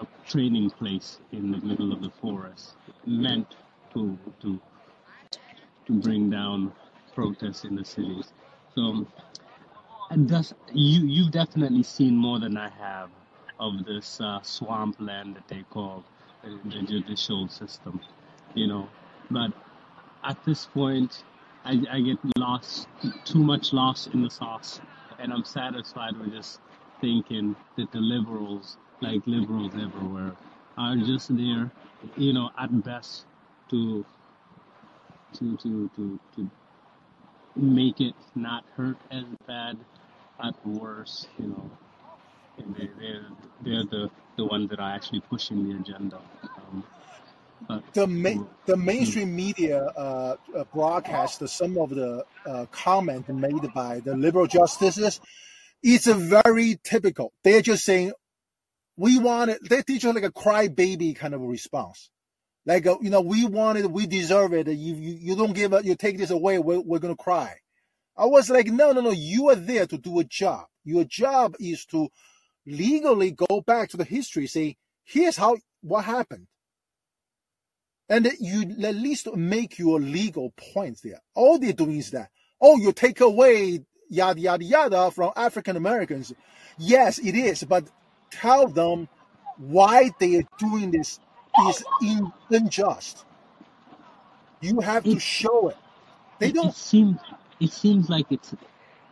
[0.00, 3.54] a training place in the middle of the forest, meant
[3.94, 4.60] to to
[5.90, 6.72] to bring down
[7.14, 8.32] protests in the cities.
[8.74, 9.06] So,
[10.16, 13.10] thus, you you've definitely seen more than I have
[13.58, 16.04] of this uh, swampland that they call
[16.42, 18.00] the, the judicial system,
[18.54, 18.88] you know.
[19.30, 19.52] But
[20.24, 21.24] at this point,
[21.64, 22.88] I, I get lost,
[23.24, 24.80] too much lost in the sauce,
[25.18, 26.60] and I'm satisfied with just
[27.00, 30.32] thinking that the liberals, like liberals everywhere,
[30.78, 31.70] are just there,
[32.16, 33.26] you know, at best
[33.70, 34.04] to
[35.34, 36.50] to to to to
[37.56, 39.76] make it not hurt as bad,
[40.42, 41.70] at worst, you know.
[42.58, 43.26] And they, they're
[43.64, 46.18] they're the the ones that are actually pushing the agenda.
[46.56, 46.84] Um,
[47.68, 53.72] but The ma- the mainstream media uh, uh, broadcast some of the uh, comment made
[53.74, 55.20] by the liberal justices.
[55.82, 57.32] It's a very typical.
[57.44, 58.12] They're just saying
[58.96, 59.58] we want it.
[59.68, 62.10] They teach you like a crybaby kind of response.
[62.66, 64.68] Like, uh, you know, we want it, we deserve it.
[64.68, 67.56] You, you, you don't give it, you take this away, we're, we're to cry.
[68.16, 70.66] I was like, no, no, no, you are there to do a job.
[70.84, 72.08] Your job is to
[72.66, 76.46] legally go back to the history, say, here's how, what happened.
[78.08, 81.20] And you at least make your legal points there.
[81.34, 82.28] All they're doing is that,
[82.60, 83.80] oh, you take away
[84.10, 86.32] yada, yada, yada from African Americans.
[86.76, 87.88] Yes, it is, but
[88.30, 89.08] tell them
[89.56, 91.20] why they are doing this
[91.68, 93.24] is in, unjust.
[94.60, 95.76] You have to show it.
[96.38, 96.68] They it, don't.
[96.68, 97.18] it seems
[97.60, 98.54] it seems like it's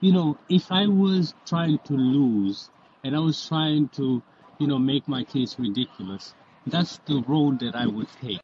[0.01, 2.71] you know if i was trying to lose
[3.05, 4.23] and i was trying to
[4.59, 6.35] you know make my case ridiculous
[6.67, 8.43] that's the road that i would take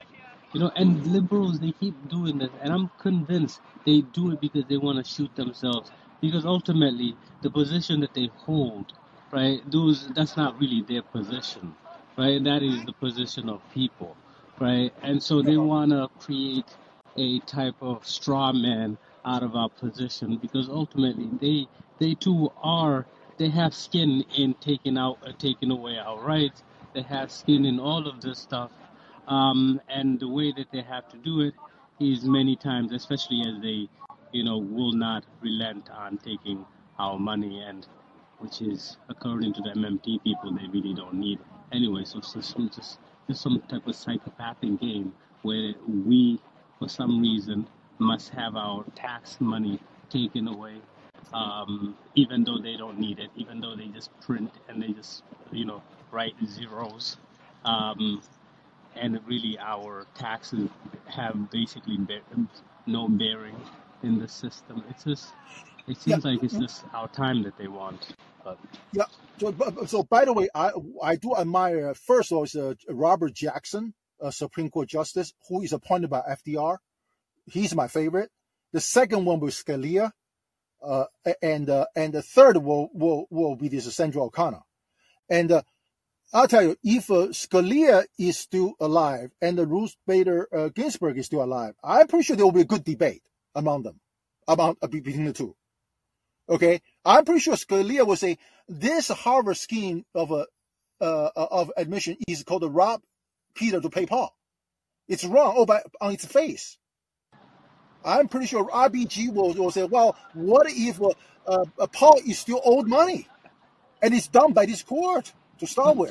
[0.53, 4.65] you know and liberals they keep doing this and i'm convinced they do it because
[4.69, 8.93] they want to shoot themselves because ultimately the position that they hold
[9.33, 11.75] right those that's not really their position
[12.16, 12.43] right?
[12.43, 14.16] That is the position of people
[14.61, 14.93] right?
[15.03, 16.77] And so they want to create
[17.16, 21.69] a type of straw man out of our position because ultimately they
[21.99, 23.07] they too are
[23.39, 26.62] they have skin in taking out uh, taking away our rights.
[26.93, 28.70] They have skin in all of this stuff,
[29.27, 31.55] um, and the way that they have to do it
[31.99, 33.89] is many times, especially as they,
[34.32, 36.65] you know, will not relent on taking
[36.99, 37.86] our money and
[38.39, 41.39] which is according to the MMT people they really don't need
[41.75, 42.05] anyway.
[42.05, 42.99] So it's just, just,
[43.29, 46.41] just some type of psychopathic game where we,
[46.79, 47.67] for some reason,
[47.99, 49.79] must have our tax money
[50.11, 50.81] taken away
[51.35, 55.23] um, even though they don't need it, even though they just print and they just,
[55.53, 57.17] you know, write zeros.
[57.65, 58.23] Um,
[58.97, 60.69] and really, our taxes
[61.07, 61.99] have basically
[62.87, 63.57] no bearing
[64.03, 64.85] in the system.
[64.91, 65.33] It's just,
[65.86, 66.31] it seems Yeah.
[66.31, 68.01] like it's just our time that they want.
[68.44, 68.59] But
[68.93, 69.05] Yeah.
[69.39, 69.55] So,
[69.86, 70.70] so by the way, I
[71.02, 75.32] I do admire uh, first of all is uh, Robert Jackson, a Supreme Court justice
[75.48, 76.78] who is appointed by FDR.
[77.47, 78.31] He's my favorite.
[78.73, 80.12] The second one was Scalia,
[80.82, 81.06] uh,
[81.43, 84.62] and uh, and the third will will will be this Sandra O'Connor.
[85.28, 85.62] And uh,
[86.32, 91.19] I'll tell you, if uh, Scalia is still alive and the Ruth Bader uh, Ginsburg
[91.19, 93.23] is still alive, I'm pretty sure there will be a good debate
[93.55, 94.01] among them,
[94.48, 95.56] among uh, between the two.
[96.49, 98.39] Okay, I'm pretty sure Scalia will say
[98.69, 100.47] this Harvard scheme of a
[101.01, 103.03] uh, of admission is called the rob
[103.55, 104.35] Peter to pay Paul.
[105.09, 105.55] It's wrong.
[105.57, 106.79] Oh, but on its face,
[108.05, 111.11] I'm pretty sure RBG will, will say, well, what if uh,
[111.47, 113.29] uh, Paul is still owed money,
[114.03, 116.11] and it's done by this court to start with,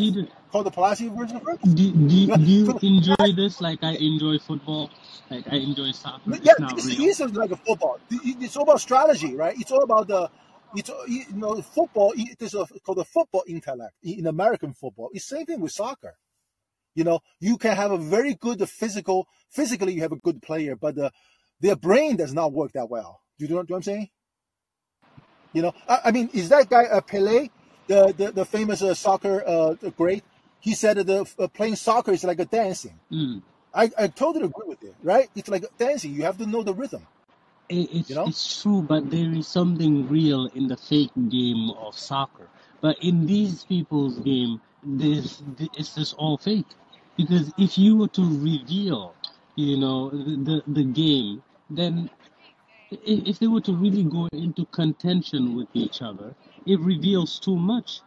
[0.51, 1.75] called the Palacio versus Ferguson.
[1.75, 4.89] do, do, do you enjoy this like I enjoy football?
[5.29, 6.37] Like I enjoy soccer?
[6.43, 7.07] yeah, It's not this real.
[7.21, 7.99] is like a football.
[8.11, 9.55] It's all about strategy, right?
[9.59, 10.29] It's all about the,
[10.75, 12.13] it's you know, football.
[12.17, 15.09] It is a, called the football intellect in American football.
[15.13, 16.15] It's the same thing with soccer.
[16.95, 20.75] You know, you can have a very good physical, physically you have a good player,
[20.75, 21.11] but the,
[21.61, 23.21] their brain does not work that well.
[23.39, 24.09] Do you know, do you know what I'm saying?
[25.53, 27.49] You know, I, I mean, is that guy uh, Pele,
[27.87, 30.23] the the, the famous uh, soccer uh, great?
[30.59, 32.99] He said that the uh, playing soccer is like a dancing.
[33.11, 33.43] Mm.
[33.73, 35.29] I, I totally agree with it, right?
[35.35, 36.13] It's like dancing.
[36.13, 37.05] You have to know the rhythm.
[37.69, 38.27] It's You know?
[38.27, 42.47] it's true, but there is something real in the fake game of soccer.
[42.81, 45.41] But in these people's game, this
[45.73, 46.67] it's just all fake.
[47.17, 49.15] Because if you were to reveal,
[49.55, 52.09] you know, the the, game, then
[52.91, 56.35] if they were to really go into contention with each other,
[56.65, 58.01] it reveals too much.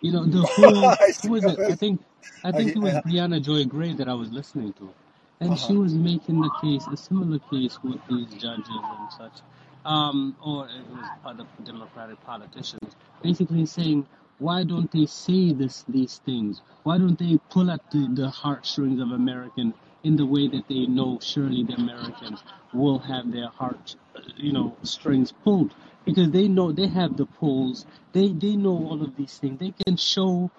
[0.00, 1.58] You know, the whole I who was it?
[1.58, 2.00] I think
[2.44, 2.94] I think it was.
[2.94, 4.92] Briahna Joy Gray that I was listening to,
[5.40, 5.82] and she Uh-huh.
[5.82, 9.40] was making the case, a similar case with these judges and such,
[9.84, 14.06] um, or it was other Democratic politicians, basically saying,
[14.38, 16.62] why don't they say this these things?
[16.84, 19.74] Why don't they pull at the, the heartstrings of Americans
[20.04, 22.42] in the way that they know surely the Americans
[22.72, 23.96] will have their heart,
[24.36, 25.74] you know, strings pulled
[26.04, 27.84] because they know they have the polls.
[28.12, 29.58] They they know all of these things.
[29.58, 30.50] They can show,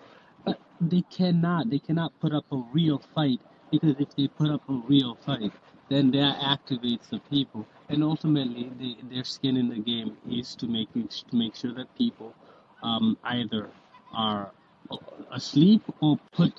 [0.46, 1.70] but they cannot.
[1.70, 3.40] They cannot put up a real fight
[3.72, 5.52] because if they put up a real fight,
[5.90, 10.68] then that activates the people, and ultimately, they, their skin in the game is to
[10.68, 12.34] make to make sure that people
[12.84, 13.70] um, either
[14.14, 14.52] are
[15.32, 16.54] asleep or put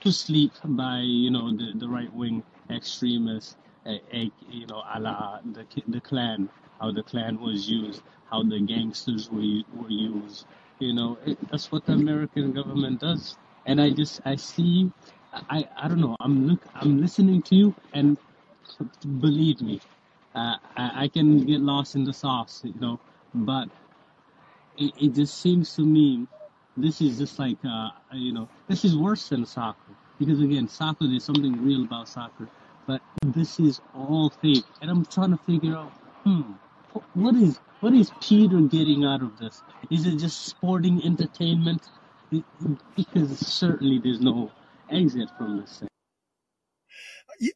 [0.00, 3.56] to sleep by you know the, the right wing extremists,
[3.86, 3.92] uh,
[4.50, 6.48] you know, a la the the Klan,
[6.80, 10.46] how the clan was used, how the gangsters were were used.
[10.78, 13.36] You know, it, that's what the American government does.
[13.66, 14.90] And I just I see,
[15.32, 16.16] I I don't know.
[16.20, 18.16] I'm look I'm listening to you, and
[19.20, 19.80] believe me,
[20.34, 23.00] uh, I, I can get lost in the sauce, you know,
[23.34, 23.68] but
[24.78, 26.26] it, it just seems to me
[26.76, 29.92] this is just like uh, you know this is worse than soccer.
[30.18, 32.48] Because again soccer there's something real about soccer
[32.86, 34.64] but this is all fake.
[34.80, 35.90] And i'm trying to figure out
[36.24, 36.52] hmm
[37.14, 39.62] what is what is peter getting out of this?
[39.90, 41.88] Is it just sporting entertainment?
[42.96, 44.50] Because certainly there's no
[44.92, 45.88] exit from this thing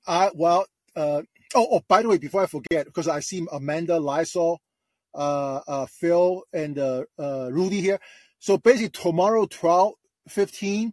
[0.06, 1.22] I, well, uh,
[1.54, 4.60] oh, oh, by the way, before I forget, because I see Amanda, Lysol,
[5.14, 8.00] uh, uh, Phil, and uh, uh, Rudy here.
[8.38, 9.94] So basically, tomorrow, 12,
[10.28, 10.92] 15,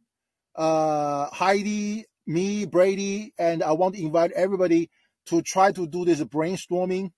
[0.55, 4.89] uh, Heidi, me, Brady, and I want to invite everybody
[5.27, 7.11] to try to do this brainstorming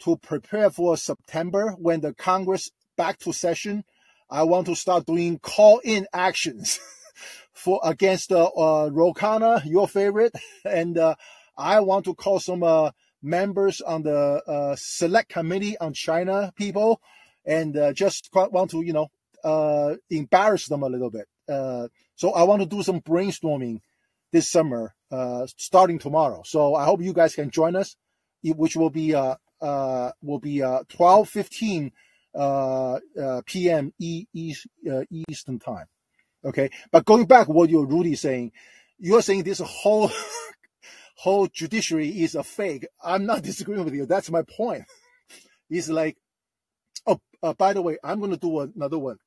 [0.00, 3.84] to prepare for September when the Congress back to session.
[4.30, 6.80] I want to start doing call-in actions
[7.52, 10.32] for against uh, uh, Ro Khanna, your favorite,
[10.64, 11.14] and uh,
[11.56, 12.90] I want to call some uh,
[13.22, 17.00] members on the uh, select committee on China people,
[17.44, 19.08] and uh, just want to you know
[19.44, 21.26] uh, embarrass them a little bit.
[21.48, 23.80] Uh, so I want to do some brainstorming
[24.32, 26.42] this summer, uh, starting tomorrow.
[26.44, 27.96] So I hope you guys can join us.
[28.42, 31.92] which will be uh, uh, will be uh, 12:15
[32.34, 33.92] uh, uh, p.m.
[33.98, 35.86] E, East, uh, Eastern time.
[36.44, 38.52] Okay, but going back, what you're Rudy saying,
[38.98, 40.10] you're saying this whole
[41.16, 42.86] whole judiciary is a fake.
[43.02, 44.06] I'm not disagreeing with you.
[44.06, 44.84] That's my point.
[45.68, 46.16] It's like,
[47.06, 49.18] oh, uh, by the way, I'm going to do another one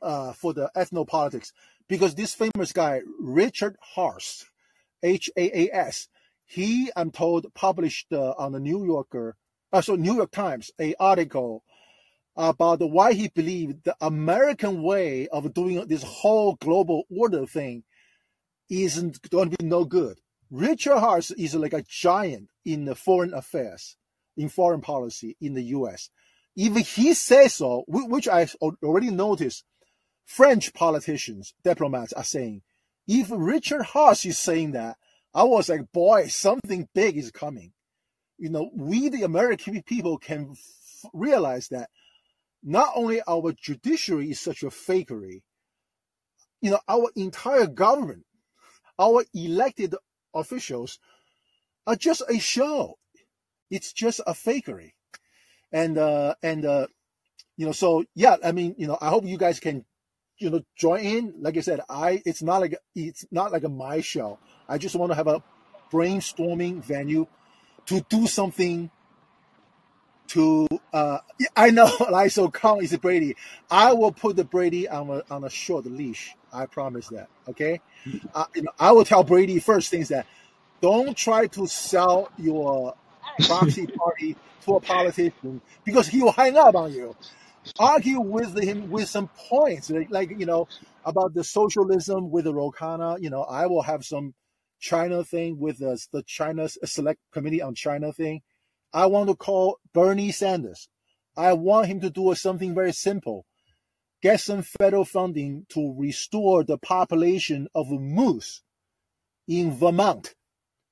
[0.00, 1.52] uh, for the ethnopolitics
[1.88, 4.46] because this famous guy, Richard Haas,
[5.02, 6.08] H A A S,
[6.44, 9.36] he, I'm told, published uh, on the New Yorker,
[9.72, 11.64] uh, so New York Times, a article
[12.36, 17.84] about why he believed the American way of doing this whole global order thing
[18.70, 20.18] isn't going to be no good.
[20.50, 23.96] Richard Haass is like a giant in the foreign affairs,
[24.36, 26.10] in foreign policy in the U.S.
[26.56, 28.46] If he says so, which I
[28.82, 29.64] already noticed,
[30.24, 32.62] French politicians, diplomats are saying,
[33.06, 34.96] if Richard Haass is saying that,
[35.34, 37.72] I was like, boy, something big is coming.
[38.38, 40.54] You know, we, the American people, can
[41.12, 41.90] realize that
[42.62, 45.42] not only our judiciary is such a fakery,
[46.60, 48.24] you know, our entire government,
[48.98, 49.94] our elected
[50.34, 50.98] officials
[51.86, 52.98] are just a show.
[53.70, 54.92] It's just a fakery.
[55.72, 56.86] And, uh, and, uh,
[57.56, 59.84] you know, so yeah, I mean, you know, I hope you guys can,
[60.38, 61.34] you know, join in.
[61.40, 64.38] Like I said, I, it's not like, it's not like a my show.
[64.68, 65.42] I just want to have a
[65.90, 67.26] brainstorming venue
[67.86, 68.90] to do something
[70.28, 71.18] to uh,
[71.56, 73.36] I know like so Kong is Brady.
[73.70, 76.34] I will put the Brady on a on a short leash.
[76.52, 77.28] I promise that.
[77.48, 77.80] Okay,
[78.34, 80.26] uh, you know, I will tell Brady first things that
[80.80, 82.94] don't try to sell your
[83.46, 87.16] proxy party to a politician because he will hang up on you.
[87.78, 90.66] Argue with him with some points, like, like you know
[91.04, 93.20] about the socialism with the Ro Khanna.
[93.20, 94.34] You know, I will have some
[94.80, 98.42] China thing with the, the China Select Committee on China thing
[98.92, 100.88] I want to call Bernie Sanders.
[101.36, 103.46] I want him to do something very simple.
[104.22, 108.62] Get some federal funding to restore the population of moose
[109.48, 110.34] in Vermont.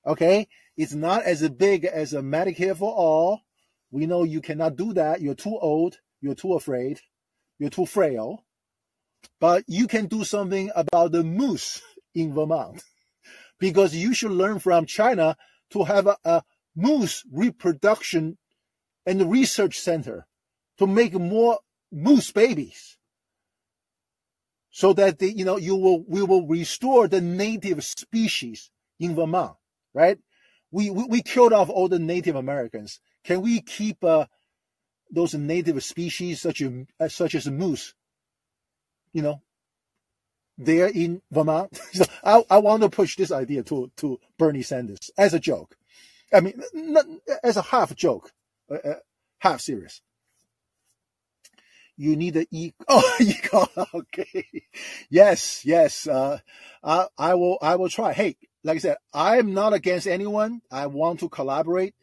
[0.06, 0.48] Okay?
[0.76, 3.42] It's not as big as a Medicare for all.
[3.90, 5.20] We know you cannot do that.
[5.20, 5.98] You're too old.
[6.20, 7.00] You're too afraid.
[7.58, 8.44] You're too frail.
[9.38, 11.82] But you can do something about the moose
[12.14, 12.82] in Vermont
[13.58, 15.36] because you should learn from China
[15.72, 16.42] to have a, a
[16.80, 18.38] moose reproduction
[19.06, 20.26] and research center
[20.78, 21.58] to make more
[21.92, 22.98] moose babies
[24.70, 29.56] so that the, you know you will we will restore the native species in Vermont,
[29.92, 30.18] right?
[30.70, 33.00] We we, we killed off all the Native Americans.
[33.24, 34.26] Can we keep uh,
[35.10, 37.94] those native species such as uh, such as moose,
[39.12, 39.42] you know,
[40.56, 41.76] there in Vermont?
[41.92, 45.76] so I I want to push this idea to to Bernie Sanders as a joke.
[46.32, 47.06] I mean, not,
[47.42, 48.32] as a half joke,
[48.70, 48.94] uh, uh,
[49.38, 50.00] half serious.
[51.96, 52.74] You need to eat.
[52.88, 53.68] Oh, ego.
[53.94, 54.44] Okay.
[55.10, 56.06] Yes, yes.
[56.06, 56.38] Uh,
[56.82, 57.58] I, I will.
[57.62, 58.12] I will try.
[58.12, 60.62] Hey, like I said, I'm not against anyone.
[60.70, 61.94] I want to collaborate.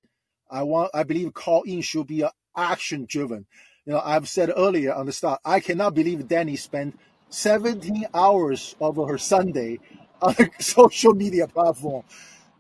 [0.50, 0.92] I want.
[0.94, 2.24] I believe Callin should be
[2.56, 3.48] action driven.
[3.86, 5.40] You know, I've said earlier on the start.
[5.46, 7.00] I cannot believe Danny spent
[7.30, 9.80] 17 hours of her Sunday
[10.22, 12.04] on a social media platform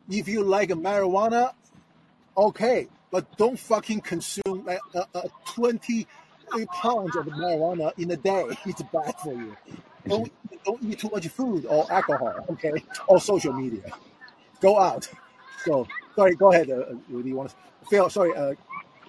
[0.10, 1.54] if you like marijuana,
[2.36, 5.22] okay, but don't fucking consume like uh, uh,
[5.54, 6.08] 20
[6.72, 8.46] pounds of marijuana in a day.
[8.66, 9.56] It's bad for you.
[10.08, 10.32] Don't,
[10.66, 12.72] don't eat too much food or alcohol, okay,
[13.08, 13.92] or social media.
[14.62, 15.10] Go out.
[15.66, 17.30] So, sorry, go ahead, uh, Rudy.
[17.30, 17.56] You want to,
[17.90, 18.54] Phil, sorry, uh,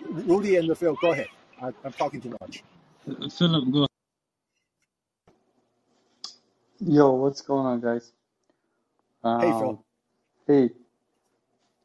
[0.08, 1.28] Rudy and Phil, go ahead.
[1.62, 2.62] I, I'm talking too much.
[3.32, 3.86] Philip, go.
[6.80, 8.12] Yo, what's going on, guys?
[9.22, 9.70] Hey, Phil.
[9.70, 9.78] Um,
[10.46, 10.70] hey,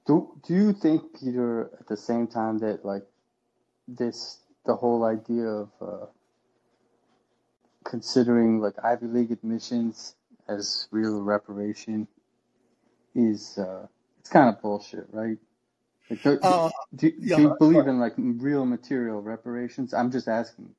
[0.07, 3.03] do do you think, Peter, at the same time that like
[3.87, 6.05] this the whole idea of uh,
[7.85, 10.15] considering like Ivy League admissions
[10.49, 12.07] as real reparation
[13.15, 13.87] is uh,
[14.19, 15.37] it's kind of bullshit, right?
[16.09, 17.87] Like, do, Uh, do, do yeah, you believe ahead.
[17.87, 19.93] in like real material reparations?
[19.93, 20.71] I'm just asking.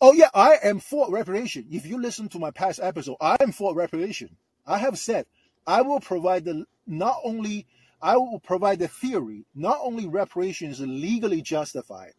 [0.00, 1.66] Oh yeah, I am for reparation.
[1.72, 4.36] If you listen to my past episode, I am for reparation.
[4.66, 5.26] I have said
[5.66, 7.66] I will provide the not only
[8.00, 12.12] I will provide the theory, not only reparation is legally justified,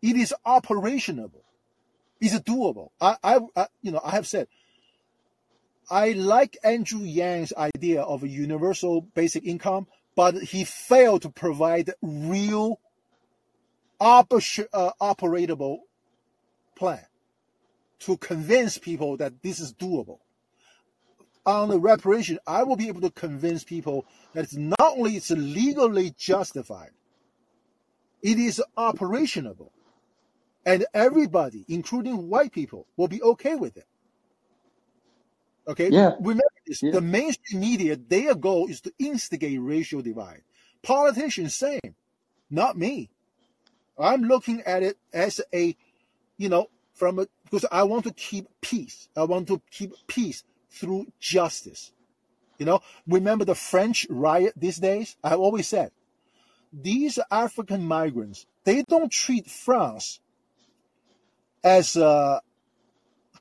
[0.00, 1.42] it is operationable.
[2.20, 2.90] It's doable.
[3.00, 4.48] I, I, I you know, I have said
[5.90, 11.92] I like Andrew Yang's idea of a universal basic income, but he failed to provide
[12.02, 12.80] real
[14.00, 15.78] oper- uh, operatable
[16.76, 17.04] plan
[18.00, 20.18] to convince people that this is doable.
[21.48, 24.04] On the reparation, I will be able to convince people
[24.34, 26.90] that it's not only it's legally justified,
[28.22, 29.70] It is operationable.
[30.66, 33.86] And everybody, including white people, will be okay with it.
[35.68, 35.88] Okay?
[35.90, 36.16] Yeah.
[36.20, 36.92] Remember this Yeah.
[36.92, 40.42] the mainstream media, their goal is to instigate racial divide.
[40.82, 41.94] Politicians, same.
[42.50, 43.10] Not me.
[43.98, 45.76] I'm looking at it as a,
[46.36, 49.08] you know, from a, because I want to keep peace.
[49.16, 50.44] I want to keep peace
[50.78, 51.92] through justice.
[52.58, 55.16] You know, remember the French riot these days?
[55.22, 55.92] I've always said
[56.72, 60.20] these African migrants, they don't treat France
[61.64, 62.40] as uh,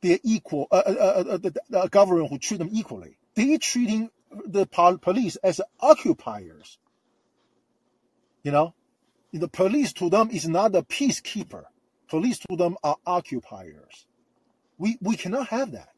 [0.01, 3.17] their equal, uh, uh, uh, uh, the, the government who treat them equally.
[3.35, 4.09] They're treating
[4.45, 6.77] the pol- police as occupiers.
[8.43, 8.73] You know,
[9.33, 11.63] the police to them is not a peacekeeper.
[12.07, 14.05] Police to them are occupiers.
[14.77, 15.89] We we cannot have that.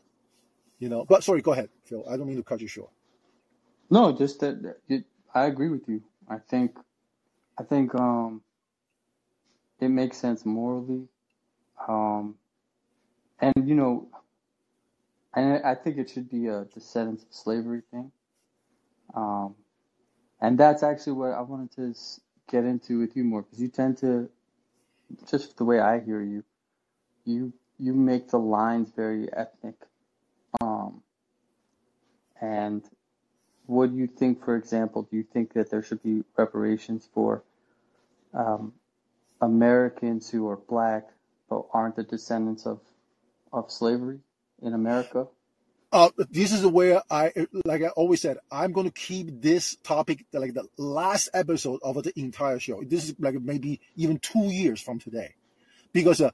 [0.79, 1.05] You know.
[1.05, 2.05] But sorry, go ahead, Phil.
[2.09, 2.91] I don't mean to cut you short.
[3.89, 6.03] No, just that it, I agree with you.
[6.29, 6.77] I think
[7.57, 8.41] I think um
[9.79, 11.07] it makes sense morally.
[11.87, 12.35] Um
[13.39, 14.09] and you know
[15.35, 18.11] and I think it should be a descendants of slavery thing.
[19.15, 19.55] Um
[20.41, 21.95] and that's actually what I wanted to
[22.49, 24.29] get into with you more because you tend to
[25.29, 26.43] just the way I hear you,
[27.25, 29.75] you you make the lines very ethnic.
[32.41, 32.83] And
[33.65, 37.43] what do you think, for example, do you think that there should be reparations for
[38.33, 38.73] um,
[39.41, 41.07] Americans who are black
[41.49, 42.79] but aren't the descendants of,
[43.51, 44.19] of slavery
[44.61, 45.27] in America?
[45.91, 47.33] Uh, this is where I,
[47.65, 52.03] like I always said, I'm going to keep this topic like the last episode of
[52.03, 52.83] the entire show.
[52.83, 55.33] This is like maybe even two years from today,
[55.91, 56.29] because uh,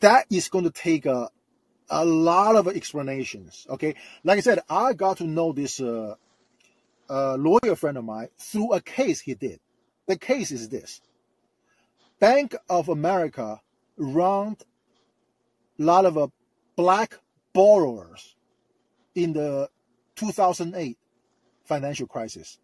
[0.00, 1.30] that is going to take a,
[1.90, 3.66] a lot of explanations.
[3.68, 3.94] Okay,
[4.24, 6.14] like I said, I got to know this uh,
[7.08, 9.60] uh, lawyer friend of mine through a case he did.
[10.06, 11.00] The case is this:
[12.18, 13.60] Bank of America
[13.96, 14.64] wronged
[15.78, 16.28] a lot of uh,
[16.76, 17.18] black
[17.52, 18.34] borrowers
[19.14, 19.68] in the
[20.16, 20.98] 2008
[21.64, 22.58] financial crisis.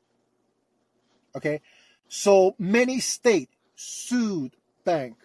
[1.36, 1.60] Okay,
[2.08, 5.16] so many states sued Bank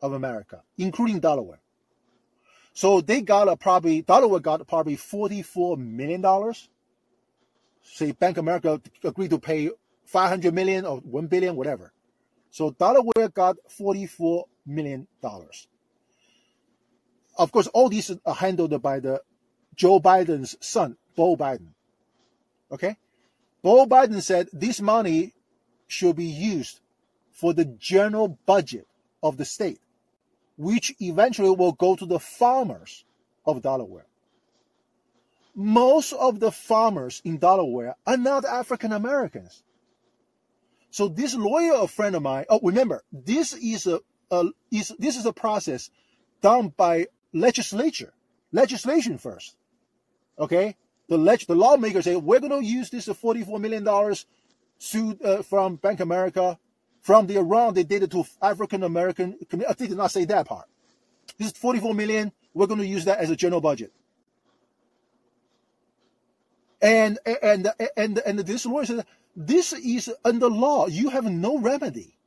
[0.00, 1.60] of America, including Delaware.
[2.76, 6.68] So they got a probably Delaware got probably 44 million dollars.
[7.82, 9.70] Say Bank of America agreed to pay
[10.04, 11.94] 500 million or 1 billion, whatever.
[12.50, 15.68] So Delaware got 44 million dollars.
[17.38, 19.22] Of course, all these are handled by the
[19.74, 21.68] Joe Biden's son, Beau Biden.
[22.70, 22.98] Okay?
[23.62, 25.32] Beau Biden said this money
[25.86, 26.80] should be used
[27.32, 28.86] for the general budget
[29.22, 29.80] of the state,
[30.56, 33.04] which eventually will go to the farmers
[33.44, 34.06] of Delaware.
[35.54, 39.62] Most of the farmers in Delaware are not African Americans.
[40.90, 44.00] So this lawyer, a friend of mine, oh, remember, this is a,
[44.30, 45.90] a is this is a process
[46.42, 48.12] done by legislature,
[48.52, 49.56] legislation first.
[50.38, 50.76] Okay,
[51.08, 54.26] the leg, the lawmakers say we're going to use this forty-four million dollars
[54.78, 56.58] sued uh, from Bank America
[57.06, 59.38] from the wrong they did it to African American.
[59.48, 59.76] Communities.
[59.80, 60.66] I did not say that part.
[61.38, 62.32] This is forty-four million.
[62.52, 63.92] We're going to use that as a general budget.
[66.82, 69.06] And and and and this lawyer said
[69.36, 70.88] this is under law.
[70.88, 72.18] You have no remedy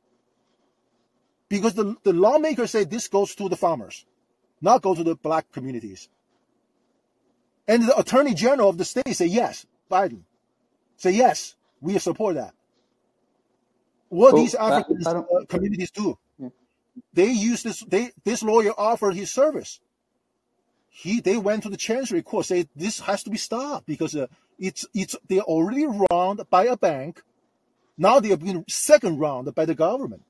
[1.50, 4.06] because the the lawmakers say this goes to the farmers,
[4.62, 6.08] not go to the black communities.
[7.68, 10.22] And the attorney general of the state say yes, Biden.
[10.96, 12.54] Say yes, we support that.
[14.10, 16.48] What Well, these African uh, communities do, Yeah.
[17.12, 17.80] they use this.
[17.80, 19.80] They this lawyer offered his service.
[20.90, 24.26] He they went to the chancery court say this has to be stopped because uh,
[24.58, 27.22] it's it's they're already wronged by a bank.
[27.96, 30.24] Now they are being second round by the government.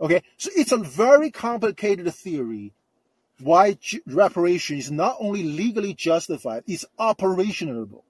[0.00, 2.72] Okay, so it's a very complicated theory
[3.40, 8.02] why reparation is not only legally justified, it's operationable.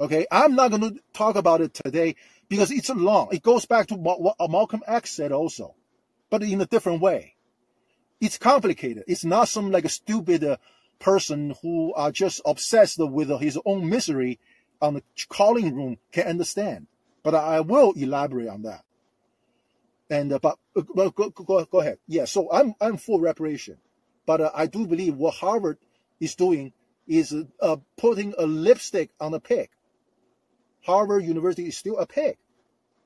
[0.00, 2.16] Okay, I'm not going to talk about it today
[2.48, 3.28] because it's long.
[3.32, 5.74] It goes back to what, Malcolm X said also,
[6.30, 7.34] but in a different way.
[8.18, 9.04] It's complicated.
[9.06, 10.56] It's not some like a stupid uh,
[10.98, 14.38] person who are just obsessed with his own misery
[14.80, 16.86] on the Callin room can understand.
[17.22, 18.82] But I will elaborate on that.
[20.08, 21.98] And uh, but, uh, go, go, go ahead.
[22.08, 22.24] Yeah.
[22.24, 23.76] So I'm I'm for reparation,
[24.26, 25.78] but uh, I do believe what Harvard
[26.18, 26.72] is doing
[27.06, 29.68] is uh, putting a lipstick on a pig.
[30.86, 32.36] Harvard University is still a pig.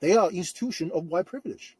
[0.00, 1.76] They are institution of white privilege.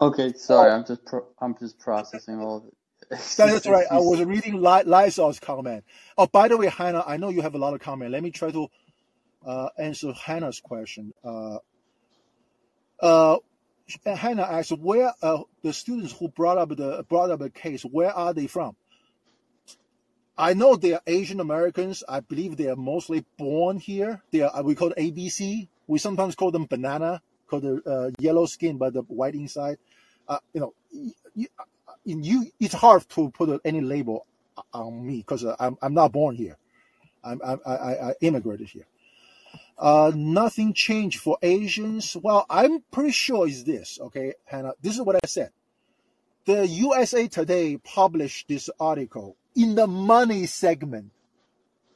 [0.00, 0.72] Okay, sorry.
[0.72, 2.74] I'm just pro- I'm just processing all of it.
[3.42, 3.86] That's right.
[3.90, 4.54] I was reading
[4.86, 5.84] Lysol's comment.
[6.18, 8.12] Oh, by the way, Hannah, I know you have a lot of comment.
[8.12, 8.68] Let me try to
[9.46, 11.12] uh, answer Hannah's question.
[11.24, 11.58] Uh,
[13.00, 13.38] uh,
[14.06, 17.82] Hannah asked, "Where uh, the students who brought up the brought up the case?
[17.84, 18.76] Where are they from?"
[20.38, 22.04] I know they are Asian Americans.
[22.08, 24.22] I believe they are mostly born here.
[24.30, 25.66] They are we call it ABC.
[25.88, 29.78] We sometimes call them banana, called the uh, yellow skin but the white inside.
[30.28, 30.74] Uh, you know,
[31.34, 31.48] you,
[32.04, 34.26] you, it's hard to put any label
[34.72, 36.56] on me because uh, I'm I'm not born here.
[37.24, 38.86] I'm, I, I, I immigrated here.
[39.76, 42.16] Uh, nothing changed for Asians.
[42.16, 44.74] Well, I'm pretty sure is this, okay, Hannah.
[44.82, 45.50] This is what I said.
[46.46, 51.10] The USA Today published this article in the money segment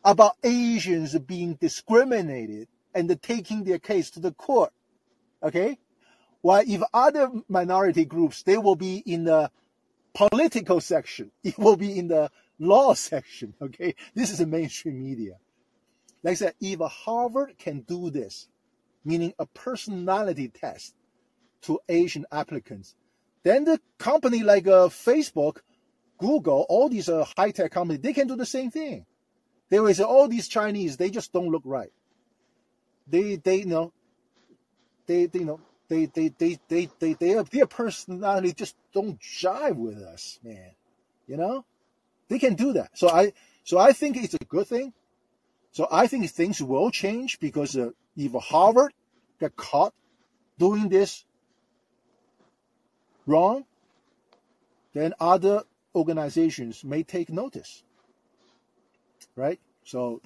[0.05, 4.73] about Asians being discriminated and taking their case to the court.
[5.45, 5.79] Okay?
[6.41, 9.51] While if other minority groups, they will be in the
[10.13, 11.31] political section.
[11.45, 13.55] It will be in the law section.
[13.63, 13.95] Okay?
[14.13, 15.37] This is the mainstream media.
[16.25, 18.49] Like I said, if Harvard can do this,
[19.05, 20.95] meaning a personality test
[21.63, 22.97] to Asian applicants,
[23.45, 25.59] then the company like uh, Facebook,
[26.23, 29.05] Google, all these uh, high tech companies, they can do the same thing.
[29.69, 31.93] They will say, all these Chinese, they just don't look right.
[33.09, 33.93] They, they, you know,
[35.07, 39.77] they, they you know, they, they, they, they, they, they, their personality just don't jive
[39.77, 40.71] with us, man.
[41.27, 41.65] You know,
[42.29, 42.91] they can do that.
[42.95, 43.33] So I,
[43.65, 44.93] so I think it's a good thing.
[45.73, 48.93] So I think things will change because uh, if Harvard
[49.41, 49.95] get caught
[50.59, 51.25] doing this
[53.27, 53.65] wrong,
[54.95, 55.63] then other
[55.95, 57.83] organizations may take notice.
[59.37, 59.61] Right?
[59.85, 60.21] So,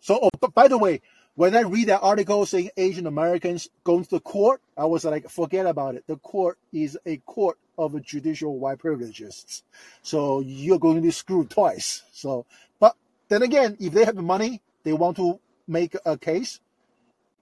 [0.00, 1.00] so, oh, but by the way,
[1.34, 5.28] when I read that article saying Asian Americans going to the court, I was like,
[5.30, 6.04] forget about it.
[6.06, 9.62] The court is a court of judicial white privileges.
[10.02, 12.02] So you're going to be screwed twice.
[12.12, 12.46] So,
[12.78, 12.94] but
[13.28, 16.60] then again, if they have the money, they want to make a case,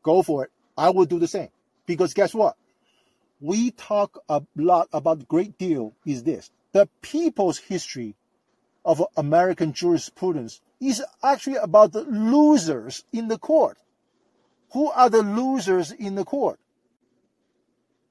[0.03, 0.51] go for it.
[0.77, 1.49] I will do the same.
[1.87, 2.57] Because guess what?
[3.41, 6.51] We talk a lot about great deal is this.
[6.73, 8.17] The people's history
[8.85, 13.79] of American jurisprudence is actually about the losers in the court.
[14.73, 16.61] Who are the losers in the court?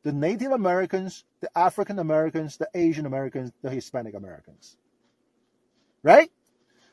[0.03, 4.77] The Native Americans, the African Americans, the Asian Americans, the Hispanic Americans.
[6.01, 6.31] Right?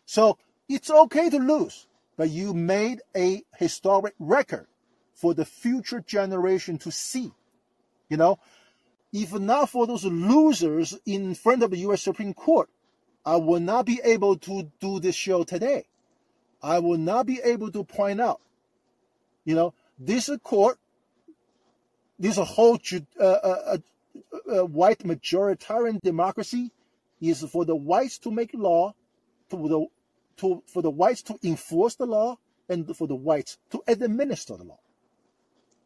[0.05, 0.39] So
[0.69, 1.87] it's okay to lose,
[2.17, 4.67] but you made a historic record
[5.15, 7.33] for the future generation to see.
[8.09, 8.39] You know,
[9.15, 12.69] if not for those losers in front of the US Supreme Court,
[13.25, 15.85] I would not be able to do this show today.
[16.61, 18.41] I would not be able to point out,
[19.45, 20.79] you know, this court,
[22.19, 22.79] this whole
[23.21, 23.79] uh, uh, uh,
[24.53, 26.73] uh, white majoritarian democracy
[27.21, 28.95] is for the whites to make law,
[29.51, 29.87] to the
[30.39, 32.37] to for the whites to enforce the law,
[32.69, 34.81] and for the whites to administer the law.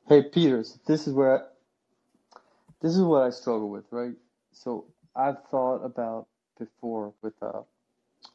[0.09, 1.49] Hey, Peters, this is where
[2.81, 4.15] this is what I struggle with, right?
[4.53, 6.27] So I've thought about
[6.59, 7.63] before with uh,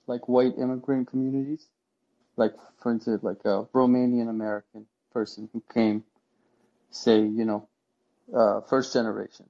[0.08, 1.68] like white immigrant communities,
[2.38, 6.04] like for instance, like a Romanian American person who came,
[6.92, 7.68] say, you know,
[8.36, 9.50] uh, first generation,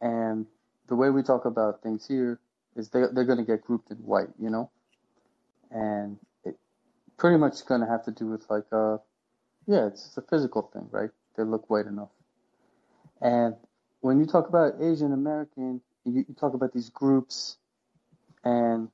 [0.00, 0.46] and
[0.88, 2.38] the way we talk about things here
[2.76, 4.70] is they they're to get grouped in white, you know,
[5.70, 6.56] and it
[7.16, 8.98] pretty much to have to do with like uh,
[9.66, 11.10] yeah, it's just a physical thing, right?
[11.36, 12.10] They look white enough,
[13.20, 13.54] and
[14.06, 17.56] when you talk about Asian American, you, you talk about these groups
[18.44, 18.88] and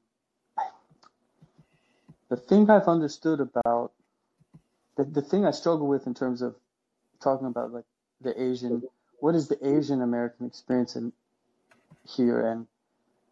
[2.31, 3.93] the thing I've understood about
[4.97, 6.55] the, the thing I struggle with in terms of
[7.21, 7.85] talking about like
[8.23, 8.83] the Asian,
[9.21, 11.13] what is the Asian American experience in
[12.09, 12.67] here and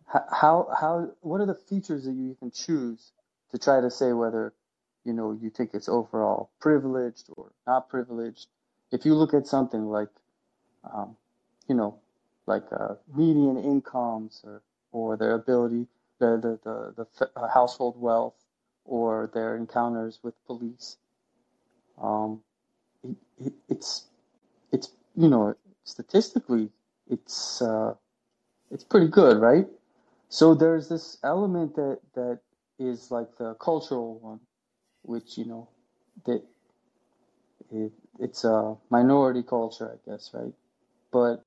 [0.06, 3.10] how, how, what are the features that you can choose
[3.52, 4.52] to try to say whether,
[5.06, 8.48] you know, you think it's overall privileged or not privileged?
[8.92, 10.08] If you look at something like,
[10.92, 11.16] um,
[11.70, 12.00] you know,
[12.48, 15.86] like uh, median incomes or, or their ability
[16.20, 18.34] the the the, the uh, household wealth
[18.86, 20.98] or their encounters with police.
[22.02, 22.42] Um,
[23.04, 24.08] it, it, it's
[24.72, 26.70] it's you know statistically
[27.10, 27.94] it's uh,
[28.72, 29.68] it's pretty good, right?
[30.30, 32.40] So there's this element that that
[32.80, 34.40] is like the cultural one,
[35.02, 35.68] which you know
[36.26, 36.42] that
[37.72, 40.54] it, it's a minority culture, I guess, right?
[41.12, 41.44] But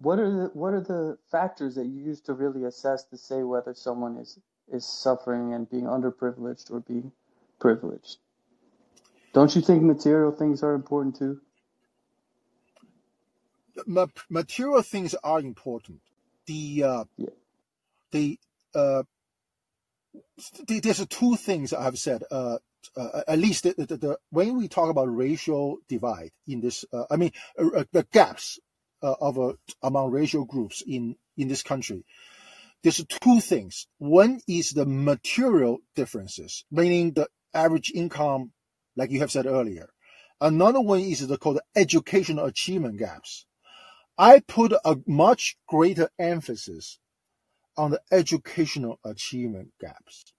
[0.00, 3.42] what are the what are the factors that you use to really assess to say
[3.42, 4.38] whether someone is
[4.72, 7.12] is suffering and being underprivileged or being
[7.58, 8.18] privileged?
[9.32, 11.40] Don't you think material things are important too?
[14.28, 16.00] material things are important.
[16.46, 17.28] The uh, yeah.
[18.12, 18.38] the
[18.74, 19.02] uh,
[20.66, 22.22] there's two things I've said.
[22.30, 22.58] Uh,
[22.96, 27.04] uh, at least the, the, the, when we talk about racial divide in this, uh,
[27.10, 28.58] I mean uh, uh the gaps
[29.02, 29.52] uh, of uh,
[29.82, 32.04] among racial groups in in this country.
[32.82, 33.86] There's two things.
[33.98, 38.52] One is the material differences, meaning the average income,
[38.96, 39.88] like you have said earlier.
[40.40, 43.46] Another one is the called educational achievement gaps.
[44.16, 46.98] I put a much greater emphasis
[47.76, 50.32] on the educational achievement gaps.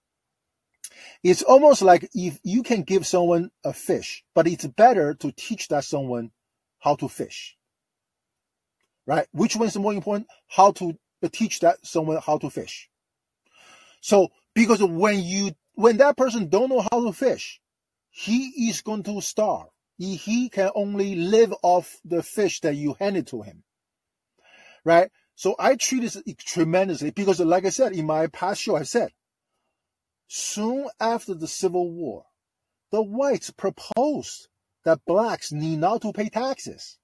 [1.23, 5.68] It's almost like if you can give someone a fish, but it's better to teach
[5.69, 6.31] that someone
[6.80, 7.57] how to fish.
[9.10, 9.26] Right?
[9.31, 10.27] Which one is more important?
[10.48, 12.91] How to uh, teach that someone how to fish.
[14.02, 17.60] So, because when you, when that person don't know how to fish,
[18.11, 19.69] he is going to starve.
[19.98, 23.64] He, he can only live off the fish that you handed to him.
[24.86, 25.10] Right?
[25.34, 29.10] So I treat this tremendously because, like I said in my past show, I said,
[30.27, 32.26] soon after the Civil War,
[32.91, 34.49] the whites proposed
[34.86, 36.99] that blacks need not to pay taxes.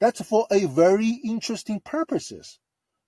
[0.00, 2.58] That's for a very interesting purposes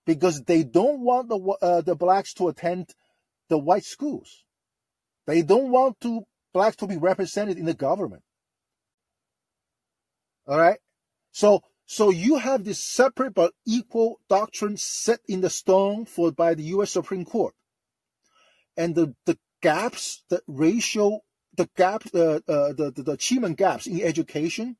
[0.06, 2.94] because they don't want the uh, the blacks to attend
[3.48, 4.44] the white schools.
[5.26, 6.22] They don't want to
[6.54, 8.22] blacks to be represented in the government.
[10.46, 10.78] All right.
[11.32, 16.54] So so you have this separate but equal doctrine set in the stone for by
[16.54, 16.90] the U.S.
[16.90, 17.54] Supreme Court,
[18.76, 21.20] and the the gaps, the ratio,
[21.56, 24.76] the gap, uh, uh, the, the the achievement gaps in education,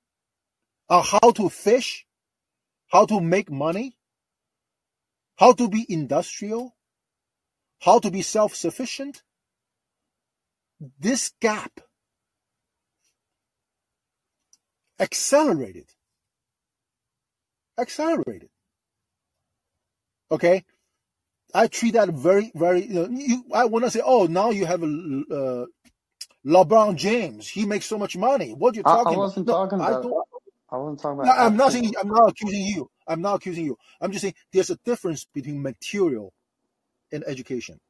[0.88, 2.06] are how to fish,
[2.88, 3.96] how to make money,
[5.36, 6.76] how to be industrial,
[7.80, 9.22] how to be self-sufficient.
[11.00, 11.80] This gap
[15.00, 15.86] accelerated
[17.78, 18.48] accelerated.
[20.30, 20.64] Okay,
[21.54, 22.86] I treat that very, very.
[22.86, 25.66] You know, you, I want to say, oh, now you have a uh,
[26.46, 27.48] LeBron James.
[27.48, 28.52] He makes so much money.
[28.52, 29.70] What are you talking I, I wasn't about?
[29.70, 30.25] talking no, about.
[30.70, 31.36] I, wasn't talking about.
[31.36, 31.94] no, I'm not saying.
[32.00, 32.90] I'm not accusing you.
[33.06, 33.78] I'm not accusing you.
[34.00, 36.32] I'm just saying there's a difference between material
[37.12, 37.80] and education.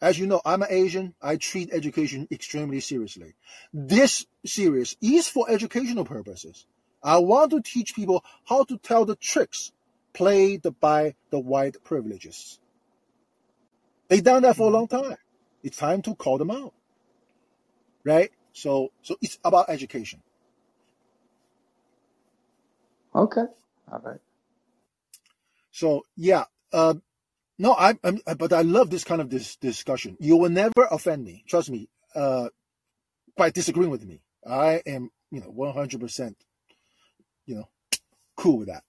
[0.00, 1.14] As you know, I'm an Asian.
[1.22, 3.34] I treat education extremely seriously.
[3.72, 6.66] This series is for educational purposes.
[7.02, 9.72] I want to teach people how to tell the tricks
[10.12, 12.58] played by the white privileges.
[14.08, 14.74] They've done that for a mm-hmm.
[14.74, 15.16] long time.
[15.62, 16.74] It's time to call them out.
[18.04, 18.30] Right?
[18.52, 20.22] So so it's about education.
[23.14, 23.44] Okay.
[23.92, 24.20] All right.
[25.72, 26.94] So yeah, uh,
[27.58, 30.16] no, I, I'm, but I love this kind of this discussion.
[30.20, 32.48] You will never offend me, trust me, uh,
[33.36, 34.22] by disagreeing with me.
[34.46, 36.34] I am, you know, 100%
[37.46, 37.68] you know,
[38.36, 38.84] cool with that.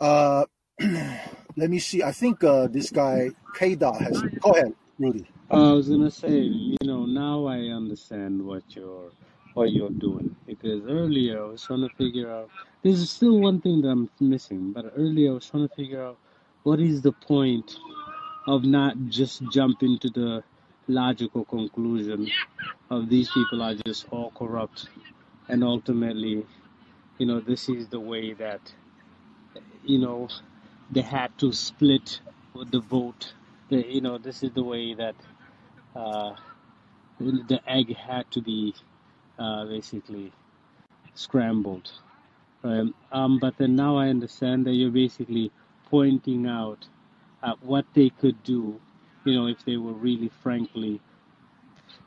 [0.00, 0.44] Uh,
[1.56, 2.02] let me see.
[2.02, 4.22] I think uh, this guy K Dot has.
[4.40, 5.26] Go ahead, Rudy.
[5.50, 9.12] I was gonna say, you know, now I understand what you're
[9.54, 12.50] what you're doing because earlier I was trying to figure out.
[12.82, 16.18] There's still one thing that I'm missing, but earlier I was trying to figure out
[16.64, 17.76] what is the point
[18.46, 20.44] of not just jumping to the
[20.88, 22.30] logical conclusion
[22.90, 24.88] of these people are just all corrupt
[25.48, 26.46] and ultimately,
[27.18, 28.60] you know, this is the way that,
[29.84, 30.28] you know,
[30.90, 32.20] they had to split
[32.70, 33.34] the vote.
[33.70, 35.14] The, you know, this is the way that
[35.94, 36.34] uh,
[37.18, 38.74] the egg had to be
[39.38, 40.32] uh, basically
[41.14, 41.90] scrambled.
[43.12, 45.52] Um, but then now I understand that you're basically
[45.90, 46.88] pointing out
[47.42, 48.80] uh, what they could do,
[49.24, 51.00] you know, if they were really frankly,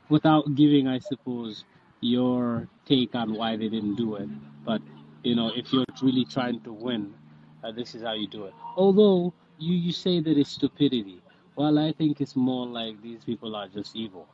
[0.08, 1.64] without giving, I suppose,
[2.00, 4.28] your take on why they didn't do it.
[4.64, 4.82] But
[5.22, 7.14] you know, if you're really trying to win,
[7.62, 8.54] uh, this is how you do it.
[8.76, 11.20] Although you you say that it's stupidity,
[11.56, 14.26] well, I think it's more like these people are just evil,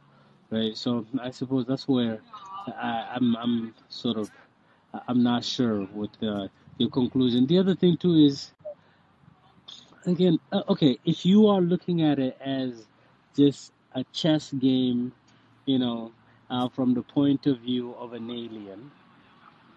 [0.51, 0.77] right?
[0.77, 2.21] So I suppose that's where
[2.69, 4.31] I, I'm I'm sort of
[5.09, 7.47] I'm not sure with uh, your conclusion.
[7.47, 8.53] The other thing too is
[10.07, 12.87] again, uh, okay, if you are looking at it as
[13.37, 15.13] just a chess game,
[15.67, 16.13] you know,
[16.51, 18.91] uh, from the point of view of an alien,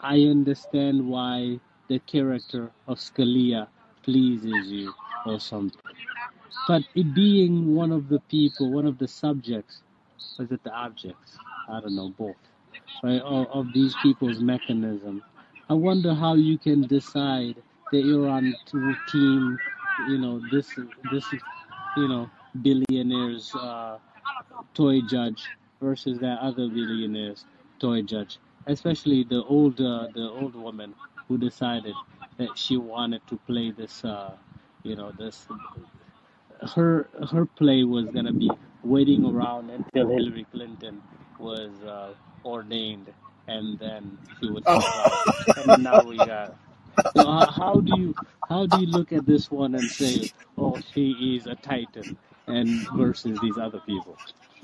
[0.02, 3.68] I understand why the character of Scalia
[4.04, 4.94] pleases you
[5.26, 5.82] or something.
[6.68, 9.82] But it being one of the people, one of the subjects,
[10.38, 11.38] was it the objects?
[11.70, 12.36] I don't know, both,
[13.04, 15.24] right, of, of these people's mechanism.
[15.70, 17.56] I wonder how you can decide
[17.92, 18.54] that you're on
[19.12, 19.58] team,
[20.08, 20.74] you know, this,
[21.12, 21.26] this,
[21.98, 22.30] you know,
[22.62, 23.98] billionaires, uh,
[24.74, 25.44] toy judge
[25.82, 27.46] versus that other billionaire's
[27.80, 28.38] toy judge,
[28.68, 30.94] especially the old uh, the old woman
[31.28, 31.94] who decided
[32.38, 34.36] that she wanted to play this uh,
[34.84, 35.48] you know this
[36.76, 38.50] her her play was gonna be
[38.84, 41.02] waiting around until Hillary Clinton
[41.40, 42.14] was uh,
[42.48, 43.14] ordained,
[43.48, 45.68] and then she would Oh, surprise.
[45.68, 46.56] And now we got.
[47.16, 48.16] So how, how do you
[48.50, 52.18] how do you look at this one and say, oh, she is a titan,
[52.48, 54.18] and versus these other people?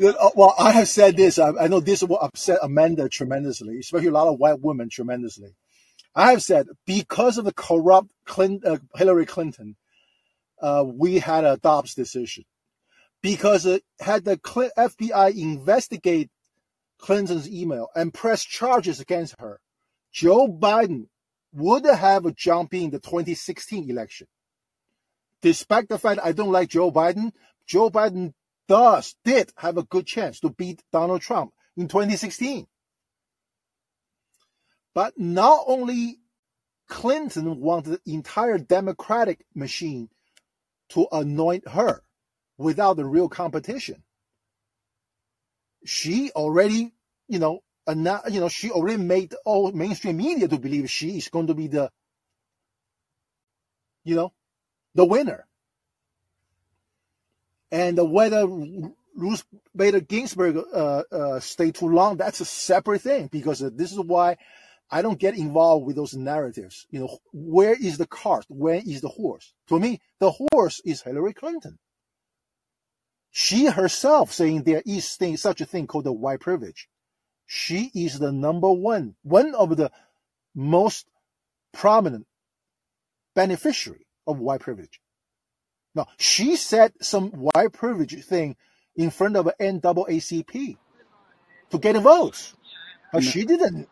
[0.03, 1.38] Uh, Well, I have said this.
[1.38, 5.55] I, I know this will upset Amanda tremendously, especially a lot of white women tremendously.
[6.15, 9.76] I have said because of the corrupt Clint, uh, Hillary Clinton,
[10.61, 12.45] uh, we had a Dobbs decision.
[13.22, 16.30] Because uh, had the FBI investigate
[17.04, 19.60] Clinton's email and press charges against her,
[20.14, 21.08] Joe Biden
[21.52, 24.26] would have jumped in the 2016 election.
[25.42, 27.34] Despite the fact I don't like Joe Biden,
[27.68, 28.32] Joe Biden
[28.70, 32.68] does did have a good chance to beat Donald Trump in 2016.
[34.94, 36.20] But not only
[36.88, 40.08] Clinton wanted the entire Democratic machine
[40.92, 42.02] to anoint her
[42.58, 44.04] without the real competition.
[45.85, 46.93] She already,
[47.27, 51.47] you know, you know, she already made all mainstream media to believe she is going
[51.47, 51.91] to be the,
[54.03, 54.34] you know,
[54.95, 55.45] the winner.
[57.72, 58.47] And whether
[59.15, 59.43] Ruth
[59.76, 63.99] Bader Ginsburg uh, uh, stay too long, that's a separate thing because uh, this is
[63.99, 64.38] why
[64.89, 66.85] I don't get involved with those narratives.
[66.91, 68.45] You know, where is the cart?
[68.47, 69.53] Where is the horse?
[69.69, 71.80] To me, the horse is Hillary Clinton.
[73.34, 76.88] She herself saying there is thing, such a thing called the white privilege.
[77.47, 79.91] She is the number one, one of the
[80.55, 81.07] most
[81.73, 82.27] prominent
[83.35, 85.01] beneficiary of white privilege.
[85.95, 88.55] Now, she said some white privilege thing
[88.95, 90.77] in front of NAACP
[91.72, 92.55] to get votes.
[93.11, 93.31] But No.
[93.31, 93.89] she didn't.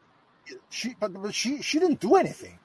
[0.70, 2.60] She but, but she she didn't do anything.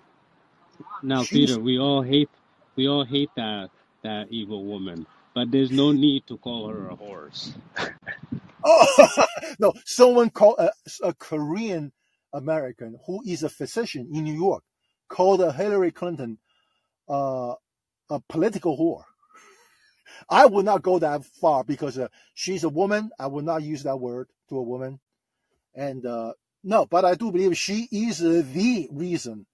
[1.02, 2.30] Now, She was Peter, we all hate
[2.76, 3.70] we all hate that
[4.02, 5.06] that evil woman,
[5.36, 7.52] but there's no need to call her a horse.
[8.64, 9.26] oh
[9.58, 9.74] no.
[9.84, 10.70] Someone called a,
[11.04, 11.92] a Korean
[12.32, 14.64] American who is a physician in New York
[15.10, 16.38] called uh, Hillary Clinton
[17.10, 17.54] uh,
[18.08, 19.04] a political whore.
[20.30, 23.10] I would not go that far because uh, she's a woman.
[23.20, 25.00] I would not use that word to a woman.
[25.74, 26.32] And uh,
[26.64, 29.44] no, but I do believe she is uh, the reason.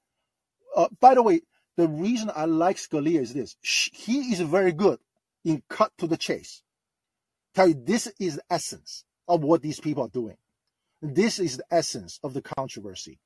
[0.76, 1.40] Uh, by the way,
[1.76, 5.00] the reason I like Scalia is this: Sh- he is very good
[5.44, 6.62] in cut to the chase.
[7.54, 10.36] Tell you this is the essence of what these people are doing.
[11.00, 13.18] This is the essence of the controversy.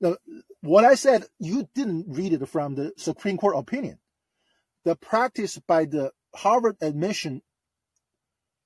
[0.00, 0.16] Now,
[0.60, 3.98] what I said, you didn't read it from the Supreme Court opinion.
[4.84, 7.42] The practice by the Harvard admission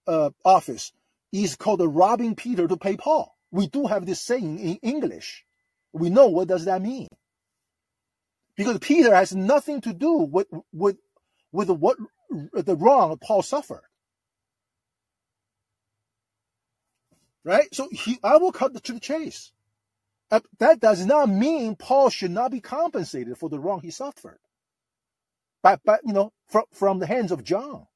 [0.06, 0.93] uh, office
[1.32, 3.35] is called robbing Peter to pay Paul.
[3.51, 5.44] We do have this saying in English.
[5.93, 7.09] We know what does that mean.
[8.56, 10.97] Because Peter has nothing to do with with
[11.52, 11.97] with what
[12.52, 13.84] the wrong Paul suffered.
[17.44, 17.74] Right?
[17.74, 19.52] So he I will cut to the chase.
[20.59, 24.38] That does not mean Paul should not be compensated for the wrong he suffered.
[25.62, 27.86] But but you know, from from the hands of John.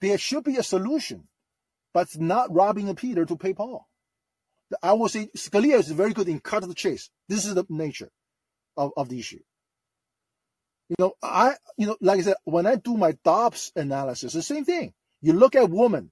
[0.00, 1.28] There should be a solution,
[1.92, 3.86] but not robbing a Peter to pay Paul.
[4.82, 7.10] I will say Scalia is very good in cut to the chase.
[7.28, 8.10] This is the nature
[8.76, 9.40] of, of the issue.
[10.90, 14.42] You know, I you know, like I said, when I do my Dobbs analysis, the
[14.42, 14.92] same thing.
[15.22, 16.10] You look at woman,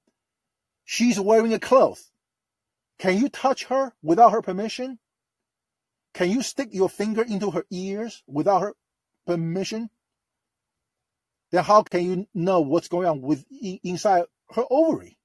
[0.85, 2.11] she's wearing a cloth.
[3.01, 5.01] Can you touch her without her permission?
[6.15, 8.75] Can you stick your finger into her ears without her
[9.27, 9.91] permission?
[11.51, 13.45] Then how can you know what's going on with
[13.83, 15.19] inside her ovary?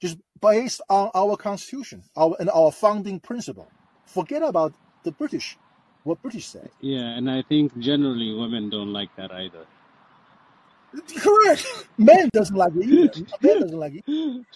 [0.00, 3.70] Just based on our constitution, our and our founding principle.
[4.06, 4.74] Forget about
[5.04, 5.56] the British,
[6.08, 6.70] what British said.
[6.80, 9.66] Yeah, and I think generally women don't like that either.
[11.18, 11.66] Correct.
[11.98, 13.26] Man doesn't like it either.
[13.42, 14.46] Man doesn't like it.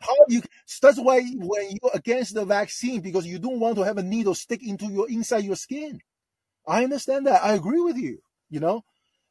[0.00, 0.42] How you?
[0.80, 4.34] That's why when you're against the vaccine because you don't want to have a needle
[4.34, 6.00] stick into your inside your skin.
[6.66, 7.42] I understand that.
[7.42, 8.18] I agree with you.
[8.50, 8.84] You know,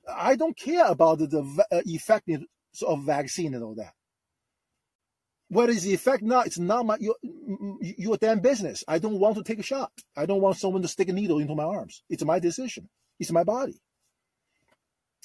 [0.08, 2.48] I don't care about the, the uh, effectiveness
[2.86, 3.94] of vaccine and all that.
[5.50, 6.42] What is the effect now?
[6.42, 7.16] It's not my your
[7.82, 8.84] your damn business.
[8.88, 9.92] I don't want to take a shot.
[10.16, 12.04] I don't want someone to stick a needle into my arms.
[12.10, 12.88] It's my decision.
[13.20, 13.80] It's my body.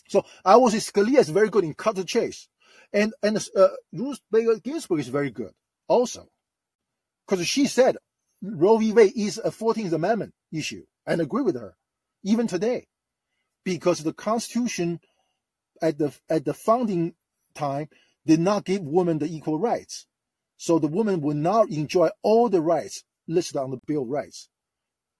[0.08, 2.48] So I say Scalia is very good in cut the chase,
[2.92, 5.52] and and uh, Ruth Bader Ginsburg is very good
[5.88, 6.28] also,
[7.26, 7.96] because she said
[8.42, 8.92] Roe v.
[8.92, 11.74] Wade is a Fourteenth Amendment issue, and agree with her,
[12.22, 12.86] even today,
[13.64, 15.00] because the Constitution
[15.82, 17.14] at the at the founding
[17.54, 17.88] time
[18.26, 20.06] did not give women the equal rights,
[20.56, 24.48] so the woman will not enjoy all the rights listed on the Bill of Rights.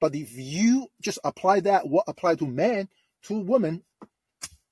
[0.00, 2.88] But if you just apply that what apply to men
[3.24, 3.82] to women,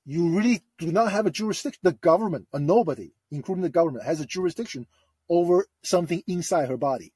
[0.04, 1.80] you really do not have a jurisdiction.
[1.82, 4.86] The government, or nobody, including the government, has a jurisdiction
[5.28, 7.12] over something inside her body.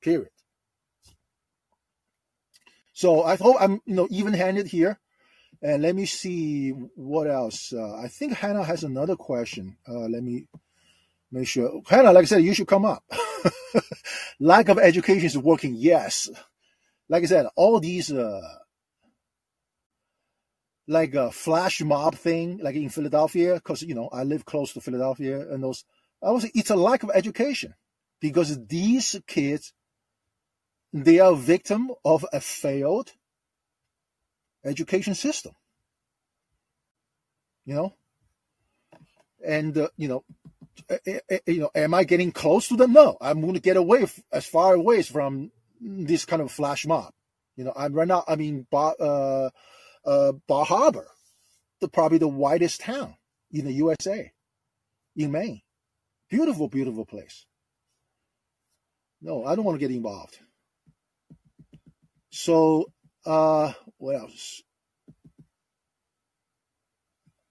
[0.00, 0.30] Period.
[2.92, 4.98] So I hope I'm, you know, even-handed here.
[5.62, 7.72] And let me see what else.
[7.72, 9.76] Uh, I think Hannah has another question.
[9.86, 10.46] Uh, let me
[11.32, 11.82] make sure.
[11.88, 13.02] Hannah, like I said, you should come up.
[14.40, 15.74] Lack of education is working.
[15.74, 16.28] Yes.
[17.08, 18.40] Like I said, all these, uh,
[20.86, 24.80] like a flash mob thing, like in Philadelphia, because, you know, I live close to
[24.80, 25.84] Philadelphia and those,
[26.22, 27.74] I say it's a lack of education
[28.20, 29.72] because these kids,
[30.92, 33.12] they are victim of a failed
[34.64, 35.52] education system.
[37.64, 37.94] You know,
[39.44, 40.24] and uh, you know,
[41.46, 42.92] you know, am I getting close to them?
[42.92, 45.50] No, I'm going to get away as far away as from
[45.80, 47.12] this kind of flash mob.
[47.56, 48.24] You know, I'm right now.
[48.26, 49.50] I mean, Bar, uh,
[50.04, 51.08] uh, Bar Harbor,
[51.80, 53.16] the probably the whitest town
[53.50, 54.32] in the USA,
[55.16, 55.60] in Maine.
[56.30, 57.44] Beautiful, beautiful place.
[59.20, 60.38] No, I don't want to get involved.
[62.30, 62.90] So,
[63.26, 64.62] uh, what else?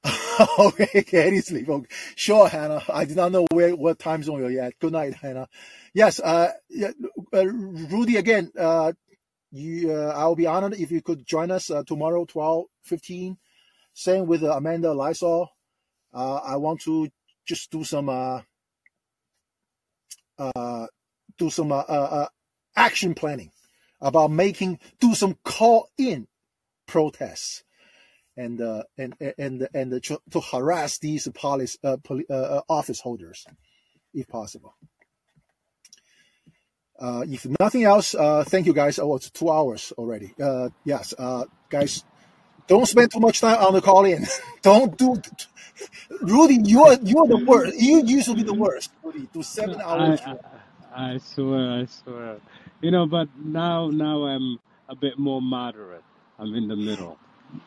[0.59, 1.69] okay, Katie sleep.
[1.69, 1.87] Okay.
[2.15, 2.83] Sure, Hannah.
[2.91, 4.79] I did not know where what time zone you're at.
[4.79, 5.47] Good night, Hannah.
[5.93, 6.91] Yes, uh, yeah,
[7.33, 8.51] uh Rudy again.
[8.57, 8.93] Uh,
[9.51, 13.37] you, uh, I'll be honored if you could join us uh, tomorrow, twelve fifteen.
[13.93, 15.49] Same with uh, Amanda Lysol.
[16.13, 17.09] Uh, I want to
[17.45, 18.41] just do some uh,
[20.37, 20.87] uh,
[21.37, 22.27] do some uh, uh, uh
[22.75, 23.51] action planning
[23.99, 26.27] about making do some call in
[26.87, 27.63] protests
[28.37, 32.99] and uh, and and and to, to harass these police uh, poli- uh, uh, office
[33.01, 33.45] holders,
[34.13, 34.75] if possible.
[36.99, 38.99] Uh, if nothing else, uh, thank you guys.
[38.99, 40.33] Oh, it's two hours already.
[40.41, 42.03] Uh, yes, uh, guys,
[42.67, 44.25] don't spend too much time on the Callin.
[44.61, 45.19] don't do.
[46.21, 47.75] Rudy, you are you are the worst.
[47.79, 48.91] You used to be the worst.
[49.03, 50.21] Rudy, do seven hours.
[50.25, 50.31] I,
[50.95, 52.37] I, I swear, I swear.
[52.81, 56.03] You know, but now now I'm a bit more moderate.
[56.37, 57.17] I'm in the middle.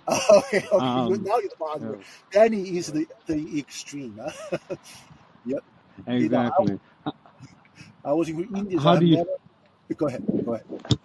[0.08, 0.76] Okay, okay.
[0.76, 1.98] Um, now you're the monster.
[1.98, 2.04] Yeah.
[2.30, 4.18] Danny is the, the extreme.
[4.22, 4.58] Huh?
[5.46, 5.64] yep.
[6.06, 6.72] Exactly.
[6.72, 7.12] You know,
[8.04, 8.80] I, I, was in India.
[8.80, 9.16] How so do you?
[9.16, 9.30] Never...
[9.96, 10.24] Go ahead.
[10.44, 10.98] Go ahead.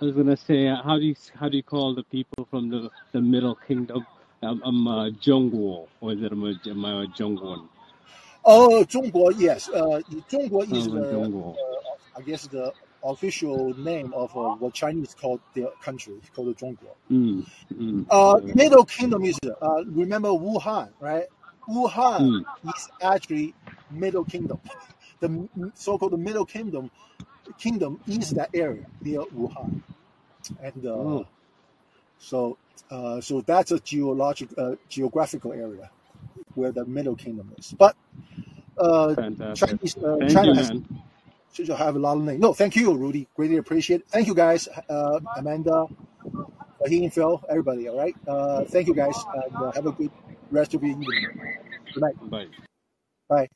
[0.00, 2.70] I was gonna say, uh, how do you how do you call the people from
[2.70, 4.06] the, the Middle Kingdom?
[4.42, 7.68] I'm Um, um uh, Zhongguo, or is it um, um, uh, Zhongguan?
[8.42, 9.68] Oh, Zhongguo, yes.
[9.68, 12.72] Uh, Zhongguo is the, uh, I guess the
[13.04, 16.96] official name of uh, what Chinese call their country, it's called 中国.
[17.10, 17.44] Mm,
[17.74, 18.54] mm, Uh, yeah.
[18.54, 21.24] Middle Kingdom is, uh, remember Wuhan, right?
[21.68, 23.54] Wuhan Mm, is actually
[23.90, 24.58] Middle Kingdom.
[25.20, 26.90] The so-called Middle Kingdom,
[27.58, 29.82] kingdom is that area near Wuhan,
[30.62, 31.26] and uh, oh,
[32.18, 32.58] so
[32.90, 35.90] uh, so that's a geologic uh, geographical area
[36.54, 37.74] where the Middle Kingdom is.
[37.78, 37.96] But
[38.78, 39.16] uh.
[39.54, 40.84] Chinese uh, China you, has man.
[41.52, 42.40] Should have a lot of names.
[42.40, 43.28] No, thank you, Rudy.
[43.34, 44.00] Greatly appreciate.
[44.02, 44.08] it.
[44.08, 44.68] Thank you, guys.
[44.88, 45.86] Uh, Amanda,
[46.80, 47.88] Raheem, Phil, everybody.
[47.88, 48.14] All right.
[48.26, 50.10] Uh, thank you, guys, and uh, have a good
[50.50, 51.08] rest of your evening.
[51.94, 52.30] Good night.
[52.30, 52.46] Bye.
[53.28, 53.48] Bye.